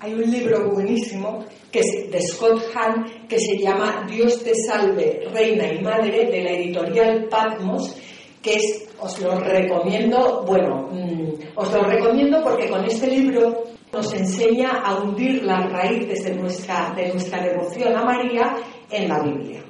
Hay 0.00 0.14
un 0.14 0.28
libro 0.28 0.68
buenísimo 0.72 1.44
que 1.70 1.78
es 1.78 2.10
de 2.10 2.20
Scott 2.22 2.60
Hahn 2.74 3.28
que 3.28 3.38
se 3.38 3.56
llama 3.56 4.04
Dios 4.10 4.42
te 4.42 4.52
salve, 4.56 5.22
reina 5.32 5.72
y 5.72 5.80
madre 5.80 6.26
de 6.26 6.42
la 6.42 6.50
editorial 6.50 7.28
Patmos, 7.30 7.96
que 8.44 8.56
es, 8.56 8.86
os 9.00 9.18
lo 9.20 9.40
recomiendo, 9.40 10.44
bueno, 10.46 10.90
mm, 10.92 11.56
os 11.56 11.72
lo 11.72 11.82
recomiendo 11.82 12.42
porque 12.44 12.68
con 12.68 12.84
este 12.84 13.06
libro 13.06 13.64
nos 13.90 14.12
enseña 14.12 14.82
a 14.84 14.96
hundir 14.96 15.42
las 15.44 15.72
raíces 15.72 16.24
de 16.24 16.34
nuestra, 16.34 16.92
de 16.94 17.08
nuestra 17.08 17.42
devoción 17.42 17.96
a 17.96 18.04
María 18.04 18.54
en 18.90 19.08
la 19.08 19.20
Biblia. 19.22 19.62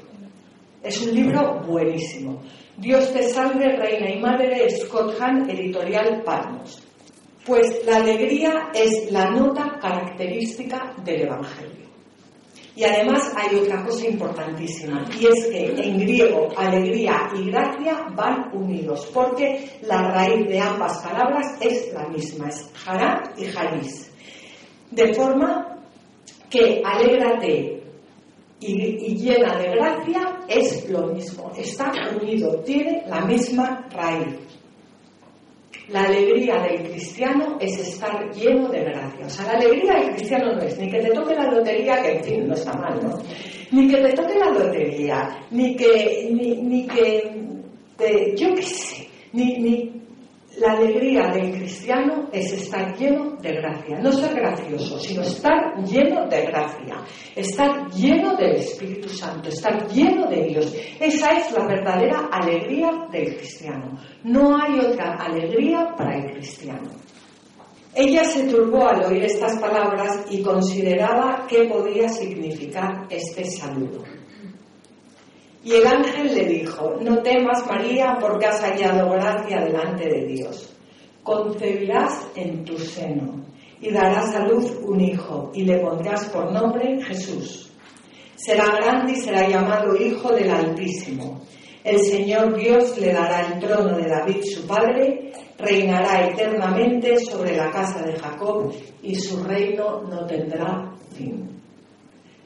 Es 0.83 1.01
un 1.07 1.14
libro 1.14 1.61
buenísimo. 1.64 2.43
Dios 2.77 3.12
te 3.12 3.22
salve, 3.22 3.77
Reina 3.77 4.11
y 4.11 4.18
Madre, 4.18 4.68
Scott 4.70 5.14
Hahn, 5.20 5.49
editorial 5.49 6.22
Palmos. 6.25 6.83
Pues 7.47 7.83
la 7.87 7.97
alegría 7.97 8.70
es 8.75 9.12
la 9.12 9.31
nota 9.31 9.79
característica 9.81 10.95
del 11.05 11.22
Evangelio. 11.22 11.84
Y 12.77 12.83
además 12.83 13.33
hay 13.37 13.57
otra 13.57 13.85
cosa 13.85 14.05
importantísima, 14.07 15.05
y 15.20 15.27
es 15.27 15.47
que 15.47 15.66
en 15.81 16.01
griego 16.01 16.49
alegría 16.57 17.31
y 17.37 17.49
gracia 17.49 18.07
van 18.16 18.51
unidos, 18.53 19.09
porque 19.14 19.70
la 19.83 20.11
raíz 20.11 20.49
de 20.49 20.59
ambas 20.59 20.99
palabras 21.01 21.57
es 21.61 21.93
la 21.93 22.09
misma, 22.09 22.49
es 22.49 22.68
jará 22.75 23.33
y 23.37 23.45
jaris. 23.45 24.11
De 24.91 25.14
forma 25.14 25.79
que 26.51 26.83
alégrate 26.85 27.81
y, 28.59 29.14
llena 29.16 29.57
de 29.57 29.70
gracia 29.70 30.41
es 30.49 30.89
lo 30.91 31.09
mismo, 31.09 31.53
está 31.57 31.93
unido, 32.20 32.61
tiene 32.64 33.05
la 33.07 33.20
misma 33.20 33.87
raíz. 33.91 34.43
La 35.89 36.05
alegría 36.05 36.62
del 36.62 36.82
cristiano 36.89 37.59
es 37.61 37.78
estar 37.78 38.30
lleno 38.35 38.68
de 38.68 38.85
gracia. 38.85 39.26
O 39.26 39.28
sea, 39.28 39.47
la 39.53 39.59
alegría 39.59 39.95
del 39.95 40.14
cristiano 40.14 40.55
no 40.55 40.62
es 40.62 40.78
ni 40.78 40.91
que 40.91 40.99
te 40.99 41.11
toque 41.11 41.35
la 41.35 41.51
lotería, 41.51 42.01
que 42.03 42.12
en 42.12 42.24
fin, 42.24 42.49
no 42.49 42.55
está 42.55 42.72
mal, 42.72 42.99
¿no? 43.03 43.18
Ni 43.70 43.89
que 43.89 43.99
te 43.99 44.12
toque 44.14 44.39
la 44.39 44.51
lotería, 44.51 45.47
ni 45.51 45.76
que, 45.76 46.28
ni, 46.32 46.87
que 46.87 47.30
te, 47.99 48.35
yo 48.37 48.55
qué 48.55 48.62
sé, 48.62 49.09
ni, 49.32 49.59
ni 49.59 50.04
la 50.59 50.73
alegría 50.73 51.29
del 51.29 51.51
cristiano 51.51 52.29
es 52.33 52.53
estar 52.53 52.97
lleno 52.97 53.37
de 53.41 53.53
gracia, 53.53 53.99
no 53.99 54.13
ser 54.13 54.35
gracioso, 54.35 54.99
sino 54.99 55.23
estar 55.23 55.83
lleno 55.85 56.27
de 56.29 56.47
gracia, 56.47 57.03
estar 57.35 57.91
lleno 57.91 58.37
del 58.37 58.57
Espíritu 58.57 59.09
Santo, 59.09 59.49
estar 59.49 59.89
lleno 59.89 60.29
de 60.29 60.45
Dios. 60.45 60.75
Esa 61.01 61.33
es 61.33 61.53
la 61.53 61.67
verdadera 61.67 62.29
alegría 62.31 62.91
del 63.11 63.37
cristiano. 63.37 63.99
No 64.23 64.57
hay 64.57 64.79
otra 64.79 65.17
alegría 65.17 65.93
para 65.97 66.19
el 66.19 66.33
cristiano. 66.33 66.91
Ella 67.97 68.25
se 68.25 68.49
turbó 68.49 68.89
al 68.89 69.05
oír 69.05 69.25
estas 69.25 69.59
palabras 69.61 70.27
y 70.31 70.43
consideraba 70.43 71.47
qué 71.49 71.65
podía 71.65 72.09
significar 72.09 73.07
este 73.09 73.45
saludo. 73.45 74.03
Y 75.65 75.73
el 75.73 75.87
ángel 75.87 76.35
le 76.35 76.45
dijo, 76.45 76.95
no 77.01 77.23
temas 77.23 77.67
María 77.67 78.19
porque 78.21 78.45
has 78.45 78.61
hallado 78.61 79.11
gracia 79.12 79.62
delante 79.62 80.07
de 80.07 80.27
Dios. 80.27 80.77
Concebirás 81.23 82.29
en 82.37 82.65
tu 82.67 82.79
seno 82.79 83.43
y 83.81 83.91
darás 83.91 84.35
a 84.35 84.47
luz 84.47 84.77
un 84.83 85.01
hijo 85.01 85.51
y 85.55 85.65
le 85.65 85.79
pondrás 85.79 86.29
por 86.29 86.53
nombre 86.53 87.03
Jesús. 87.03 87.73
Será 88.37 88.77
grande 88.77 89.12
y 89.12 89.17
será 89.17 89.49
llamado 89.49 89.97
Hijo 89.97 90.35
del 90.35 90.51
Altísimo. 90.51 91.41
El 91.83 91.99
Señor 92.01 92.57
Dios 92.59 92.99
le 92.99 93.12
dará 93.15 93.47
el 93.47 93.59
trono 93.59 93.97
de 93.97 94.07
David 94.07 94.43
su 94.43 94.67
padre, 94.67 95.33
reinará 95.57 96.27
eternamente 96.29 97.17
sobre 97.19 97.57
la 97.57 97.71
casa 97.71 98.03
de 98.03 98.19
Jacob 98.19 98.71
y 99.03 99.15
su 99.15 99.43
reino 99.43 100.03
no 100.03 100.27
tendrá 100.27 100.93
fin. 101.17 101.59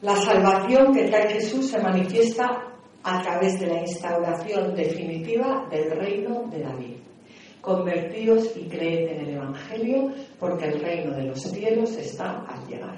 La 0.03 0.15
salvación 0.15 0.93
que 0.95 1.09
trae 1.09 1.35
Jesús 1.35 1.69
se 1.69 1.81
manifiesta 1.81 2.68
a 3.03 3.23
través 3.23 3.59
de 3.61 3.67
la 3.67 3.81
instauración 3.81 4.75
definitiva 4.75 5.67
del 5.71 5.91
reino 5.91 6.45
de 6.51 6.61
David. 6.61 6.97
Convertíos 7.61 8.57
y 8.57 8.69
creed 8.69 9.09
en 9.11 9.21
el 9.27 9.35
Evangelio, 9.35 10.11
porque 10.39 10.67
el 10.67 10.81
reino 10.81 11.15
de 11.17 11.25
los 11.25 11.41
cielos 11.41 11.97
está 11.97 12.45
al 12.47 12.67
llegar. 12.67 12.97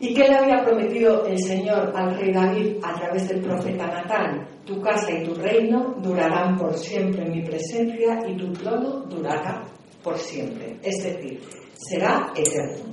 ¿Y 0.00 0.12
qué 0.12 0.24
le 0.24 0.34
había 0.34 0.64
prometido 0.64 1.24
el 1.24 1.38
Señor 1.38 1.92
al 1.94 2.16
rey 2.18 2.32
David 2.32 2.76
a 2.82 2.94
través 2.94 3.28
del 3.28 3.40
profeta 3.40 3.86
Natán? 3.86 4.46
Tu 4.64 4.80
casa 4.80 5.12
y 5.12 5.24
tu 5.24 5.34
reino 5.34 5.94
durarán 6.02 6.56
por 6.56 6.76
siempre 6.76 7.24
en 7.24 7.32
mi 7.32 7.42
presencia 7.42 8.18
y 8.28 8.36
tu 8.36 8.52
trono 8.52 9.04
durará 9.08 9.62
por 10.02 10.18
siempre. 10.18 10.76
Es 10.82 11.02
decir, 11.02 11.40
será 11.74 12.32
eterno. 12.34 12.92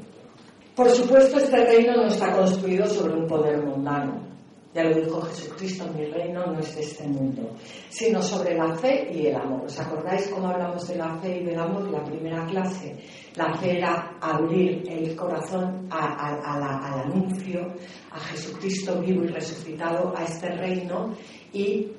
Por 0.75 0.89
supuesto, 0.89 1.37
este 1.37 1.65
reino 1.65 1.95
no 1.95 2.07
está 2.07 2.31
construido 2.33 2.85
sobre 2.85 3.13
un 3.13 3.27
poder 3.27 3.65
mundano 3.65 4.31
Ya 4.73 4.83
lo 4.83 4.95
dijo 4.95 5.21
Jesucristo, 5.21 5.85
mi 5.93 6.05
reino 6.05 6.45
no 6.45 6.59
es 6.59 6.73
de 6.75 6.81
este 6.81 7.05
mundo, 7.05 7.55
sino 7.89 8.21
sobre 8.21 8.55
la 8.55 8.73
fe 8.77 9.09
y 9.13 9.27
el 9.27 9.35
amor. 9.35 9.65
¿Os 9.65 9.77
acordáis 9.77 10.29
cómo 10.29 10.47
hablamos 10.47 10.87
de 10.87 10.95
la 10.95 11.17
fe 11.19 11.41
y 11.41 11.45
del 11.45 11.59
amor 11.59 11.87
en 11.87 11.91
la 11.91 12.03
primera 12.05 12.45
clase? 12.45 12.95
La 13.35 13.53
fe 13.57 13.79
era 13.79 14.17
abrir 14.21 14.83
el 14.89 15.13
corazón 15.13 15.87
al 15.89 16.63
anuncio, 16.63 17.67
a 18.11 18.19
Jesucristo 18.19 19.01
vivo 19.01 19.25
y 19.25 19.27
resucitado, 19.27 20.13
a 20.15 20.23
este 20.23 20.47
reino 20.51 21.11
y, 21.51 21.91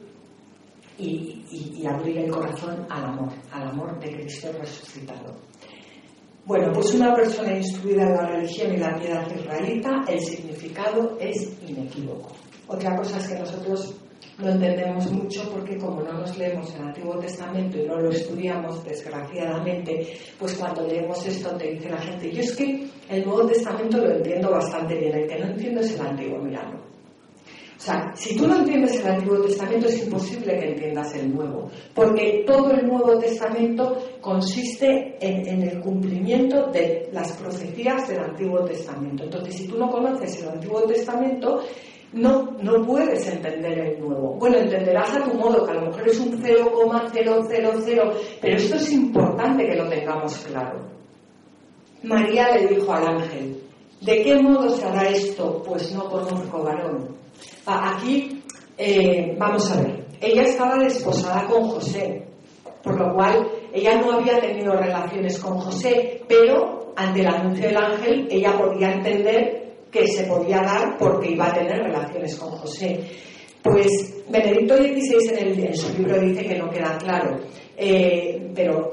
y 0.97 1.87
abrir 1.87 2.19
el 2.19 2.31
corazón 2.31 2.87
al 2.89 3.05
amor, 3.05 3.33
al 3.51 3.69
amor 3.69 4.01
de 4.01 4.13
Cristo 4.13 4.49
resucitado. 4.59 5.37
Bueno, 6.47 6.73
pues 6.73 6.95
una 6.95 7.15
persona 7.15 7.55
instruida 7.55 8.03
en 8.03 8.15
la 8.15 8.27
religión 8.27 8.73
y 8.75 8.79
la 8.79 8.99
piedad 8.99 9.31
israelita, 9.31 10.05
el 10.09 10.21
significado 10.21 11.19
es 11.21 11.53
inequívoco. 11.69 12.42
Otra 12.73 12.97
cosa 12.97 13.19
es 13.19 13.29
que 13.29 13.39
nosotros 13.39 13.95
no 14.39 14.49
entendemos 14.49 15.11
mucho 15.13 15.49
porque 15.51 15.77
como 15.77 16.01
no 16.03 16.13
nos 16.15 16.37
leemos 16.39 16.75
el 16.75 16.83
Antiguo 16.83 17.19
Testamento 17.19 17.79
y 17.79 17.87
no 17.87 18.01
lo 18.01 18.11
estudiamos, 18.11 18.83
desgraciadamente, 18.85 20.17
pues 20.39 20.55
cuando 20.55 20.87
leemos 20.87 21.25
esto 21.27 21.51
te 21.57 21.73
dice 21.73 21.91
la 21.91 21.99
gente, 21.99 22.33
yo 22.33 22.41
es 22.41 22.57
que 22.57 22.89
el 23.11 23.25
Nuevo 23.25 23.47
Testamento 23.47 23.99
lo 23.99 24.11
entiendo 24.11 24.51
bastante 24.51 24.99
bien, 24.99 25.15
el 25.15 25.29
que 25.29 25.39
no 25.39 25.47
entiendo 25.47 25.81
es 25.81 25.95
el 25.95 26.07
Antiguo, 26.07 26.39
mirando. 26.39 26.79
O 27.83 27.85
sea, 27.85 28.13
si 28.15 28.37
tú 28.37 28.47
no 28.47 28.59
entiendes 28.59 29.01
el 29.01 29.09
Antiguo 29.09 29.43
Testamento 29.43 29.89
es 29.89 30.05
imposible 30.05 30.57
que 30.57 30.69
entiendas 30.69 31.17
el 31.17 31.35
Nuevo, 31.35 31.69
porque 31.93 32.45
todo 32.47 32.71
el 32.71 32.87
Nuevo 32.87 33.19
Testamento 33.19 33.99
consiste 34.21 35.17
en, 35.21 35.49
en, 35.49 35.63
el 35.69 35.81
cumplimiento 35.81 36.71
de 36.71 37.09
las 37.13 37.33
profecías 37.33 38.09
del 38.09 38.21
Antiguo 38.21 38.65
Testamento. 38.65 39.25
Entonces, 39.25 39.57
si 39.57 39.67
tú 39.67 39.79
no 39.79 39.91
conoces 39.91 40.41
el 40.43 40.51
Antiguo 40.51 40.83
Testamento, 40.83 41.65
no, 42.13 42.53
no 42.61 42.85
puedes 42.87 43.27
entender 43.27 43.79
el 43.79 44.01
nuevo. 44.01 44.35
Bueno, 44.39 44.59
entenderás 44.59 45.17
a 45.17 45.25
tu 45.25 45.35
modo, 45.35 45.65
que 45.65 45.71
a 45.73 45.75
lo 45.75 45.87
mejor 45.87 46.09
es 46.09 46.21
un 46.21 46.43
0,000, 46.43 48.13
pero 48.41 48.57
esto 48.57 48.77
es 48.77 48.93
importante 48.93 49.67
que 49.67 49.77
lo 49.77 49.89
tengamos 49.89 50.37
claro. 50.39 50.81
María 52.03 52.57
le 52.57 52.67
dijo 52.67 52.93
al 52.93 53.07
ángel, 53.07 53.63
¿de 54.01 54.23
qué 54.23 54.43
modo 54.43 54.69
se 54.71 54.85
hará 54.85 55.09
esto? 55.09 55.63
Pues 55.65 55.93
no 55.93 56.09
conozco 56.09 56.63
varón. 56.63 57.17
Aquí, 57.65 58.43
eh, 58.77 59.35
vamos 59.39 59.71
a 59.71 59.81
ver, 59.81 60.05
ella 60.21 60.43
estaba 60.43 60.79
desposada 60.79 61.47
con 61.47 61.63
José, 61.63 62.27
por 62.83 62.99
lo 62.99 63.15
cual 63.15 63.49
ella 63.73 64.01
no 64.01 64.13
había 64.13 64.39
tenido 64.41 64.75
relaciones 64.75 65.39
con 65.39 65.59
José, 65.59 66.23
pero 66.29 66.93
ante 66.97 67.21
el 67.21 67.29
anuncio 67.29 67.69
del 67.69 67.77
ángel 67.77 68.29
ella 68.31 68.59
podía 68.59 68.93
entender 68.93 69.72
que 69.93 70.09
se 70.09 70.25
podía 70.25 70.63
dar 70.63 70.97
porque 70.99 71.33
iba 71.33 71.47
a 71.47 71.55
tener 71.55 71.83
relaciones 71.83 72.35
con 72.37 72.51
José. 72.53 72.99
Pues 73.63 74.25
Benedicto 74.29 74.77
XVI 74.77 75.67
en, 75.67 75.77
su 75.77 75.97
libro 75.97 76.19
dice 76.19 76.45
que 76.45 76.59
no 76.59 76.71
queda 76.71 76.97
claro, 76.99 77.39
eh, 77.77 78.51
pero, 78.55 78.91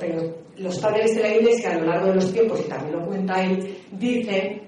los 0.58 0.78
padres 0.80 1.16
de 1.16 1.22
la 1.22 1.36
Iglesia 1.36 1.72
a 1.72 1.80
lo 1.80 1.86
largo 1.86 2.08
de 2.08 2.16
los 2.16 2.34
tiempos, 2.34 2.60
y 2.60 2.70
también 2.70 3.00
lo 3.00 3.08
cuenta 3.08 3.42
él, 3.42 3.78
dicen 3.94 4.62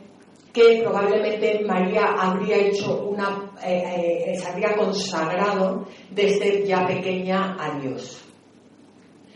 que 0.53 0.81
probablemente 0.81 1.61
María 1.65 2.13
habría 2.17 2.57
hecho 2.57 3.07
una, 3.07 3.51
eh, 3.63 4.23
eh, 4.27 4.37
se 4.37 4.47
habría 4.47 4.73
consagrado 4.75 5.85
desde 6.09 6.65
ya 6.65 6.87
pequeña 6.87 7.57
a 7.59 7.77
Dios. 7.77 8.25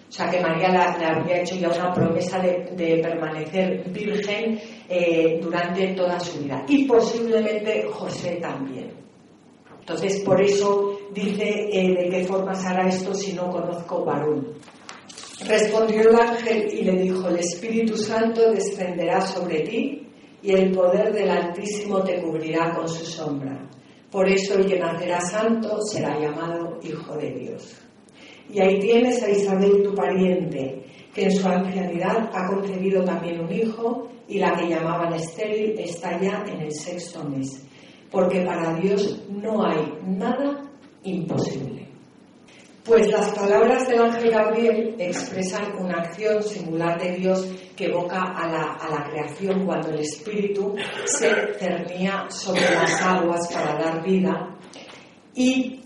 O 0.08 0.12
sea 0.12 0.30
que 0.30 0.40
María 0.40 0.70
le 0.70 1.06
habría 1.06 1.42
hecho 1.42 1.56
ya 1.56 1.68
una 1.68 1.92
promesa 1.92 2.40
de, 2.40 3.00
permanecer 3.04 3.90
virgen 3.90 4.60
eh, 4.88 5.40
durante 5.42 5.94
toda 5.94 6.20
su 6.20 6.40
vida. 6.40 6.66
Y 6.68 6.86
posiblemente 6.86 7.88
José 7.92 8.38
también. 8.42 8.94
Entonces, 9.80 10.22
por 10.22 10.42
eso 10.42 10.98
dice 11.14 11.70
eh, 11.72 11.96
de 11.96 12.10
qué 12.10 12.24
forma 12.26 12.56
se 12.56 12.68
hará 12.68 12.88
esto 12.88 13.14
si 13.14 13.34
no 13.34 13.50
conozco 13.50 14.04
varón. 14.04 14.54
Respondió 15.48 16.10
el 16.10 16.16
ángel 16.16 16.74
y 16.74 16.84
le 16.84 17.04
dijo, 17.04 17.28
el 17.30 17.38
Espíritu 17.38 17.98
Santo 17.98 18.52
descenderá 18.52 19.22
sobre 19.22 19.62
ti 19.62 20.08
y 20.42 20.52
el 20.54 20.72
poder 20.72 21.14
del 21.14 21.30
Altísimo 21.30 22.02
te 22.04 22.22
cubrirá 22.22 22.74
con 22.74 22.88
su 22.88 23.06
sombra. 23.06 23.68
Por 24.10 24.30
eso 24.30 24.56
el 24.56 24.66
que 24.66 24.80
nacerá 24.80 25.20
santo 25.20 25.82
será 25.82 26.18
llamado 26.20 26.80
Hijo 26.82 27.18
de 27.18 27.32
Dios. 27.32 27.76
Y 28.50 28.62
ahí 28.62 28.80
tienes 28.80 29.22
a 29.24 29.30
Isabel, 29.30 29.84
tu 29.84 29.94
pariente, 29.94 30.84
que 31.16 31.24
en 31.24 31.32
su 31.32 31.48
ancianidad 31.48 32.30
ha 32.34 32.48
concebido 32.48 33.04
también 33.06 33.40
un 33.40 33.52
hijo, 33.52 34.10
y 34.28 34.38
la 34.38 34.54
que 34.54 34.68
llamaban 34.68 35.14
estéril 35.14 35.80
está 35.80 36.20
ya 36.20 36.44
en 36.46 36.62
el 36.62 36.74
sexto 36.74 37.24
mes, 37.24 37.66
porque 38.12 38.42
para 38.42 38.74
Dios 38.74 39.24
no 39.30 39.66
hay 39.66 39.94
nada 40.06 40.62
imposible. 41.04 41.88
Pues 42.84 43.08
las 43.08 43.32
palabras 43.32 43.88
del 43.88 44.02
ángel 44.02 44.30
Gabriel 44.30 44.96
expresan 45.00 45.76
una 45.80 46.00
acción 46.02 46.44
singular 46.44 47.02
de 47.02 47.16
Dios 47.16 47.48
que 47.76 47.86
evoca 47.86 48.22
a 48.22 48.48
la, 48.48 48.74
a 48.74 48.90
la 48.90 49.10
creación 49.10 49.66
cuando 49.66 49.90
el 49.90 50.02
Espíritu 50.02 50.76
se 51.06 51.30
cernía 51.58 52.26
sobre 52.30 52.62
las 52.62 53.02
aguas 53.02 53.52
para 53.52 53.76
dar 53.76 54.04
vida 54.04 54.56
y 55.34 55.80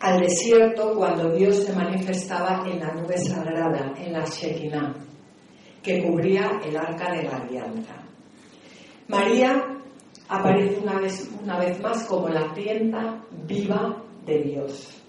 al 0.00 0.20
desierto 0.20 0.94
cuando 0.94 1.32
Dios 1.32 1.64
se 1.64 1.72
manifestaba 1.72 2.64
en 2.66 2.80
la 2.80 2.92
nube 2.92 3.16
sagrada, 3.18 3.94
en 3.98 4.12
la 4.12 4.24
Shekinah, 4.24 4.94
que 5.82 6.02
cubría 6.02 6.60
el 6.64 6.76
arca 6.76 7.12
de 7.12 7.22
la 7.22 7.36
alianza. 7.36 7.94
María 9.08 9.62
aparece 10.28 10.80
una 10.82 10.98
vez, 10.98 11.30
una 11.42 11.58
vez 11.58 11.80
más 11.80 12.04
como 12.04 12.28
la 12.28 12.52
tienda 12.52 13.22
viva 13.46 14.02
de 14.26 14.42
Dios, 14.42 15.02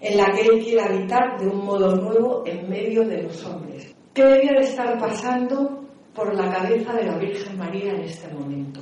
en 0.00 0.16
la 0.16 0.32
que 0.32 0.42
Él 0.42 0.64
quiere 0.64 0.82
habitar 0.82 1.38
de 1.38 1.46
un 1.46 1.64
modo 1.64 1.94
nuevo 1.94 2.42
en 2.46 2.68
medio 2.68 3.06
de 3.06 3.22
los 3.22 3.44
hombres. 3.44 3.94
¿Qué 4.14 4.24
debía 4.24 4.52
de 4.52 4.64
estar 4.64 4.98
pasando 4.98 5.84
por 6.14 6.34
la 6.34 6.50
cabeza 6.50 6.92
de 6.94 7.04
la 7.04 7.18
Virgen 7.18 7.56
María 7.56 7.92
en 7.92 8.02
este 8.02 8.32
momento? 8.32 8.80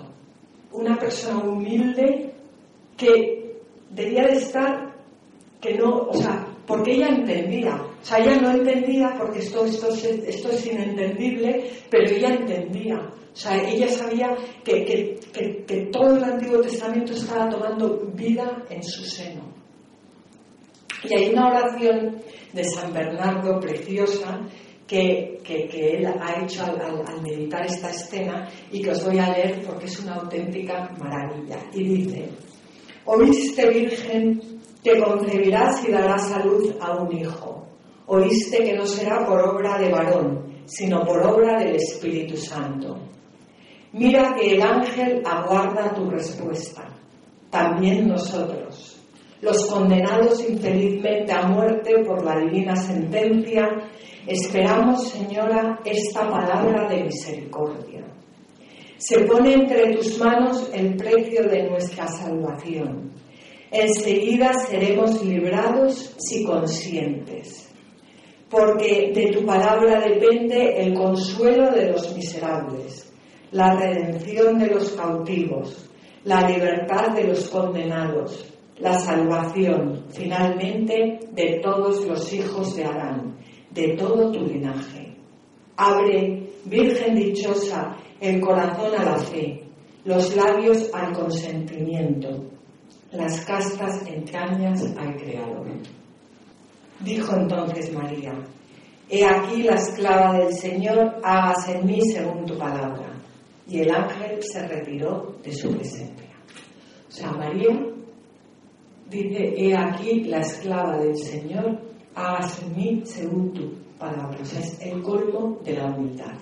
Una 0.73 0.97
persona 0.97 1.45
humilde 1.45 2.33
que 2.97 3.61
debía 3.91 4.25
de 4.27 4.37
estar 4.37 4.90
que 5.61 5.75
no, 5.75 6.09
o 6.09 6.15
sea, 6.15 6.47
porque 6.67 6.93
ella 6.93 7.09
entendía, 7.09 7.75
o 7.75 8.05
sea, 8.05 8.19
ella 8.19 8.37
no 8.41 8.51
entendía 8.53 9.15
porque 9.19 9.41
esto, 9.41 9.65
esto, 9.65 9.89
esto 9.89 10.51
es 10.51 10.67
inentendible, 10.67 11.71
pero 11.91 12.11
ella 12.11 12.29
entendía, 12.29 12.97
o 12.97 13.37
sea, 13.37 13.57
ella 13.69 13.89
sabía 13.89 14.35
que, 14.65 14.85
que, 14.85 15.65
que, 15.67 15.87
todo 15.93 16.17
el 16.17 16.25
Antiguo 16.25 16.61
Testamento 16.61 17.13
estaba 17.13 17.49
tomando 17.49 17.99
vida 18.15 18.65
en 18.71 18.83
su 18.83 19.05
seno. 19.05 19.53
Y 21.05 21.15
hay 21.15 21.31
una 21.31 21.49
oración 21.49 22.17
de 22.53 22.65
San 22.65 22.93
Bernardo 22.93 23.59
preciosa 23.61 24.41
que, 24.87 25.39
que, 25.45 25.97
él 25.97 26.07
ha 26.07 26.43
hecho 26.43 26.65
al, 26.65 26.81
al, 26.81 27.23
meditar 27.23 27.65
esta 27.65 27.91
escena 27.91 28.49
y 28.73 28.83
que 28.83 28.91
os 28.91 29.05
voy 29.05 29.19
a 29.19 29.31
leer 29.31 29.63
porque 29.65 29.87
es 29.87 30.01
una 30.01 30.17
auténtica 30.17 30.91
maravilla. 30.99 31.59
Y 31.73 31.85
dice, 31.85 32.29
oíste 33.05 33.71
Virgen 33.71 34.60
que 34.83 35.01
concebirás 35.01 35.87
y 35.87 35.93
darás 35.93 36.33
a 36.33 36.45
luz 36.45 36.75
a 36.81 36.93
un 36.97 37.13
hijo. 37.17 37.67
Oíste 38.07 38.65
que 38.65 38.75
no 38.75 38.87
será 38.87 39.25
por 39.25 39.41
obra 39.41 39.79
de 39.79 39.91
varón, 39.91 40.63
sino 40.65 41.05
por 41.05 41.21
obra 41.23 41.59
del 41.59 41.77
Espíritu 41.77 42.37
Santo. 42.37 42.99
Mira 43.93 44.35
que 44.35 44.53
el 44.53 44.63
ángel 44.63 45.23
aguarda 45.25 45.95
tu 45.95 46.09
respuesta. 46.09 46.89
También 47.51 48.09
nosotros, 48.09 49.01
los 49.41 49.67
condenados 49.67 50.49
infelizmente 50.49 51.33
a 51.33 51.47
muerte 51.47 52.05
por 52.05 52.25
la 52.25 52.39
divina 52.39 52.77
sentencia, 52.77 53.69
esperamos, 54.27 55.09
Señora, 55.09 55.81
esta 55.85 56.29
palabra 56.29 56.89
de 56.89 57.05
misericordia. 57.05 58.05
Se 58.97 59.21
pone 59.25 59.55
entre 59.55 59.95
tus 59.97 60.19
manos 60.19 60.71
el 60.73 60.95
precio 60.95 61.45
de 61.49 61.69
nuestra 61.69 62.07
salvación 62.07 63.11
enseguida 63.71 64.53
seremos 64.69 65.25
librados 65.25 66.15
si 66.19 66.45
conscientes, 66.45 67.73
porque 68.49 69.13
de 69.15 69.31
tu 69.33 69.47
palabra 69.47 70.01
depende 70.01 70.83
el 70.83 70.95
consuelo 70.95 71.71
de 71.71 71.93
los 71.93 72.15
miserables, 72.17 73.13
la 73.53 73.77
redención 73.77 74.59
de 74.59 74.67
los 74.67 74.91
cautivos, 74.93 75.89
la 76.25 76.49
libertad 76.49 77.15
de 77.15 77.25
los 77.25 77.49
condenados, 77.49 78.53
la 78.79 78.99
salvación, 78.99 80.07
finalmente, 80.11 81.21
de 81.33 81.61
todos 81.63 82.07
los 82.07 82.33
hijos 82.33 82.75
de 82.75 82.85
Adán, 82.85 83.37
de 83.71 83.95
todo 83.97 84.33
tu 84.33 84.41
linaje. 84.47 85.17
Abre, 85.77 86.49
Virgen 86.65 87.15
dichosa, 87.15 87.97
el 88.21 88.41
corazón 88.41 88.93
a 88.99 89.03
la 89.03 89.17
fe, 89.17 89.65
los 90.05 90.37
labios 90.37 90.91
al 90.93 91.13
consentimiento 91.13 92.51
las 93.13 93.41
castas 93.45 94.07
entrañas 94.07 94.83
al 94.97 95.17
Creador. 95.17 95.67
Dijo 97.01 97.37
entonces 97.37 97.93
María, 97.93 98.35
He 99.09 99.25
aquí 99.25 99.65
la 99.65 99.75
esclava 99.75 100.39
del 100.39 100.55
Señor, 100.55 101.21
hágase 101.25 101.79
en 101.79 101.87
mí 101.87 102.01
según 102.13 102.47
tu 102.47 102.57
palabra. 102.57 103.13
Y 103.67 103.81
el 103.81 103.91
ángel 103.91 104.41
se 104.43 104.67
retiró 104.69 105.37
de 105.43 105.53
su 105.53 105.71
presencia. 105.73 106.31
O 107.09 107.11
sea, 107.11 107.33
María 107.33 107.91
Dice, 109.11 109.55
he 109.57 109.77
aquí 109.77 110.23
la 110.25 110.39
esclava 110.39 110.99
del 110.99 111.17
Señor, 111.17 111.81
hágase 112.15 112.65
en 112.65 112.77
mí 112.77 113.03
según 113.05 113.53
tu 113.53 113.73
palabra. 113.99 114.39
O 114.41 114.45
sea, 114.45 114.61
es 114.61 114.81
el 114.81 115.03
colmo 115.03 115.59
de 115.65 115.73
la 115.73 115.87
humildad. 115.87 116.35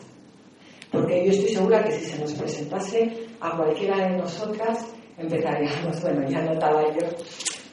Porque 0.93 1.25
yo 1.25 1.31
estoy 1.31 1.49
segura 1.55 1.83
que 1.83 1.93
si 1.93 2.05
se 2.05 2.21
nos 2.21 2.35
presentase 2.35 3.27
a 3.41 3.57
cualquiera 3.57 4.09
de 4.09 4.19
nosotras, 4.19 4.87
empezaríamos, 5.19 6.01
bueno, 6.03 6.29
ya 6.29 6.43
notaba 6.43 6.83
yo 6.95 7.07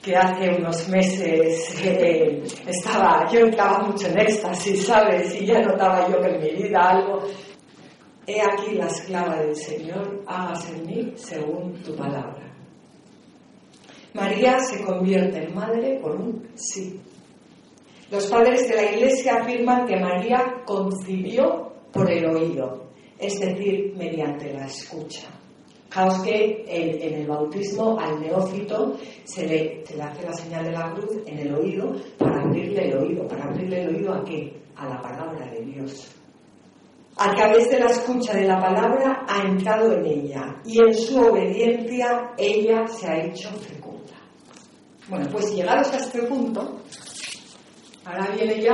que 0.06 0.16
hace 0.16 0.50
unos 0.52 0.88
meses 0.88 1.84
eh, 1.84 2.44
estaba, 2.68 3.28
yo 3.32 3.48
estaba 3.48 3.80
mucho 3.88 4.08
en 4.08 4.20
éxtasis, 4.20 4.86
¿sabes? 4.86 5.42
Y 5.42 5.48
ya 5.48 5.60
notaba 5.62 6.08
yo 6.08 6.22
que 6.22 6.28
en 6.28 6.42
mi 6.42 6.64
vida 6.64 6.80
algo. 6.80 7.24
He 8.28 8.40
aquí 8.40 8.76
la 8.76 8.86
esclava 8.86 9.38
del 9.38 9.56
Señor, 9.56 10.24
hágase 10.28 10.76
en 10.76 10.86
mí 10.86 11.14
según 11.16 11.74
tu 11.82 11.96
palabra. 11.96 12.54
María 14.14 14.60
se 14.60 14.84
convierte 14.84 15.44
en 15.44 15.56
madre 15.56 16.00
por 16.02 16.16
un 16.16 16.50
sí. 16.56 17.00
Los 18.12 18.28
padres 18.28 18.70
de 18.70 18.76
la 18.76 18.92
Iglesia 18.92 19.38
afirman 19.42 19.88
que 19.88 20.00
María 20.00 20.62
concibió 20.66 21.74
por 21.92 22.12
el 22.12 22.26
oído, 22.28 22.90
es 23.18 23.40
decir, 23.40 23.94
mediante 23.98 24.54
la 24.54 24.66
escucha. 24.66 25.28
Fijaos 25.90 26.24
que 26.24 26.66
en, 26.68 27.14
el 27.14 27.28
bautismo 27.28 27.98
al 27.98 28.20
neófito 28.20 28.98
se 29.24 29.48
le, 29.48 29.86
se 29.86 29.96
le, 29.96 30.04
hace 30.04 30.24
la 30.26 30.34
señal 30.34 30.66
de 30.66 30.72
la 30.72 30.92
cruz 30.92 31.22
en 31.26 31.40
el 31.40 31.56
oído 31.56 31.94
para 32.18 32.42
abrirle 32.42 32.90
el 32.90 32.98
oído. 32.98 33.28
¿Para 33.28 33.46
abrirle 33.46 33.84
el 33.84 33.96
oído 33.96 34.14
a 34.14 34.24
qué? 34.26 34.54
A 34.76 34.90
la 34.90 35.00
palabra 35.00 35.50
de 35.52 35.62
Dios. 35.62 36.12
A 37.18 37.34
través 37.34 37.70
de 37.70 37.80
la 37.80 37.86
escucha 37.86 38.34
de 38.34 38.46
la 38.46 38.60
palabra 38.60 39.26
ha 39.26 39.44
entrado 39.44 39.94
en 39.94 40.06
ella 40.06 40.62
y 40.66 40.82
en 40.82 40.94
su 40.94 41.18
obediencia 41.18 42.34
ella 42.38 42.86
se 42.88 43.08
ha 43.08 43.24
hecho 43.24 43.50
fecunda. 43.54 44.16
Bueno, 45.08 45.30
pues 45.32 45.56
llegados 45.56 45.94
a 45.94 45.98
este 45.98 46.24
punto, 46.24 46.82
ahora 48.04 48.28
viene 48.36 48.62
ya 48.62 48.74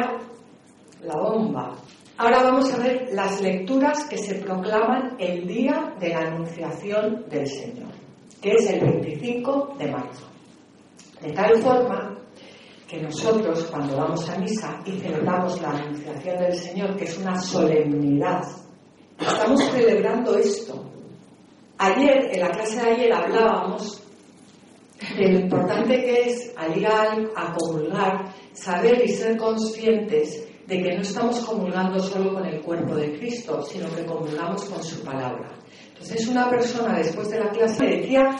la 1.03 1.16
bomba. 1.18 1.76
Ahora 2.22 2.43
vamos 2.43 2.72
a 2.72 2.78
ver 2.78 3.09
las 3.13 3.41
lecturas 3.41 4.05
que 4.07 4.15
se 4.15 4.36
proclaman 4.36 5.15
el 5.17 5.47
día 5.47 5.95
de 5.99 6.09
la 6.09 6.19
Anunciación 6.19 7.26
del 7.28 7.47
Señor, 7.47 7.89
que 8.39 8.51
es 8.51 8.69
el 8.69 8.80
25 8.80 9.76
de 9.80 9.91
marzo. 9.91 10.28
De 11.19 11.32
tal 11.32 11.57
forma 11.57 12.15
que 12.88 13.01
nosotros 13.01 13.67
cuando 13.72 13.97
vamos 13.97 14.30
a 14.30 14.38
misa 14.38 14.80
y 14.86 14.99
celebramos 14.99 15.59
la 15.63 15.69
Anunciación 15.69 16.38
del 16.38 16.53
Señor, 16.53 16.95
que 16.95 17.05
es 17.05 17.17
una 17.17 17.41
solemnidad, 17.41 18.43
estamos 19.19 19.63
celebrando 19.72 20.38
esto. 20.38 20.80
Ayer, 21.80 22.30
en 22.34 22.39
la 22.39 22.51
clase 22.51 22.84
de 22.84 22.91
ayer, 22.91 23.13
hablábamos 23.13 23.99
de 25.17 25.28
lo 25.28 25.39
importante 25.39 25.95
que 26.03 26.30
es 26.30 26.53
al 26.55 26.78
ir 26.78 26.86
a, 26.86 27.55
comulgar, 27.57 28.32
saber 28.53 29.01
y 29.03 29.07
ser 29.07 29.38
conscientes 29.38 30.51
de 30.68 30.82
que 30.82 30.95
no 30.95 31.01
estamos 31.01 31.39
comulgando 31.41 31.99
solo 31.99 32.34
con 32.34 32.45
el 32.45 32.62
cuerpo 32.62 32.95
de 32.95 33.18
Cristo, 33.18 33.62
sino 33.64 33.93
que 33.93 34.05
comulgamos 34.05 34.66
con 34.66 34.84
su 34.84 35.03
palabra. 35.03 35.49
Entonces 35.89 36.28
una 36.28 36.49
persona 36.49 36.97
después 36.97 37.30
de 37.30 37.39
la 37.39 37.49
clase 37.49 37.86
decía 37.86 38.36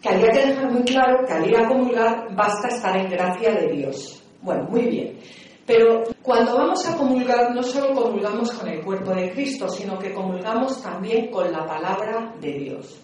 que 0.00 0.08
había 0.08 0.30
que 0.30 0.46
dejar 0.46 0.70
muy 0.70 0.82
claro 0.82 1.26
que 1.26 1.32
al 1.32 1.48
ir 1.48 1.56
a 1.56 1.68
comulgar 1.68 2.34
basta 2.34 2.68
estar 2.68 2.96
en 2.96 3.10
gracia 3.10 3.52
de 3.54 3.72
Dios. 3.72 4.22
Bueno, 4.42 4.64
muy 4.70 4.86
bien. 4.86 5.18
Pero 5.66 6.04
cuando 6.22 6.56
vamos 6.56 6.86
a 6.86 6.96
comulgar 6.96 7.52
no 7.52 7.62
solo 7.62 7.92
comulgamos 7.92 8.52
con 8.52 8.68
el 8.68 8.84
cuerpo 8.84 9.12
de 9.12 9.32
Cristo, 9.32 9.68
sino 9.68 9.98
que 9.98 10.14
comulgamos 10.14 10.80
también 10.80 11.28
con 11.30 11.50
la 11.50 11.66
palabra 11.66 12.34
de 12.40 12.52
Dios. 12.52 13.02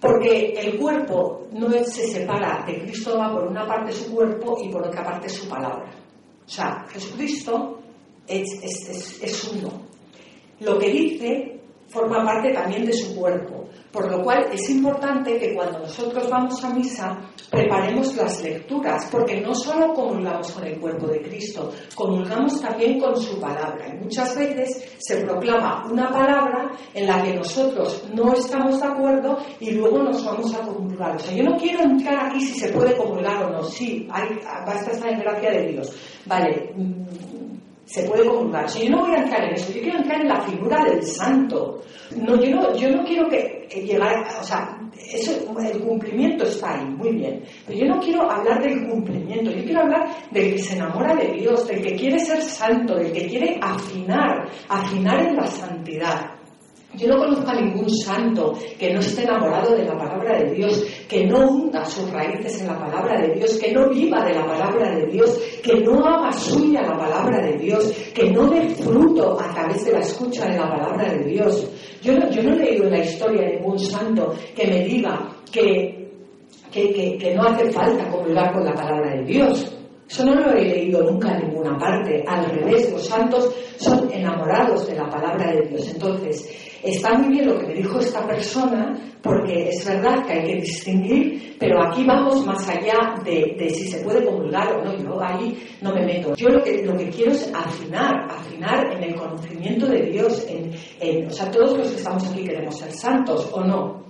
Porque 0.00 0.52
el 0.56 0.78
cuerpo 0.78 1.48
no 1.52 1.68
se 1.70 2.06
separa 2.06 2.64
de 2.64 2.82
Cristo, 2.82 3.18
va 3.18 3.32
por 3.32 3.48
una 3.48 3.66
parte 3.66 3.90
su 3.90 4.14
cuerpo 4.14 4.56
y 4.62 4.70
por 4.70 4.86
otra 4.86 5.02
parte 5.02 5.28
su 5.28 5.48
palabra. 5.48 5.90
O 6.48 6.50
sea, 6.50 6.86
Jesucristo 6.90 7.78
es, 8.26 8.48
es, 9.20 9.44
uno. 9.52 9.70
Lo 10.60 10.78
que 10.78 10.88
dice 10.88 11.57
forma 11.88 12.24
parte 12.24 12.52
también 12.52 12.84
de 12.84 12.92
su 12.92 13.14
cuerpo. 13.14 13.66
Por 13.90 14.10
lo 14.10 14.22
cual 14.22 14.46
es 14.52 14.68
importante 14.68 15.38
que 15.38 15.54
cuando 15.54 15.78
nosotros 15.78 16.28
vamos 16.28 16.62
a 16.62 16.70
misa 16.74 17.18
preparemos 17.50 18.14
las 18.16 18.42
lecturas, 18.42 19.08
porque 19.10 19.40
no 19.40 19.54
solo 19.54 19.94
comulgamos 19.94 20.52
con 20.52 20.64
el 20.66 20.78
cuerpo 20.78 21.06
de 21.06 21.22
Cristo, 21.22 21.72
comulgamos 21.94 22.60
también 22.60 23.00
con 23.00 23.16
su 23.16 23.40
palabra. 23.40 23.88
Y 23.88 24.04
muchas 24.04 24.36
veces 24.36 24.96
se 24.98 25.24
proclama 25.24 25.86
una 25.90 26.10
palabra 26.10 26.70
en 26.92 27.06
la 27.06 27.22
que 27.22 27.34
nosotros 27.34 28.04
no 28.12 28.34
estamos 28.34 28.78
de 28.78 28.86
acuerdo 28.86 29.38
y 29.58 29.70
luego 29.70 30.02
nos 30.02 30.22
vamos 30.22 30.54
a 30.54 30.60
comulgar. 30.60 31.16
O 31.16 31.18
sea, 31.18 31.34
yo 31.34 31.44
no 31.44 31.56
quiero 31.56 31.82
entrar 31.84 32.26
aquí 32.26 32.40
si 32.42 32.60
se 32.60 32.68
puede 32.68 32.94
comulgar 32.94 33.42
o 33.44 33.50
no. 33.50 33.62
Sí, 33.62 34.06
hay, 34.10 34.38
basta 34.66 34.90
estar 34.90 35.10
en 35.10 35.20
gracia 35.20 35.50
de 35.50 35.66
Dios. 35.68 35.96
Vale, 36.26 36.74
se 37.88 38.02
puede 38.02 38.26
comulgar. 38.26 38.68
Si 38.68 38.84
yo 38.84 38.90
no 38.90 39.00
voy 39.00 39.14
a 39.14 39.22
entrar 39.22 39.44
en 39.44 39.54
eso, 39.54 39.72
yo 39.72 39.80
quiero 39.80 39.98
entrar 39.98 40.20
en 40.20 40.28
la 40.28 40.40
figura 40.42 40.84
del 40.84 41.02
santo. 41.02 41.80
No, 42.16 42.36
yo, 42.36 42.50
no, 42.50 42.76
yo 42.76 42.90
no 42.90 43.02
quiero 43.02 43.28
que, 43.28 43.66
llegar, 43.82 44.26
o 44.38 44.44
sea, 44.44 44.78
eso, 45.10 45.32
el 45.58 45.80
cumplimiento 45.80 46.44
está 46.44 46.78
ahí, 46.78 46.84
muy 46.84 47.12
bien. 47.12 47.42
Pero 47.66 47.78
yo 47.78 47.86
no 47.86 47.98
quiero 47.98 48.30
hablar 48.30 48.62
del 48.62 48.86
cumplimiento, 48.88 49.50
yo 49.50 49.64
quiero 49.64 49.80
hablar 49.80 50.06
del 50.30 50.52
que 50.52 50.58
se 50.58 50.76
enamora 50.76 51.14
de 51.14 51.32
Dios, 51.32 51.66
del 51.66 51.82
que 51.82 51.96
quiere 51.96 52.18
ser 52.18 52.42
santo, 52.42 52.94
del 52.94 53.10
que 53.10 53.26
quiere 53.26 53.58
afinar, 53.62 54.46
afinar 54.68 55.26
en 55.26 55.36
la 55.36 55.46
santidad. 55.46 56.37
Yo 56.94 57.06
no 57.06 57.18
conozco 57.18 57.50
a 57.50 57.54
ningún 57.54 57.88
santo 57.90 58.54
que 58.78 58.92
no 58.92 59.00
esté 59.00 59.22
enamorado 59.22 59.76
de 59.76 59.84
la 59.84 59.96
palabra 59.96 60.38
de 60.38 60.54
Dios, 60.54 60.84
que 61.06 61.26
no 61.26 61.46
hunda 61.46 61.84
sus 61.84 62.10
raíces 62.10 62.62
en 62.62 62.68
la 62.68 62.78
palabra 62.78 63.20
de 63.20 63.34
Dios, 63.34 63.58
que 63.58 63.72
no 63.72 63.90
viva 63.90 64.24
de 64.24 64.34
la 64.34 64.46
palabra 64.46 64.96
de 64.96 65.06
Dios, 65.06 65.38
que 65.62 65.80
no 65.80 66.04
haga 66.04 66.32
suya 66.32 66.82
la 66.82 66.96
palabra 66.96 67.44
de 67.44 67.58
Dios, 67.58 67.92
que 68.14 68.30
no 68.30 68.48
dé 68.48 68.70
fruto 68.70 69.38
a 69.38 69.52
través 69.52 69.84
de 69.84 69.92
la 69.92 70.00
escucha 70.00 70.46
de 70.46 70.56
la 70.56 70.68
palabra 70.68 71.12
de 71.12 71.24
Dios. 71.24 71.70
Yo 72.02 72.14
no, 72.14 72.30
yo 72.30 72.42
no 72.42 72.54
he 72.54 72.58
leído 72.58 72.84
en 72.84 72.90
la 72.90 73.04
historia 73.04 73.42
de 73.42 73.56
ningún 73.56 73.78
santo 73.78 74.34
que 74.56 74.66
me 74.66 74.84
diga 74.84 75.28
que, 75.52 76.10
que, 76.72 77.18
que 77.18 77.34
no 77.34 77.42
hace 77.42 77.70
falta 77.70 78.08
comulgar 78.08 78.52
con 78.52 78.64
la 78.64 78.74
palabra 78.74 79.14
de 79.14 79.24
Dios. 79.24 79.77
Eso 80.08 80.24
no 80.24 80.34
lo 80.34 80.52
he 80.52 80.64
leído 80.64 81.02
nunca 81.02 81.36
en 81.36 81.48
ninguna 81.48 81.76
parte. 81.76 82.24
Al 82.26 82.46
revés, 82.46 82.90
los 82.90 83.06
santos 83.06 83.54
son 83.76 84.10
enamorados 84.10 84.86
de 84.86 84.96
la 84.96 85.08
palabra 85.08 85.52
de 85.52 85.68
Dios. 85.68 85.88
Entonces, 85.92 86.48
Está 86.82 87.16
muy 87.18 87.34
bien 87.34 87.46
lo 87.48 87.58
que 87.58 87.66
me 87.66 87.74
dijo 87.74 87.98
esta 87.98 88.24
persona, 88.24 88.96
porque 89.20 89.70
es 89.70 89.84
verdad 89.84 90.24
que 90.24 90.32
hay 90.32 90.46
que 90.46 90.54
distinguir, 90.60 91.56
pero 91.58 91.82
aquí 91.82 92.04
vamos 92.04 92.46
más 92.46 92.68
allá 92.68 93.16
de, 93.24 93.68
si 93.68 93.88
se 93.88 94.04
puede 94.04 94.24
comulgar 94.24 94.72
o 94.74 94.84
no. 94.84 94.96
Yo 94.96 95.20
ahí 95.20 95.58
no 95.82 95.92
me 95.92 96.06
meto. 96.06 96.36
Yo 96.36 96.48
lo 96.48 96.62
que, 96.62 96.84
quiero 97.10 97.32
es 97.32 97.52
afinar, 97.52 98.30
afinar 98.30 98.92
en 98.92 99.02
el 99.02 99.16
conocimiento 99.16 99.86
de 99.86 100.02
Dios. 100.02 100.46
En, 100.48 100.70
o 101.26 101.30
sea, 101.30 101.50
todos 101.50 101.76
los 101.76 101.90
que 101.90 101.96
estamos 101.96 102.30
aquí 102.30 102.44
queremos 102.44 102.78
ser 102.78 102.92
santos 102.92 103.50
o 103.52 103.64
no. 103.64 104.04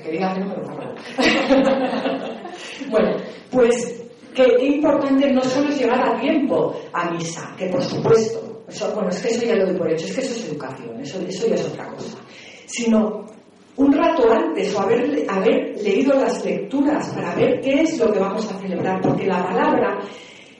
que 0.00 0.12
diga 0.12 0.34
que 0.34 0.40
no 0.40 0.46
me 0.46 0.56
lo 0.56 0.62
Bueno, 2.90 3.16
pues 3.50 4.07
que 4.34 4.66
importante 4.66 5.32
no 5.32 5.42
solo 5.42 5.68
es 5.68 5.78
llegar 5.78 6.08
a 6.08 6.20
tiempo 6.20 6.74
a 6.92 7.10
misa, 7.10 7.54
que 7.56 7.66
por 7.68 7.82
supuesto 7.82 8.48
bueno, 8.94 9.08
es 9.08 9.22
que 9.22 9.28
eso 9.28 9.46
ya 9.46 9.54
lo 9.56 9.66
doy 9.66 9.78
por 9.78 9.90
hecho, 9.90 10.06
es 10.06 10.14
que 10.14 10.20
eso 10.20 10.34
es 10.34 10.48
educación, 10.50 11.00
eso, 11.00 11.18
eso 11.26 11.46
ya 11.48 11.54
es 11.54 11.66
otra 11.66 11.88
cosa. 11.88 12.18
Sino 12.66 13.24
un 13.76 13.92
rato 13.92 14.30
antes 14.30 14.74
o 14.74 14.80
haber, 14.80 15.24
haber 15.28 15.82
leído 15.82 16.14
las 16.14 16.44
lecturas 16.44 17.08
para 17.14 17.34
ver 17.34 17.60
qué 17.60 17.82
es 17.82 17.98
lo 17.98 18.12
que 18.12 18.18
vamos 18.18 18.50
a 18.52 18.58
celebrar, 18.58 19.00
porque 19.00 19.26
la 19.26 19.42
palabra, 19.42 19.98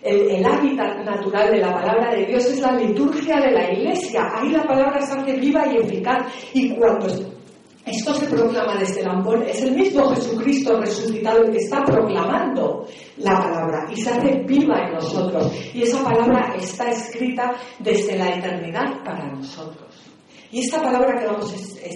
el, 0.03 0.31
el, 0.31 0.45
hábitat 0.45 1.05
natural 1.05 1.51
de 1.51 1.59
la 1.59 1.75
palabra 1.75 2.15
de 2.15 2.25
Dios 2.27 2.47
es 2.47 2.61
la 2.61 2.73
liturgia 2.73 3.41
de 3.41 3.51
la 3.51 3.73
iglesia. 3.73 4.23
Ahí 4.35 4.51
la 4.51 4.63
palabra 4.63 5.01
se 5.03 5.19
hace 5.19 5.33
viva 5.35 5.67
y 5.67 5.77
eficaz. 5.77 6.33
Y 6.55 6.75
cuando 6.77 7.09
esto 7.91 8.15
se 8.15 8.27
proclama 8.27 8.77
desde 8.79 9.01
el 9.01 9.09
ambón, 9.09 9.43
es 9.43 9.63
el 9.63 9.75
mismo 9.75 10.09
Jesucristo 10.15 10.79
resucitado 10.81 11.45
el 11.45 11.53
que 11.53 11.59
está 11.59 11.85
proclamando 11.85 12.87
la 13.19 13.39
palabra 13.39 13.87
y 13.91 14.01
se 14.01 14.11
hace 14.11 14.43
viva 14.47 14.79
en 14.87 14.95
nosotros. 14.95 15.53
Y 15.75 15.83
esa 15.83 16.03
palabra 16.03 16.55
está 16.57 16.91
escrita 16.91 17.53
desde 17.79 18.17
la 18.17 18.31
eternidad 18.31 19.03
para 19.05 19.27
nosotros. 19.31 19.89
Y 20.51 20.61
esta 20.61 20.81
palabra 20.81 21.19
que 21.19 21.27
vamos 21.27 21.53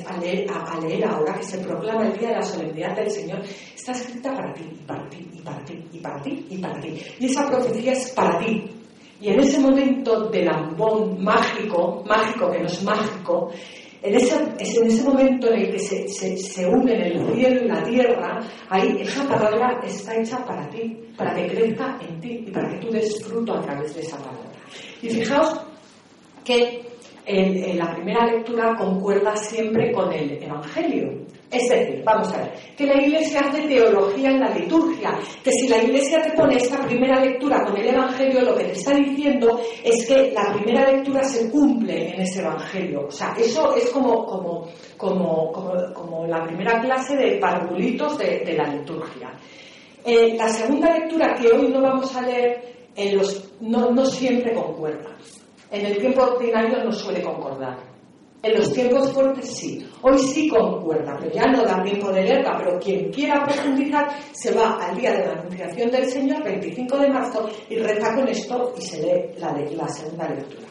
a 0.06 0.18
leer, 0.18 0.46
a 0.50 0.78
leer, 0.80 1.04
ahora, 1.06 1.34
que 1.34 1.44
se 1.44 1.58
proclama 1.58 2.06
el 2.06 2.18
día 2.18 2.28
de 2.28 2.34
la 2.34 2.42
solemnidad 2.42 2.96
del 2.96 3.10
Señor, 3.10 3.40
está 3.74 3.92
escrita 3.92 4.34
para 4.34 4.52
ti, 4.52 4.64
y 4.70 4.84
para 4.84 5.08
ti, 5.08 5.26
y 5.32 5.40
para 5.40 5.64
ti, 5.64 5.84
y 5.90 5.98
para 5.98 6.22
ti, 6.22 6.46
y 6.50 6.58
para 6.58 6.80
ti. 6.80 6.98
Y 7.18 7.26
esa 7.26 7.48
profecía 7.48 7.92
es 7.92 8.10
para 8.10 8.38
ti. 8.38 8.70
Y 9.22 9.28
en 9.28 9.40
ese 9.40 9.58
momento 9.58 10.28
del 10.28 10.48
ambón 10.48 11.22
mágico, 11.22 12.02
mágico 12.04 12.50
que 12.50 12.58
no 12.58 12.66
es 12.66 12.82
mágico, 12.82 13.50
en 14.02 14.14
ese, 14.16 14.34
en 14.36 14.86
ese 14.86 15.02
momento 15.04 15.48
en 15.48 15.60
el 15.60 15.70
que 15.72 15.78
se, 15.78 16.08
se, 16.08 16.36
se 16.36 16.66
unen 16.66 17.00
el 17.00 17.34
cielo 17.34 17.64
y 17.64 17.68
la 17.68 17.82
tierra, 17.84 18.40
ahí 18.68 18.96
esa 19.00 19.26
palabra 19.28 19.80
está 19.84 20.16
hecha 20.16 20.44
para 20.44 20.68
ti, 20.70 20.98
para 21.16 21.34
que 21.34 21.46
crezca 21.46 21.98
en 22.00 22.20
ti 22.20 22.44
y 22.46 22.50
para 22.50 22.68
que 22.68 22.78
tú 22.78 22.90
des 22.90 23.24
fruto 23.24 23.54
a 23.54 23.62
través 23.62 23.94
de 23.94 24.00
esa 24.00 24.18
palabra. 24.18 24.50
Y 25.00 25.08
fijaos 25.08 25.60
que 26.44 26.82
en, 27.26 27.78
la 27.78 27.94
primera 27.94 28.26
lectura 28.26 28.74
concuerda 28.76 29.36
siempre 29.36 29.92
con 29.92 30.12
el 30.12 30.42
Evangelio, 30.42 31.24
Es 31.52 31.68
decir, 31.68 32.02
vamos 32.02 32.32
a 32.32 32.38
ver, 32.38 32.52
que 32.74 32.86
la 32.86 33.02
Iglesia 33.02 33.40
hace 33.40 33.60
teología 33.68 34.30
en 34.30 34.40
la 34.40 34.48
liturgia, 34.54 35.18
que 35.44 35.52
si 35.52 35.68
la 35.68 35.82
Iglesia 35.82 36.22
te 36.22 36.30
pone 36.32 36.56
esta 36.56 36.78
primera 36.78 37.22
lectura 37.22 37.62
con 37.62 37.76
el 37.76 37.88
Evangelio, 37.88 38.40
lo 38.40 38.56
que 38.56 38.64
te 38.64 38.72
está 38.72 38.94
diciendo 38.94 39.60
es 39.84 40.06
que 40.08 40.32
la 40.32 40.50
primera 40.54 40.90
lectura 40.90 41.22
se 41.24 41.50
cumple 41.50 42.14
en 42.14 42.22
ese 42.22 42.40
Evangelio. 42.40 43.06
O 43.06 43.10
sea, 43.10 43.34
eso 43.38 43.76
es 43.76 43.90
como, 43.90 44.24
como, 44.24 44.66
como, 44.96 45.52
como, 45.92 46.26
la 46.26 46.42
primera 46.42 46.80
clase 46.80 47.16
de 47.16 47.36
parvulitos 47.36 48.16
de, 48.16 48.54
la 48.56 48.72
liturgia. 48.72 49.30
Eh, 50.02 50.34
la 50.34 50.48
segunda 50.48 50.96
lectura 50.96 51.34
que 51.34 51.48
hoy 51.48 51.68
no 51.68 51.82
vamos 51.82 52.16
a 52.16 52.22
leer 52.22 52.88
en 52.96 53.20
no, 53.60 53.90
no 53.90 54.06
siempre 54.06 54.54
concuerda. 54.54 55.14
En 55.70 55.84
el 55.84 55.98
tiempo 55.98 56.22
ordinario 56.22 56.82
no 56.82 56.92
suele 56.92 57.22
concordar. 57.22 57.91
En 58.42 58.58
los 58.58 58.72
tiempos 58.72 59.12
fuertes 59.12 59.56
sí. 59.56 59.88
Hoy 60.02 60.18
sí 60.18 60.48
concuerda, 60.48 61.16
pero 61.16 61.32
ya 61.32 61.46
no 61.46 61.62
da 61.62 61.80
tiempo 61.84 62.10
de 62.10 62.24
leerla. 62.24 62.58
Pero 62.58 62.78
quien 62.80 63.08
quiera 63.12 63.44
profundizar 63.44 64.08
se 64.32 64.52
va 64.52 64.78
al 64.84 64.96
día 64.96 65.12
de 65.12 65.26
la 65.26 65.32
Anunciación 65.34 65.90
del 65.92 66.06
Señor, 66.06 66.42
25 66.42 66.98
de 66.98 67.08
marzo, 67.08 67.48
y 67.70 67.76
reza 67.76 68.12
con 68.16 68.26
esto 68.26 68.74
y 68.76 68.82
se 68.82 69.00
lee 69.00 69.38
la, 69.38 69.88
segunda 69.88 70.28
lectura. 70.28 70.66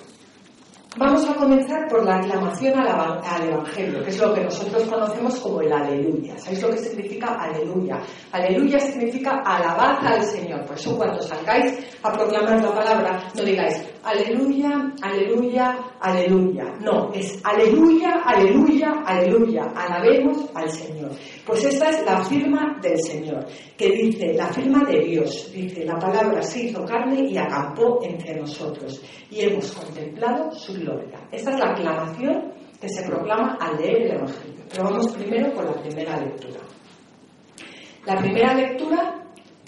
Vamos 0.98 1.30
a 1.30 1.34
comenzar 1.36 1.88
por 1.88 2.04
la 2.04 2.18
aclamación 2.18 2.78
al, 2.78 3.48
Evangelio, 3.48 4.04
que 4.04 4.10
es 4.10 4.20
lo 4.20 4.34
que 4.34 4.44
nosotros 4.44 4.84
conocemos 4.84 5.40
como 5.40 5.62
el 5.62 5.72
aleluya. 5.72 6.38
¿Sabéis 6.38 6.62
lo 6.62 6.72
que 6.72 6.78
significa 6.78 7.28
aleluya? 7.40 8.02
Aleluya 8.34 8.80
significa 8.80 9.42
alabanza 9.46 10.10
al 10.10 10.24
Señor. 10.24 10.66
Por 10.66 10.76
eso 10.76 10.98
cuando 10.98 11.22
salgáis 11.22 11.80
a 12.04 12.12
proclamar 12.12 12.62
la 12.62 12.76
palabra, 12.76 13.24
no 13.34 13.44
digáis 13.44 13.82
aleluya, 14.04 14.94
aleluya, 15.02 15.78
aleluya. 16.00 16.64
No, 16.80 17.12
es 17.14 17.40
aleluya, 17.44 18.22
aleluya, 18.26 18.92
aleluya. 19.06 19.64
Alabemos 19.76 20.50
al 20.54 20.70
Señor. 20.70 21.12
Pues 21.46 21.64
esta 21.66 21.90
es 21.90 22.06
la 22.06 22.24
firma 22.24 22.78
del 22.82 23.00
Señor, 23.02 23.46
que 23.78 23.90
dice, 23.90 24.34
la 24.34 24.48
firma 24.48 24.84
de 24.86 25.00
Dios, 25.00 25.52
dice, 25.54 25.86
la 25.86 25.98
palabra 25.98 26.42
se 26.42 26.66
hizo 26.66 26.84
carne 26.86 27.28
y 27.30 27.38
acampó 27.38 28.00
entre 28.04 28.36
nosotros, 28.40 29.02
y 29.30 29.42
hemos 29.42 29.72
contemplado 29.72 30.52
su 30.52 30.74
gloria. 30.74 31.20
Esta 31.32 31.52
es 31.52 31.60
la 31.60 31.72
aclamación 31.72 32.54
que 32.80 32.90
se 32.90 33.04
proclama 33.04 33.58
al 33.60 33.78
leer 33.78 34.02
el 34.02 34.12
Evangelio. 34.14 34.64
Pero 34.70 34.84
vamos 34.86 35.12
primero 35.14 35.54
con 35.54 35.66
la 35.66 35.74
primera 35.74 36.18
lectura. 36.18 36.60
La 38.06 38.16
primera 38.16 38.54
lectura 38.56 39.21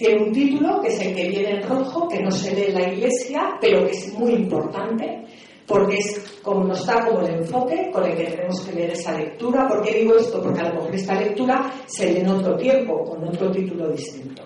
tiene 0.04 0.22
un 0.22 0.34
título 0.34 0.82
que 0.82 0.90
es 0.90 1.00
el 1.00 1.16
que 1.16 1.30
viene 1.30 1.52
en 1.52 1.64
rojo, 1.64 2.10
que 2.10 2.22
no 2.22 2.30
se 2.30 2.54
lee 2.54 2.66
en 2.68 2.74
la 2.74 2.92
iglesia, 2.92 3.58
pero 3.62 3.86
que 3.86 3.92
es 3.92 4.14
muy 4.14 4.34
importante, 4.34 5.24
porque 5.66 5.96
es 5.96 6.40
como 6.44 6.66
nos 6.66 6.86
da 6.86 7.06
como 7.06 7.22
el 7.22 7.36
enfoque 7.36 7.90
con 7.90 8.04
el 8.04 8.18
que 8.18 8.26
tenemos 8.26 8.60
que 8.66 8.74
leer 8.74 8.92
esa 8.92 9.18
lectura. 9.18 9.66
¿Por 9.66 9.82
qué 9.82 10.00
digo 10.00 10.18
esto? 10.18 10.44
Porque 10.44 10.60
a 10.60 10.68
lo 10.68 10.76
mejor 10.76 10.94
esta 10.94 11.16
lectura 11.16 11.72
se 11.86 12.12
lee 12.12 12.20
en 12.20 12.28
otro 12.28 12.58
tiempo, 12.58 13.02
con 13.06 13.26
otro 13.26 13.50
título 13.50 13.90
distinto, 13.92 14.44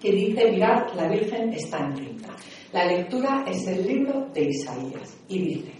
que 0.00 0.10
dice, 0.10 0.50
mirad, 0.50 0.92
la 0.96 1.08
Virgen 1.10 1.52
está 1.52 1.78
encinta. 1.78 2.34
La 2.72 2.86
lectura 2.86 3.44
es 3.46 3.64
del 3.66 3.86
libro 3.86 4.26
de 4.34 4.48
Isaías 4.48 5.16
y 5.28 5.38
dice, 5.38 5.72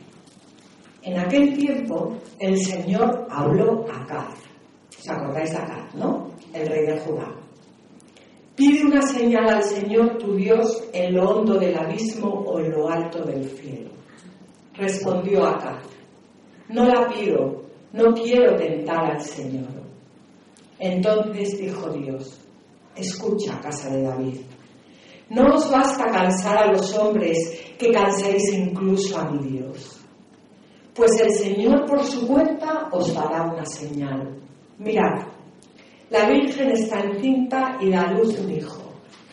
en 1.02 1.18
aquel 1.18 1.56
tiempo 1.58 2.14
el 2.38 2.56
Señor 2.56 3.26
habló 3.30 3.84
a 3.92 4.06
Caz. 4.06 4.38
¿Os 4.96 5.08
acordáis 5.08 5.50
de 5.50 5.56
Caz, 5.56 5.94
no? 5.96 6.30
El 6.54 6.68
rey 6.68 6.86
de 6.86 7.00
Judá. 7.00 7.45
Pide 8.56 8.84
una 8.84 9.02
señal 9.02 9.48
al 9.48 9.62
Señor 9.62 10.16
tu 10.18 10.34
Dios 10.34 10.88
en 10.92 11.14
lo 11.14 11.28
hondo 11.28 11.58
del 11.58 11.76
abismo 11.78 12.28
o 12.28 12.58
en 12.58 12.72
lo 12.72 12.88
alto 12.88 13.22
del 13.22 13.44
cielo 13.50 13.96
respondió 14.76 15.46
Acá, 15.46 15.80
no 16.68 16.86
la 16.86 17.08
pido, 17.08 17.62
no 17.92 18.12
quiero 18.12 18.56
tentar 18.56 19.12
al 19.12 19.20
Señor. 19.20 19.68
Entonces 20.78 21.58
dijo 21.58 21.90
Dios, 21.90 22.40
escucha, 22.94 23.58
casa 23.60 23.90
de 23.90 24.02
David, 24.02 24.40
no 25.30 25.54
os 25.54 25.70
basta 25.70 26.04
cansar 26.06 26.58
a 26.58 26.72
los 26.72 26.96
hombres 26.96 27.38
que 27.78 27.90
canséis 27.90 28.52
incluso 28.52 29.18
a 29.18 29.30
mi 29.30 29.48
Dios. 29.48 30.00
Pues 30.94 31.10
el 31.20 31.30
Señor 31.30 31.84
por 31.86 32.02
su 32.04 32.26
cuenta 32.26 32.88
os 32.92 33.12
dará 33.14 33.42
una 33.42 33.64
señal. 33.66 34.38
Mirad, 34.78 35.26
la 36.10 36.28
Virgen 36.28 36.70
está 36.70 37.00
encinta 37.00 37.78
y 37.80 37.90
da 37.90 38.12
luz 38.12 38.38
un 38.38 38.50
hijo, 38.52 38.92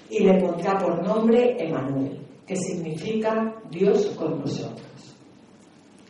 y 0.10 0.24
le 0.24 0.40
pondrá 0.40 0.78
por 0.78 1.06
nombre 1.06 1.56
Emanuel, 1.60 2.20
que 2.48 2.56
significa 2.56 3.54
Dios 3.70 4.08
con 4.18 4.40
nosotros. 4.40 5.16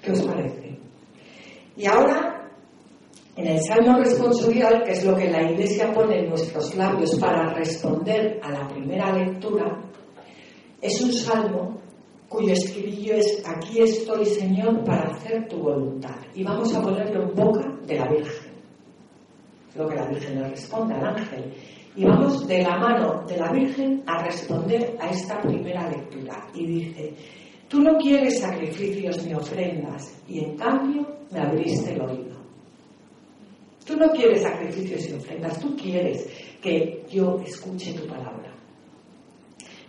¿Qué 0.01 0.11
os 0.11 0.21
parece? 0.21 0.77
Y 1.75 1.85
ahora, 1.85 2.49
en 3.35 3.47
el 3.47 3.59
Salmo 3.61 3.97
responsorial, 3.99 4.83
que 4.83 4.91
es 4.91 5.03
lo 5.05 5.15
que 5.15 5.29
la 5.29 5.51
Iglesia 5.51 5.91
pone 5.91 6.19
en 6.19 6.29
nuestros 6.29 6.75
labios 6.75 7.15
para 7.19 7.53
responder 7.53 8.39
a 8.43 8.51
la 8.51 8.67
primera 8.67 9.11
lectura, 9.11 9.81
es 10.81 11.01
un 11.01 11.11
salmo 11.11 11.77
cuyo 12.29 12.53
escribillo 12.53 13.15
es 13.15 13.43
Aquí 13.45 13.81
estoy, 13.81 14.25
Señor, 14.25 14.83
para 14.83 15.09
hacer 15.09 15.47
tu 15.47 15.57
voluntad. 15.57 16.15
Y 16.33 16.43
vamos 16.43 16.73
a 16.73 16.81
ponerlo 16.81 17.23
en 17.23 17.35
boca 17.35 17.63
de 17.85 17.95
la 17.95 18.07
Virgen. 18.07 18.52
Lo 19.75 19.87
que 19.87 19.95
la 19.95 20.07
Virgen 20.07 20.41
le 20.41 20.49
responde 20.49 20.93
al 20.95 21.05
ángel. 21.05 21.53
Y 21.95 22.05
vamos 22.05 22.47
de 22.47 22.63
la 22.63 22.77
mano 22.77 23.23
de 23.27 23.37
la 23.37 23.51
Virgen 23.51 24.03
a 24.05 24.23
responder 24.23 24.95
a 24.99 25.09
esta 25.09 25.41
primera 25.41 25.89
lectura. 25.89 26.47
Y 26.53 26.65
dice, 26.65 27.13
Tú 27.73 27.81
no 27.81 27.97
quieres 27.97 28.39
sacrificios 28.39 29.25
ni 29.25 29.33
ofrendas 29.33 30.15
y 30.27 30.41
en 30.41 30.55
cambio 30.57 31.07
me 31.31 31.39
abriste 31.39 31.93
el 31.93 32.01
oído. 32.01 32.37
Tú 33.83 33.97
no 33.97 34.11
quieres 34.11 34.43
sacrificios 34.43 35.09
y 35.09 35.13
ofrendas, 35.13 35.59
tú 35.59 35.75
quieres 35.75 36.29
que 36.61 37.03
yo 37.09 37.41
escuche 37.43 37.93
tu 37.93 38.05
palabra. 38.05 38.53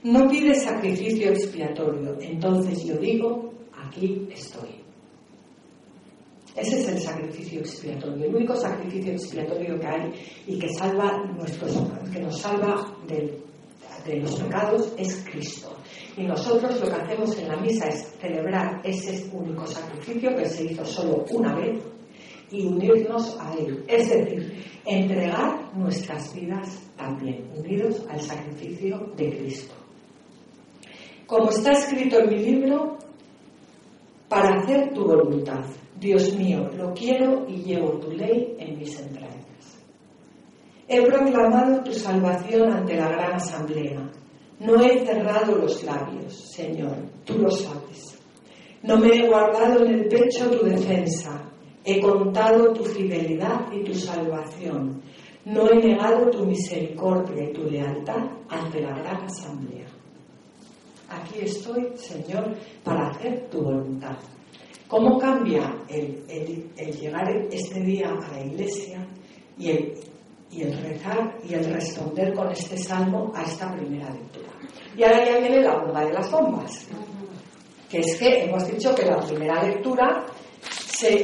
No 0.02 0.26
pides 0.30 0.62
sacrificio 0.62 1.28
expiatorio, 1.28 2.16
entonces 2.22 2.84
yo 2.86 2.96
digo, 2.96 3.52
aquí 3.86 4.28
estoy. 4.32 4.83
Ese 6.56 6.80
es 6.80 6.88
el 6.88 6.98
sacrificio 7.00 7.60
expiatorio, 7.60 8.26
el 8.26 8.34
único 8.36 8.54
sacrificio 8.54 9.12
expiatorio 9.12 9.78
que 9.80 9.86
hay 9.86 10.12
y 10.46 10.58
que 10.58 10.68
salva 10.74 11.24
nuestros, 11.36 11.82
que 12.12 12.20
nos 12.20 12.40
salva 12.40 12.96
de 13.06 14.20
los 14.20 14.40
pecados 14.40 14.92
es 14.98 15.24
Cristo. 15.30 15.74
Y 16.16 16.24
nosotros 16.24 16.80
lo 16.80 16.86
que 16.86 17.02
hacemos 17.02 17.36
en 17.38 17.48
la 17.48 17.56
misa 17.56 17.88
es 17.88 18.14
celebrar 18.20 18.80
ese 18.84 19.28
único 19.32 19.66
sacrificio 19.66 20.34
que 20.36 20.48
se 20.48 20.64
hizo 20.64 20.84
solo 20.84 21.24
una 21.30 21.54
vez 21.56 21.82
y 22.50 22.66
unirnos 22.66 23.36
a 23.40 23.54
él. 23.54 23.84
Es 23.88 24.08
decir, 24.08 24.64
entregar 24.84 25.74
nuestras 25.76 26.32
vidas 26.34 26.82
también, 26.96 27.50
unidos 27.56 28.04
al 28.08 28.20
sacrificio 28.20 29.12
de 29.16 29.38
Cristo. 29.38 29.74
Como 31.26 31.50
está 31.50 31.72
escrito 31.72 32.20
en 32.20 32.28
mi 32.28 32.38
libro, 32.38 32.98
para 34.28 34.60
hacer 34.60 34.92
tu 34.92 35.04
voluntad. 35.04 35.64
Dios 35.98 36.34
mío, 36.36 36.68
lo 36.76 36.92
quiero 36.92 37.46
y 37.48 37.62
llevo 37.62 37.98
tu 37.98 38.10
ley 38.10 38.56
en 38.58 38.78
mis 38.78 38.98
entrañas. 39.00 39.78
He 40.88 41.02
proclamado 41.06 41.82
tu 41.82 41.92
salvación 41.92 42.72
ante 42.72 42.96
la 42.96 43.08
gran 43.08 43.34
asamblea 43.34 44.10
no 44.60 44.80
he 44.80 45.04
cerrado 45.04 45.56
los 45.56 45.82
labios, 45.82 46.32
Señor, 46.54 46.96
tú 47.24 47.38
lo 47.38 47.50
sabes. 47.50 48.18
No 48.82 48.98
me 48.98 49.08
he 49.08 49.26
guardado 49.26 49.84
en 49.84 49.94
el 49.94 50.08
pecho 50.08 50.48
tu 50.48 50.64
defensa. 50.64 51.50
He 51.84 52.00
contado 52.00 52.72
tu 52.72 52.84
fidelidad 52.84 53.70
y 53.72 53.82
tu 53.82 53.92
salvación. 53.92 55.02
No 55.44 55.68
he 55.68 55.76
negado 55.76 56.30
tu 56.30 56.46
misericordia 56.46 57.50
y 57.50 57.52
tu 57.52 57.64
lealtad 57.64 58.24
ante 58.48 58.80
la 58.80 58.96
gran 58.96 59.24
asamblea. 59.24 59.86
Aquí 61.08 61.40
estoy, 61.40 61.92
Señor, 61.96 62.54
para 62.82 63.08
hacer 63.08 63.48
tu 63.50 63.62
voluntad. 63.62 64.16
¿Cómo 64.88 65.18
cambia 65.18 65.74
el, 65.88 66.24
llegar 67.00 67.28
este 67.50 67.80
día 67.80 68.10
a 68.10 68.32
la 68.32 68.44
iglesia 68.44 69.06
y 69.58 69.70
el 69.70 69.94
y 70.54 70.62
el 70.62 70.78
rezar 70.78 71.36
y 71.48 71.54
el 71.54 71.64
responder 71.64 72.32
con 72.32 72.50
este 72.52 72.76
salmo 72.76 73.32
a 73.34 73.42
esta 73.42 73.72
primera 73.74 74.08
lectura. 74.10 74.50
Y 74.96 75.02
ahora 75.02 75.24
ya 75.24 75.38
viene 75.38 75.60
la 75.62 75.78
bomba 75.78 76.04
de 76.04 76.12
las 76.12 76.30
bombas, 76.30 76.86
que 77.90 77.98
es 77.98 78.16
que 78.16 78.44
hemos 78.44 78.66
dicho 78.66 78.94
que 78.94 79.04
la 79.04 79.18
primera 79.18 79.62
lectura, 79.64 80.24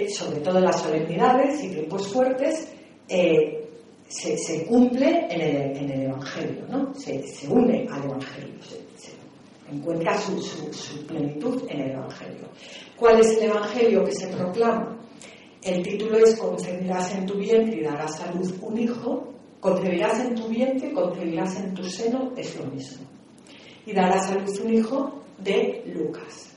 sobre 0.08 0.40
todo 0.40 0.58
en 0.58 0.64
las 0.64 0.82
solemnidades 0.82 1.62
y 1.62 1.68
tiempos 1.68 2.12
fuertes, 2.12 2.72
eh, 3.08 3.68
se, 4.08 4.66
cumple 4.66 5.26
en 5.30 5.40
el, 5.40 6.02
Evangelio, 6.02 6.64
¿no? 6.68 6.92
se, 6.94 7.22
une 7.48 7.86
al 7.88 8.04
Evangelio, 8.04 8.54
encuentra 9.70 10.18
su, 10.18 10.36
plenitud 11.06 11.62
en 11.68 11.80
el 11.80 11.90
Evangelio. 11.92 12.48
¿Cuál 12.96 13.20
es 13.20 13.36
el 13.38 13.50
Evangelio 13.50 14.04
que 14.04 14.12
se 14.12 14.26
proclama? 14.28 14.98
El 15.62 15.82
título 15.82 16.18
es 16.18 16.36
Concebirás 16.36 17.14
en 17.14 17.26
tu 17.26 17.34
vientre 17.34 17.80
y 17.80 17.84
darás 17.84 18.20
a 18.20 18.32
luz 18.32 18.54
un 18.60 18.78
hijo. 18.78 19.32
Concebirás 19.60 20.20
en 20.20 20.34
tu 20.34 20.48
vientre, 20.48 20.92
concebirás 20.92 21.60
en 21.60 21.74
tu 21.74 21.84
seno, 21.84 22.32
es 22.36 22.58
lo 22.58 22.66
mismo. 22.66 23.06
Y 23.84 23.92
darás 23.92 24.30
a 24.30 24.36
luz 24.36 24.58
un 24.60 24.72
hijo 24.74 25.22
de 25.38 25.82
Lucas. 25.94 26.50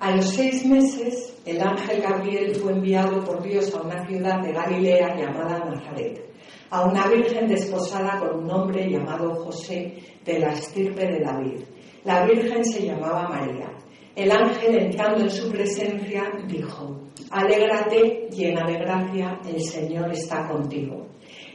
A 0.00 0.14
los 0.14 0.26
seis 0.26 0.64
meses, 0.64 1.34
el 1.44 1.60
ángel 1.60 2.00
Gabriel 2.00 2.54
fue 2.54 2.72
enviado 2.72 3.24
por 3.24 3.42
Dios 3.42 3.74
a 3.74 3.82
una 3.82 4.06
ciudad 4.06 4.40
de 4.42 4.52
Galilea 4.52 5.16
llamada 5.16 5.58
Nazaret, 5.58 6.27
a 6.70 6.84
una 6.84 7.06
virgen 7.08 7.48
desposada 7.48 8.18
con 8.20 8.44
un 8.44 8.50
hombre 8.50 8.90
llamado 8.90 9.34
José 9.34 9.94
de 10.24 10.38
la 10.38 10.52
estirpe 10.52 11.06
de 11.06 11.20
David. 11.20 11.60
La 12.04 12.24
virgen 12.24 12.64
se 12.64 12.86
llamaba 12.86 13.28
María. 13.28 13.70
El 14.14 14.30
ángel, 14.30 14.78
entrando 14.78 15.24
en 15.24 15.30
su 15.30 15.50
presencia, 15.50 16.32
dijo, 16.46 17.00
Alégrate, 17.30 18.28
llena 18.30 18.66
de 18.66 18.78
gracia, 18.78 19.38
el 19.48 19.60
Señor 19.62 20.12
está 20.12 20.48
contigo. 20.48 21.06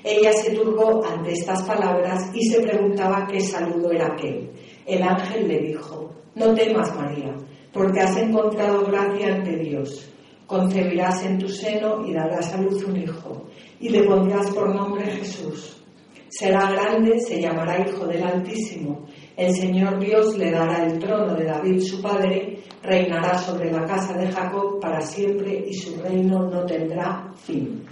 Ella 0.03 0.31
se 0.33 0.51
turbó 0.51 1.03
ante 1.05 1.33
estas 1.33 1.63
palabras 1.63 2.29
y 2.33 2.45
se 2.45 2.61
preguntaba 2.61 3.27
qué 3.29 3.39
saludo 3.39 3.91
era 3.91 4.13
aquel. 4.13 4.51
El 4.85 5.01
ángel 5.01 5.47
le 5.47 5.59
dijo, 5.59 6.11
No 6.35 6.53
temas, 6.53 6.95
María, 6.95 7.35
porque 7.71 7.99
has 7.99 8.15
encontrado 8.17 8.85
gracia 8.85 9.35
ante 9.35 9.57
Dios. 9.57 10.12
Concebirás 10.47 11.25
en 11.25 11.39
tu 11.39 11.47
seno 11.47 12.05
y 12.05 12.13
darás 12.13 12.53
a 12.53 12.61
luz 12.61 12.83
un 12.83 12.97
hijo, 12.97 13.47
y 13.79 13.89
le 13.89 14.03
pondrás 14.03 14.49
por 14.51 14.73
nombre 14.73 15.05
Jesús. 15.05 15.83
Será 16.29 16.71
grande, 16.71 17.19
se 17.19 17.39
llamará 17.39 17.87
Hijo 17.87 18.07
del 18.07 18.23
Altísimo. 18.23 19.05
El 19.37 19.53
Señor 19.53 19.99
Dios 19.99 20.35
le 20.35 20.49
dará 20.49 20.83
el 20.83 20.97
trono 20.97 21.35
de 21.35 21.45
David 21.45 21.79
su 21.79 22.01
padre, 22.01 22.57
reinará 22.81 23.37
sobre 23.37 23.71
la 23.71 23.85
casa 23.85 24.13
de 24.17 24.31
Jacob 24.31 24.79
para 24.81 24.99
siempre 25.01 25.63
y 25.67 25.73
su 25.75 25.95
reino 26.01 26.49
no 26.49 26.65
tendrá 26.65 27.31
fin. 27.35 27.85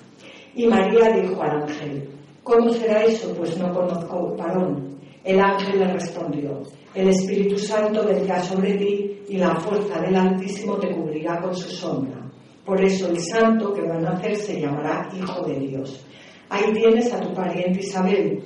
Y 0.55 0.65
María 0.65 1.11
dijo 1.11 1.41
al 1.41 1.61
ángel, 1.61 2.09
¿cómo 2.43 2.71
será 2.71 3.03
eso? 3.03 3.31
Pues 3.35 3.55
no 3.59 3.71
conozco 3.71 4.35
varón. 4.35 4.99
El 5.23 5.39
ángel 5.39 5.79
le 5.79 5.93
respondió, 5.93 6.63
el 6.95 7.09
Espíritu 7.09 7.57
Santo 7.59 8.03
vendrá 8.07 8.41
sobre 8.41 8.73
ti 8.73 9.21
y 9.29 9.37
la 9.37 9.55
fuerza 9.59 10.01
del 10.01 10.15
Altísimo 10.15 10.77
te 10.77 10.91
cubrirá 10.95 11.39
con 11.39 11.55
su 11.55 11.69
sombra. 11.69 12.20
Por 12.65 12.83
eso 12.83 13.07
el 13.07 13.19
santo 13.19 13.73
que 13.73 13.81
va 13.81 13.95
a 13.95 13.99
nacer 13.99 14.35
se 14.35 14.61
llamará 14.61 15.09
Hijo 15.15 15.45
de 15.45 15.59
Dios. 15.59 16.05
Ahí 16.49 16.71
tienes 16.73 17.11
a 17.13 17.19
tu 17.19 17.33
pariente 17.33 17.79
Isabel, 17.79 18.43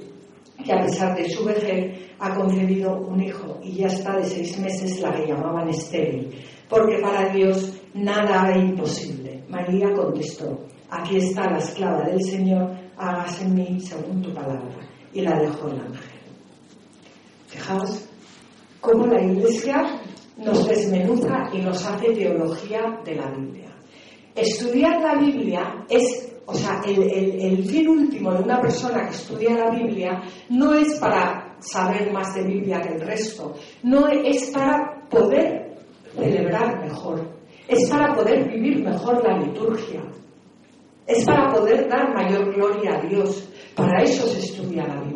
que 0.64 0.74
a 0.74 0.82
pesar 0.82 1.16
de 1.16 1.30
su 1.30 1.44
vejez 1.44 2.06
ha 2.20 2.34
concebido 2.34 2.96
un 2.98 3.22
hijo 3.22 3.60
y 3.62 3.74
ya 3.74 3.88
está 3.88 4.16
de 4.18 4.24
seis 4.24 4.58
meses 4.60 5.02
la 5.02 5.14
que 5.14 5.28
llamaban 5.28 5.68
estéril, 5.70 6.34
porque 6.70 7.00
para 7.00 7.30
Dios 7.34 7.74
nada 7.94 8.44
hay 8.44 8.62
imposible. 8.62 9.44
María 9.50 9.92
contestó, 9.94 10.66
aquí 10.90 11.18
está 11.18 11.50
la 11.50 11.58
esclava 11.58 12.04
del 12.04 12.24
Señor, 12.24 12.72
hágase 12.98 13.44
en 13.44 13.54
mí 13.56 13.80
según 13.80 14.22
tu 14.22 14.34
palabra. 14.34 14.78
Y 15.14 15.22
la 15.22 15.40
dejó 15.40 15.70
el 15.70 15.80
ángel. 15.80 16.20
Fijaos 17.48 18.10
cómo 18.82 19.08
la 19.08 19.22
Iglesia 19.22 20.02
nos 20.38 20.68
desmenuza 20.68 21.50
y 21.54 21.60
nos 21.60 21.86
hace 21.86 22.12
teología 22.14 23.00
de 23.06 23.16
la 23.16 23.32
Biblia. 23.32 23.65
Estudiar 24.36 25.02
la 25.02 25.16
Biblia 25.16 25.86
es, 25.90 26.36
o 26.46 26.54
sea, 26.54 26.82
el, 26.86 27.64
fin 27.64 27.88
último 27.88 28.34
de 28.34 28.44
una 28.44 28.60
persona 28.60 29.06
que 29.06 29.16
estudia 29.16 29.56
la 29.56 29.72
Biblia 29.72 30.22
no 30.50 30.74
es 30.74 30.96
para 31.00 31.56
saber 31.60 32.12
más 32.12 32.36
de 32.36 32.44
Biblia 32.44 32.82
que 32.82 32.96
el 32.96 33.02
resto, 33.02 33.54
no 33.84 34.10
es 34.10 34.52
para 34.52 35.08
poder 35.10 35.78
celebrar 36.14 36.82
mejor, 36.82 37.26
es 37.68 37.90
para 37.90 38.14
poder 38.14 38.50
vivir 38.50 38.84
mejor 38.84 39.24
la 39.24 39.38
liturgia, 39.38 40.04
es 41.08 41.24
para 41.24 41.54
poder 41.54 41.88
dar 41.88 42.14
mayor 42.14 42.54
gloria 42.54 42.96
a 42.96 43.02
Dios. 43.08 43.50
Para 43.74 44.04
eso 44.04 44.28
se 44.28 44.40
estudia 44.40 44.86
la 44.86 45.02
Biblia. 45.02 45.15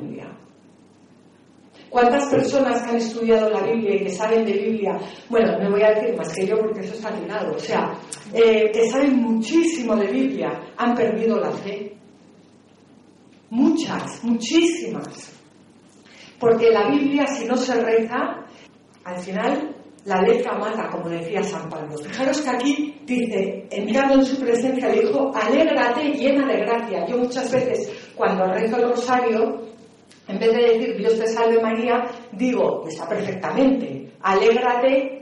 ¿Cuántas 1.90 2.26
personas 2.28 2.84
que 2.84 2.90
han 2.92 2.98
estudiado 2.98 3.50
la 3.50 3.64
Biblia 3.64 3.96
y 3.96 4.04
que 4.04 4.10
saben 4.10 4.46
de 4.46 4.54
Biblia, 4.54 4.98
bueno, 5.28 5.58
no 5.60 5.72
voy 5.72 5.82
a 5.82 5.92
decir 5.92 6.16
más 6.16 6.34
que 6.34 6.46
yo 6.46 6.58
porque 6.60 6.82
eso 6.82 6.94
está 6.94 7.12
tirado, 7.12 7.56
o 7.56 7.60
sea, 7.60 7.94
eh, 8.34 8.70
que 8.72 8.90
saben 8.90 9.16
muchísimo 9.16 9.96
de 9.96 10.08
Biblia, 10.08 10.50
han 10.78 10.94
perdido 10.94 11.40
la 11.40 11.52
fe? 11.52 11.96
Muchas, 13.50 14.24
muchísimas. 14.24 15.34
Porque 16.40 16.70
la 16.70 16.90
Biblia, 16.90 17.26
si 17.26 17.46
no 17.46 17.58
se 17.58 17.82
reza, 17.82 18.46
al 19.04 19.18
final 19.18 19.76
la 20.06 20.22
letra 20.22 20.58
mata, 20.58 20.88
como 20.90 21.10
decía 21.10 21.44
San 21.44 21.70
Pablo. 21.70 21.98
Fijaros 21.98 22.42
que 22.42 22.50
aquí 22.50 23.02
dice, 23.06 23.68
entrando 23.72 24.16
en 24.16 24.26
su 24.26 24.40
presencia, 24.40 24.90
le 24.90 25.02
dijo, 25.02 25.32
alégrate 25.36 26.12
llena 26.14 26.48
de 26.48 26.60
gracia. 26.62 27.06
Yo 27.08 27.18
muchas 27.18 27.52
veces, 27.52 27.92
cuando 28.16 28.46
rezo 28.46 28.78
el 28.78 28.90
rosario, 28.90 29.69
en 30.30 30.40
vez 30.40 30.54
de 30.54 30.62
decir 30.62 30.98
Dios 30.98 31.20
te 31.20 31.28
salve 31.28 31.62
María, 31.62 32.06
digo, 32.32 32.86
está 32.88 33.08
perfectamente, 33.08 34.12
alégrate 34.22 35.20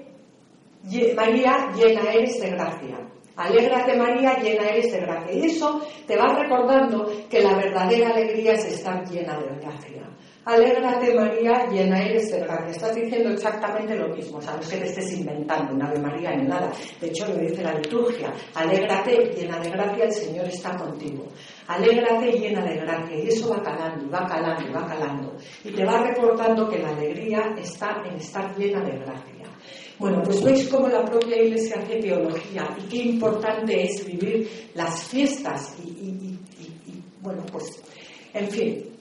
María, 1.15 1.71
llena 1.75 2.11
eres 2.13 2.39
de 2.39 2.49
gracia. 2.51 2.97
Alégrate 3.35 3.95
María, 3.95 4.39
llena 4.39 4.69
eres 4.69 4.91
de 4.91 4.99
gracia. 4.99 5.33
Y 5.33 5.45
eso 5.45 5.81
te 6.07 6.15
va 6.15 6.27
recordando 6.27 7.11
que 7.29 7.41
la 7.41 7.55
verdadera 7.55 8.09
alegría 8.09 8.53
es 8.53 8.65
estar 8.65 9.07
llena 9.09 9.37
de 9.37 9.55
gracia. 9.59 10.06
Alégrate 10.47 11.13
María, 11.13 11.67
llena 11.69 12.01
eres 12.01 12.31
de 12.31 12.39
gracia. 12.39 12.69
Estás 12.69 12.95
diciendo 12.95 13.31
exactamente 13.31 13.93
lo 13.97 14.15
mismo, 14.15 14.37
o 14.37 14.41
sea, 14.41 14.53
no 14.53 14.61
es 14.61 14.69
que 14.69 14.77
te 14.77 14.85
estés 14.85 15.19
inventando 15.19 15.73
una 15.73 15.89
Ave 15.89 15.99
María 15.99 16.37
ni 16.37 16.47
nada. 16.47 16.71
De 17.01 17.07
hecho, 17.07 17.27
lo 17.27 17.35
dice 17.35 17.61
la 17.61 17.73
liturgia. 17.73 18.33
Alégrate, 18.55 19.29
llena 19.35 19.59
de 19.59 19.69
gracia, 19.71 20.05
el 20.05 20.13
Señor 20.13 20.45
está 20.45 20.73
contigo. 20.77 21.25
Alégrate, 21.67 22.31
llena 22.31 22.63
de 22.63 22.77
gracia. 22.77 23.17
Y 23.17 23.27
eso 23.27 23.49
va 23.49 23.61
calando, 23.61 24.09
va 24.09 24.25
calando, 24.25 24.71
va 24.71 24.87
calando. 24.87 25.35
Y 25.65 25.71
te 25.71 25.83
va 25.83 26.01
recordando 26.01 26.69
que 26.69 26.79
la 26.79 26.91
alegría 26.91 27.53
está 27.57 28.01
en 28.09 28.15
estar 28.15 28.57
llena 28.57 28.79
de 28.85 28.99
gracia. 28.99 29.43
Bueno, 29.99 30.23
pues 30.23 30.41
veis 30.45 30.69
cómo 30.69 30.87
la 30.87 31.03
propia 31.03 31.43
Iglesia 31.43 31.75
hace 31.81 31.97
teología 31.97 32.69
y 32.77 32.87
qué 32.87 32.97
importante 32.97 33.83
es 33.83 34.05
vivir 34.05 34.69
las 34.75 35.09
fiestas 35.09 35.75
y, 35.83 35.89
y 35.89 36.39
bueno, 37.19 37.43
pues, 37.51 37.83
en 38.33 38.47
fin, 38.47 38.96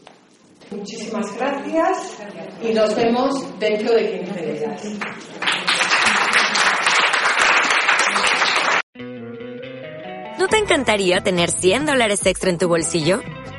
Muchísimas 0.70 1.36
gracias 1.36 2.18
y 2.62 2.74
nos 2.74 2.94
vemos 2.96 3.58
dentro 3.58 3.94
de 3.94 4.18
15 4.18 4.52
días. 4.52 4.82
¿No 10.38 10.48
te 10.48 10.58
encantaría 10.58 11.20
tener 11.22 11.50
100 11.50 11.86
dólares 11.86 12.26
extra 12.26 12.50
en 12.50 12.58
tu 12.58 12.68
bolsillo? 12.68 13.20